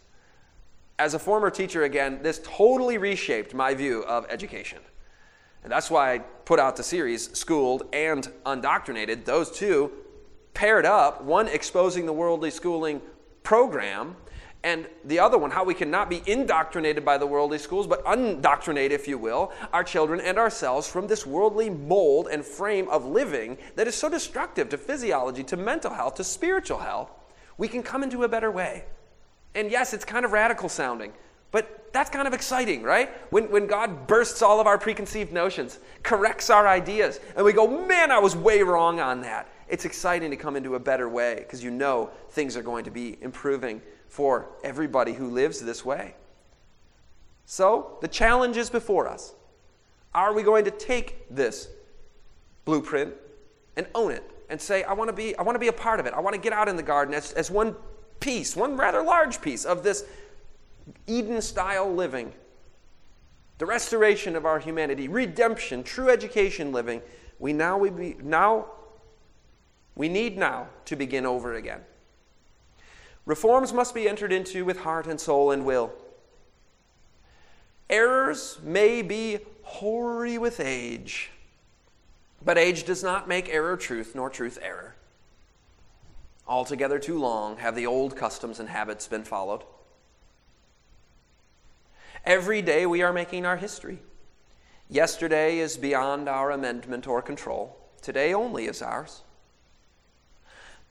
As 0.97 1.13
a 1.13 1.19
former 1.19 1.49
teacher, 1.49 1.83
again, 1.83 2.19
this 2.23 2.39
totally 2.43 2.97
reshaped 2.97 3.53
my 3.53 3.73
view 3.73 4.03
of 4.05 4.25
education. 4.29 4.79
And 5.63 5.71
that's 5.71 5.91
why 5.91 6.13
I 6.13 6.19
put 6.19 6.59
out 6.59 6.75
the 6.75 6.83
series, 6.83 7.35
Schooled 7.37 7.83
and 7.93 8.27
Undoctrinated. 8.45 9.25
Those 9.25 9.51
two 9.51 9.91
paired 10.53 10.85
up, 10.85 11.23
one 11.23 11.47
exposing 11.47 12.05
the 12.05 12.13
worldly 12.13 12.49
schooling 12.49 13.01
program, 13.43 14.15
and 14.63 14.87
the 15.05 15.17
other 15.17 15.39
one, 15.39 15.49
how 15.49 15.63
we 15.63 15.73
cannot 15.73 16.09
be 16.09 16.21
indoctrinated 16.27 17.03
by 17.03 17.17
the 17.17 17.25
worldly 17.25 17.57
schools, 17.57 17.87
but 17.87 18.05
undoctrinate, 18.05 18.91
if 18.91 19.07
you 19.07 19.17
will, 19.17 19.51
our 19.73 19.83
children 19.83 20.21
and 20.21 20.37
ourselves 20.37 20.87
from 20.87 21.07
this 21.07 21.25
worldly 21.25 21.69
mold 21.69 22.27
and 22.31 22.45
frame 22.45 22.87
of 22.89 23.05
living 23.05 23.57
that 23.75 23.87
is 23.87 23.95
so 23.95 24.07
destructive 24.07 24.69
to 24.69 24.77
physiology, 24.77 25.43
to 25.43 25.57
mental 25.57 25.91
health, 25.91 26.15
to 26.15 26.23
spiritual 26.23 26.77
health. 26.77 27.09
We 27.57 27.67
can 27.67 27.81
come 27.81 28.03
into 28.03 28.23
a 28.23 28.27
better 28.27 28.51
way. 28.51 28.85
And 29.55 29.71
yes, 29.71 29.93
it's 29.93 30.05
kind 30.05 30.25
of 30.25 30.31
radical 30.31 30.69
sounding, 30.69 31.11
but 31.49 31.91
that's 31.91 32.11
kind 32.11 32.27
of 32.27 32.33
exciting, 32.33 32.83
right? 32.83 33.09
When, 33.31 33.49
when 33.49 33.65
God 33.65 34.05
bursts 34.05 34.43
all 34.43 34.59
of 34.59 34.67
our 34.67 34.77
preconceived 34.77 35.33
notions, 35.33 35.79
corrects 36.03 36.51
our 36.51 36.67
ideas, 36.67 37.19
and 37.35 37.43
we 37.43 37.51
go, 37.51 37.67
man, 37.67 38.11
I 38.11 38.19
was 38.19 38.35
way 38.35 38.61
wrong 38.61 38.99
on 38.99 39.21
that. 39.21 39.49
It's 39.67 39.85
exciting 39.85 40.29
to 40.29 40.37
come 40.37 40.55
into 40.55 40.75
a 40.75 40.79
better 40.79 41.09
way 41.09 41.35
because 41.39 41.63
you 41.63 41.71
know 41.71 42.11
things 42.29 42.55
are 42.55 42.61
going 42.61 42.85
to 42.85 42.91
be 42.91 43.17
improving 43.21 43.81
for 44.11 44.49
everybody 44.61 45.13
who 45.13 45.29
lives 45.29 45.61
this 45.61 45.85
way. 45.85 46.15
So, 47.45 47.97
the 48.01 48.09
challenge 48.09 48.57
is 48.57 48.69
before 48.69 49.07
us. 49.07 49.33
Are 50.13 50.33
we 50.33 50.43
going 50.43 50.65
to 50.65 50.71
take 50.71 51.33
this 51.33 51.69
blueprint 52.65 53.13
and 53.77 53.87
own 53.95 54.11
it 54.11 54.29
and 54.49 54.59
say, 54.59 54.83
I 54.83 54.91
want 54.91 55.07
to 55.07 55.15
be, 55.15 55.33
I 55.37 55.43
want 55.43 55.55
to 55.55 55.59
be 55.59 55.69
a 55.69 55.73
part 55.73 56.01
of 56.01 56.05
it. 56.05 56.13
I 56.13 56.19
want 56.19 56.35
to 56.35 56.41
get 56.41 56.51
out 56.51 56.67
in 56.67 56.75
the 56.75 56.83
garden 56.83 57.13
as, 57.13 57.31
as 57.31 57.49
one 57.49 57.73
piece, 58.19 58.53
one 58.53 58.75
rather 58.75 59.01
large 59.01 59.41
piece 59.41 59.63
of 59.63 59.81
this 59.81 60.03
Eden 61.07 61.41
style 61.41 61.91
living, 61.91 62.33
the 63.59 63.65
restoration 63.65 64.35
of 64.35 64.45
our 64.45 64.59
humanity, 64.59 65.07
redemption, 65.07 65.83
true 65.83 66.09
education 66.09 66.73
living. 66.73 67.01
We 67.39 67.53
now, 67.53 67.77
we 67.77 67.89
be, 67.91 68.17
now, 68.21 68.65
we 69.95 70.09
need 70.09 70.37
now 70.37 70.67
to 70.83 70.97
begin 70.97 71.25
over 71.25 71.53
again. 71.53 71.79
Reforms 73.25 73.71
must 73.71 73.93
be 73.93 74.09
entered 74.09 74.31
into 74.31 74.65
with 74.65 74.79
heart 74.79 75.07
and 75.07 75.19
soul 75.19 75.51
and 75.51 75.65
will. 75.65 75.93
Errors 77.89 78.57
may 78.63 79.01
be 79.01 79.39
hoary 79.63 80.37
with 80.37 80.59
age, 80.59 81.29
but 82.43 82.57
age 82.57 82.83
does 82.83 83.03
not 83.03 83.27
make 83.27 83.49
error 83.49 83.77
truth, 83.77 84.15
nor 84.15 84.29
truth 84.29 84.57
error. 84.61 84.95
Altogether 86.47 86.99
too 86.99 87.19
long 87.19 87.57
have 87.57 87.75
the 87.75 87.85
old 87.85 88.15
customs 88.15 88.59
and 88.59 88.69
habits 88.69 89.07
been 89.07 89.23
followed. 89.23 89.63
Every 92.25 92.61
day 92.61 92.85
we 92.85 93.01
are 93.01 93.13
making 93.13 93.45
our 93.45 93.57
history. 93.57 93.99
Yesterday 94.89 95.59
is 95.59 95.77
beyond 95.77 96.27
our 96.27 96.51
amendment 96.51 97.07
or 97.07 97.21
control. 97.21 97.77
Today 98.01 98.33
only 98.33 98.65
is 98.65 98.81
ours. 98.81 99.21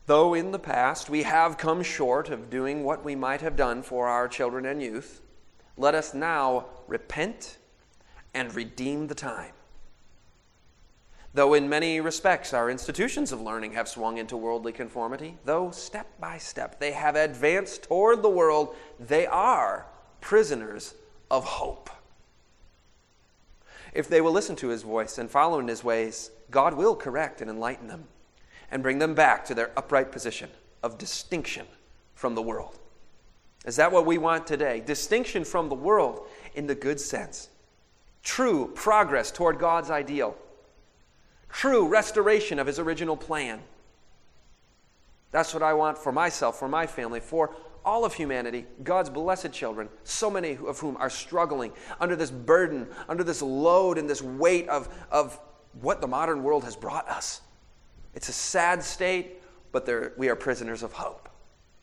Though 0.07 0.35
in 0.35 0.51
the 0.51 0.59
past 0.59 1.09
we 1.09 1.23
have 1.23 1.59
come 1.59 1.83
short 1.83 2.31
of 2.31 2.51
doing 2.51 2.85
what 2.85 3.05
we 3.05 3.15
might 3.15 3.41
have 3.43 3.57
done 3.57 3.83
for 3.83 4.09
our 4.09 4.29
children 4.29 4.67
and 4.67 4.83
youth, 4.83 5.23
let 5.77 5.95
us 5.95 6.15
now 6.15 6.67
repent 6.87 7.59
and 8.35 8.55
redeem 8.55 9.07
the 9.07 9.15
time. 9.15 9.53
Though 11.33 11.55
in 11.55 11.69
many 11.69 12.01
respects 12.01 12.53
our 12.53 12.69
institutions 12.69 13.31
of 13.31 13.41
learning 13.41 13.75
have 13.75 13.89
swung 13.89 14.19
into 14.19 14.37
worldly 14.37 14.73
conformity, 14.73 15.39
though 15.45 15.71
step 15.71 16.09
by 16.19 16.39
step 16.39 16.81
they 16.81 16.91
have 16.91 17.15
advanced 17.15 17.85
toward 17.85 18.23
the 18.23 18.29
world, 18.29 18.75
they 18.99 19.27
are 19.27 19.87
prisoners 20.21 20.95
of 21.31 21.45
hope. 21.45 21.89
If 23.93 24.09
they 24.09 24.21
will 24.21 24.33
listen 24.33 24.57
to 24.57 24.69
his 24.69 24.83
voice 24.83 25.19
and 25.19 25.31
follow 25.31 25.61
in 25.61 25.69
his 25.69 25.85
ways, 25.85 26.31
God 26.51 26.75
will 26.75 26.97
correct 26.97 27.41
and 27.41 27.49
enlighten 27.49 27.87
them 27.87 28.09
and 28.71 28.83
bring 28.83 28.99
them 28.99 29.15
back 29.15 29.45
to 29.47 29.55
their 29.55 29.71
upright 29.77 30.13
position 30.13 30.51
of 30.83 30.99
distinction 30.99 31.67
from 32.15 32.35
the 32.35 32.43
world. 32.43 32.79
Is 33.67 33.77
that 33.77 33.93
what 33.93 34.07
we 34.07 34.19
want 34.19 34.47
today? 34.47 34.83
Distinction 34.85 35.45
from 35.45 35.69
the 35.69 35.75
world 35.75 36.27
in 36.55 36.67
the 36.67 36.75
good 36.75 36.99
sense. 37.01 37.49
True 38.23 38.71
progress 38.75 39.31
toward 39.31 39.59
God's 39.59 39.91
ideal. 39.91 40.37
True 41.51 41.87
restoration 41.87 42.59
of 42.59 42.67
His 42.67 42.79
original 42.79 43.17
plan. 43.17 43.61
That's 45.31 45.55
what 45.55 45.63
I 45.63 45.75
want 45.75 45.99
for 45.99 46.13
myself, 46.13 46.59
for 46.59 46.69
my 46.69 46.87
family, 46.87 47.21
for 47.21 47.55
all 47.85 48.05
of 48.05 48.15
humanity, 48.15 48.67
God's 48.83 49.09
blessed 49.09 49.53
children, 49.53 49.89
so 50.05 50.31
many 50.31 50.59
of 50.67 50.79
whom 50.79 50.97
are 50.99 51.11
struggling 51.11 51.73
under 51.99 52.15
this 52.15 52.31
burden, 52.31 52.87
under 53.09 53.25
this 53.25 53.41
load, 53.41 53.97
and 53.97 54.09
this 54.09 54.23
weight 54.23 54.69
of, 54.69 54.89
of 55.11 55.39
what 55.81 56.01
the 56.01 56.07
modern 56.07 56.43
world 56.43 56.65
has 56.65 56.77
brought 56.77 57.09
us. 57.09 57.41
It's 58.15 58.29
a 58.29 58.33
sad 58.33 58.83
state, 58.83 59.41
but 59.73 59.89
we 60.19 60.29
are 60.29 60.37
prisoners 60.37 60.83
of 60.83 60.93
hope. 60.93 61.29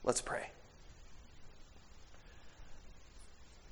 Let's 0.04 0.22
pray. 0.22 0.50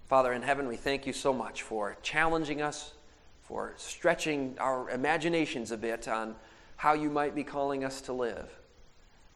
Father 0.07 0.33
in 0.33 0.43
heaven, 0.43 0.67
we 0.67 0.75
thank 0.75 1.07
you 1.07 1.13
so 1.13 1.33
much 1.33 1.63
for 1.63 1.97
challenging 2.01 2.61
us, 2.61 2.93
for 3.41 3.73
stretching 3.77 4.55
our 4.59 4.89
imaginations 4.89 5.71
a 5.71 5.77
bit 5.77 6.07
on 6.07 6.35
how 6.77 6.93
you 6.93 7.09
might 7.09 7.33
be 7.33 7.43
calling 7.43 7.83
us 7.83 8.01
to 8.01 8.13
live. 8.13 8.49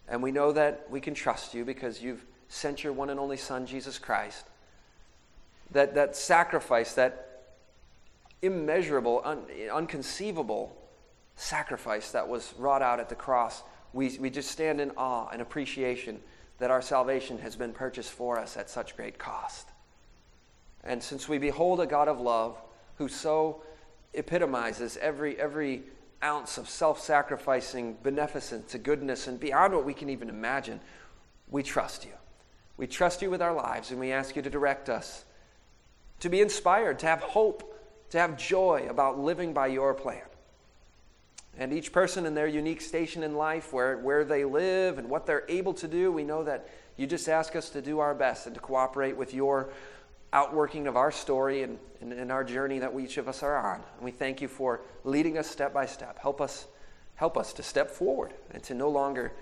And 0.08 0.22
we 0.24 0.32
know 0.32 0.52
that 0.52 0.88
we 0.90 1.02
can 1.02 1.14
trust 1.14 1.54
you 1.54 1.66
because 1.66 2.02
you've 2.02 2.26
sent 2.50 2.84
your 2.84 2.94
one 2.94 3.10
and 3.10 3.20
only 3.20 3.38
Son, 3.38 3.66
Jesus 3.66 4.00
Christ. 4.00 4.46
That, 5.72 5.96
that 5.96 6.16
sacrifice, 6.16 6.94
that 6.94 7.54
immeasurable, 8.41 9.22
un, 9.24 9.46
unconceivable 9.72 10.76
sacrifice 11.40 12.11
that 12.11 12.28
was 12.28 12.53
wrought 12.57 12.82
out 12.82 12.99
at 12.99 13.07
the 13.07 13.16
cross, 13.16 13.64
we, 13.94 14.18
we 14.20 14.30
just 14.30 14.52
stand 14.52 14.82
in 14.82 14.91
awe 14.91 15.30
and 15.32 15.41
appreciation 15.41 16.20
that 16.57 16.70
our 16.70 16.82
salvation 16.82 17.38
has 17.40 17.56
been 17.56 17.72
purchased 17.72 18.11
for 18.11 18.38
us 18.38 18.57
at 18.57 18.70
such 18.70 18.98
great 18.98 19.18
cost. 19.18 19.70
And 20.84 21.02
since 21.02 21.30
we 21.30 21.38
behold 21.38 21.80
a 21.80 21.88
God 21.88 22.07
of 22.10 22.20
love 22.20 22.61
who 22.98 23.07
so 23.07 23.64
epitomizes 24.14 24.98
every, 24.98 25.40
every 25.40 25.84
ounce 26.22 26.57
of 26.57 26.70
self 26.70 27.02
sacrificing 27.02 27.98
beneficence, 28.03 28.72
to 28.72 28.78
goodness, 28.78 29.28
and 29.28 29.40
beyond 29.40 29.74
what 29.74 29.86
we 29.86 29.94
can 29.94 30.10
even 30.10 30.28
imagine, 30.30 30.82
we 31.49 31.64
trust 31.64 32.03
you. 32.03 32.11
We 32.76 32.86
trust 32.86 33.22
you 33.22 33.30
with 33.30 33.41
our 33.41 33.53
lives, 33.53 33.91
and 33.91 33.99
we 33.99 34.11
ask 34.11 34.36
you 34.36 34.41
to 34.41 34.49
direct 34.49 34.90
us, 34.90 35.24
to 36.20 36.30
be 36.30 36.41
inspired, 36.41 36.99
to 36.99 37.06
have 37.07 37.22
hope, 37.22 37.78
to 38.10 38.20
have 38.20 38.38
joy 38.38 38.88
about 38.90 39.20
living 39.20 39.53
by 39.53 39.68
your 39.68 39.94
plan. 39.94 40.22
And 41.60 41.73
each 41.73 41.91
person 41.91 42.26
in 42.26 42.34
their 42.34 42.48
unique 42.48 42.80
station 42.80 43.22
in 43.22 43.36
life, 43.36 43.73
where, 43.73 43.98
where 43.98 44.23
they 44.23 44.45
live 44.45 44.98
and 44.98 45.10
what 45.10 45.26
they're 45.26 45.44
able 45.49 45.73
to 45.76 45.90
do, 45.90 46.10
we 46.10 46.23
know 46.23 46.44
that 46.45 46.69
you 46.95 47.06
just 47.06 47.27
ask 47.27 47.53
us 47.56 47.69
to 47.72 47.81
do 47.81 47.99
our 47.99 48.15
best 48.15 48.45
and 48.45 48.56
to 48.56 48.61
cooperate 48.61 49.18
with 49.18 49.34
your 49.34 49.69
outworking 50.31 50.88
of 50.88 50.95
our 50.95 51.11
story 51.11 51.64
and, 51.64 51.77
and, 51.99 52.14
and 52.14 52.31
our 52.31 52.45
journey 52.45 52.80
that 52.80 52.94
we, 52.94 53.03
each 53.03 53.18
of 53.18 53.27
us 53.27 53.44
are 53.44 53.57
on. 53.57 53.84
And 53.98 54.06
we 54.06 54.11
thank 54.11 54.41
you 54.41 54.48
for 54.48 54.80
leading 55.03 55.38
us 55.38 55.48
step 55.48 55.73
by 55.73 55.86
step. 55.86 56.18
Help 56.18 56.40
us 56.40 56.65
help 57.15 57.38
us 57.38 57.52
to 57.52 57.61
step 57.61 57.91
forward 57.91 58.34
and 58.52 58.64
to 58.64 58.73
no 58.73 58.88
longer, 58.88 59.34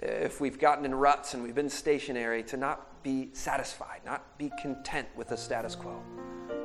eh, 0.00 0.06
if 0.06 0.42
we've 0.42 0.58
gotten 0.58 0.84
in 0.84 0.94
ruts 0.94 1.32
and 1.32 1.42
we've 1.42 1.54
been 1.54 1.70
stationary, 1.70 2.42
to 2.42 2.58
not 2.58 3.02
be 3.02 3.30
satisfied, 3.32 4.02
not 4.04 4.36
be 4.36 4.50
content 4.60 5.08
with 5.16 5.28
the 5.28 5.36
status 5.36 5.74
quo, 5.74 6.02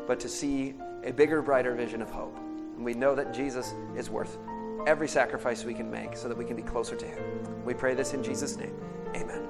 but 0.05 0.19
to 0.19 0.27
see 0.27 0.76
a 1.05 1.13
bigger, 1.13 1.41
brighter 1.41 1.73
vision 1.76 2.01
of 2.01 2.09
hope. 2.09 2.38
And 2.76 2.84
we 2.84 2.93
know 2.93 3.15
that 3.15 3.34
Jesus 3.34 3.73
is 3.95 4.09
worth 4.09 4.38
every 4.88 5.07
sacrifice 5.07 5.65
we 5.65 5.73
can 5.73 5.89
make 5.89 6.15
so 6.15 6.27
that 6.27 6.38
we 6.38 6.45
can 6.45 6.56
be 6.56 6.61
closer 6.61 6.95
to 6.95 7.06
Him. 7.06 7.23
We 7.65 7.73
pray 7.73 7.93
this 7.93 8.14
in 8.14 8.23
Jesus' 8.23 8.57
name. 8.57 8.76
Amen. 9.15 9.47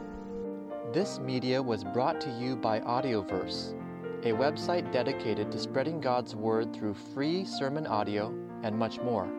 This 0.92 1.20
media 1.20 1.62
was 1.62 1.84
brought 1.84 2.20
to 2.22 2.32
you 2.32 2.56
by 2.56 2.80
Audioverse, 2.80 3.76
a 4.24 4.32
website 4.32 4.92
dedicated 4.92 5.52
to 5.52 5.60
spreading 5.60 6.02
God's 6.02 6.36
Word 6.36 6.74
through 6.74 6.94
free 6.94 7.46
sermon 7.46 7.86
audio 7.86 8.34
and 8.64 8.78
much 8.78 9.00
more. 9.00 9.30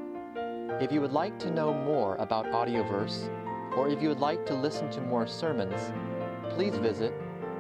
If 0.81 0.93
you 0.93 1.01
would 1.01 1.13
like 1.13 1.39
to 1.41 1.51
know 1.51 1.75
more 1.75 2.17
about 2.17 2.47
Audioverse, 2.47 3.29
or 3.77 3.89
if 3.89 4.01
you 4.01 4.09
would 4.09 4.21
like 4.21 4.47
to 4.47 4.55
listen 4.55 4.89
to 4.91 5.01
more 5.01 5.27
sermons, 5.27 5.93
please 6.51 6.77
visit 6.77 7.13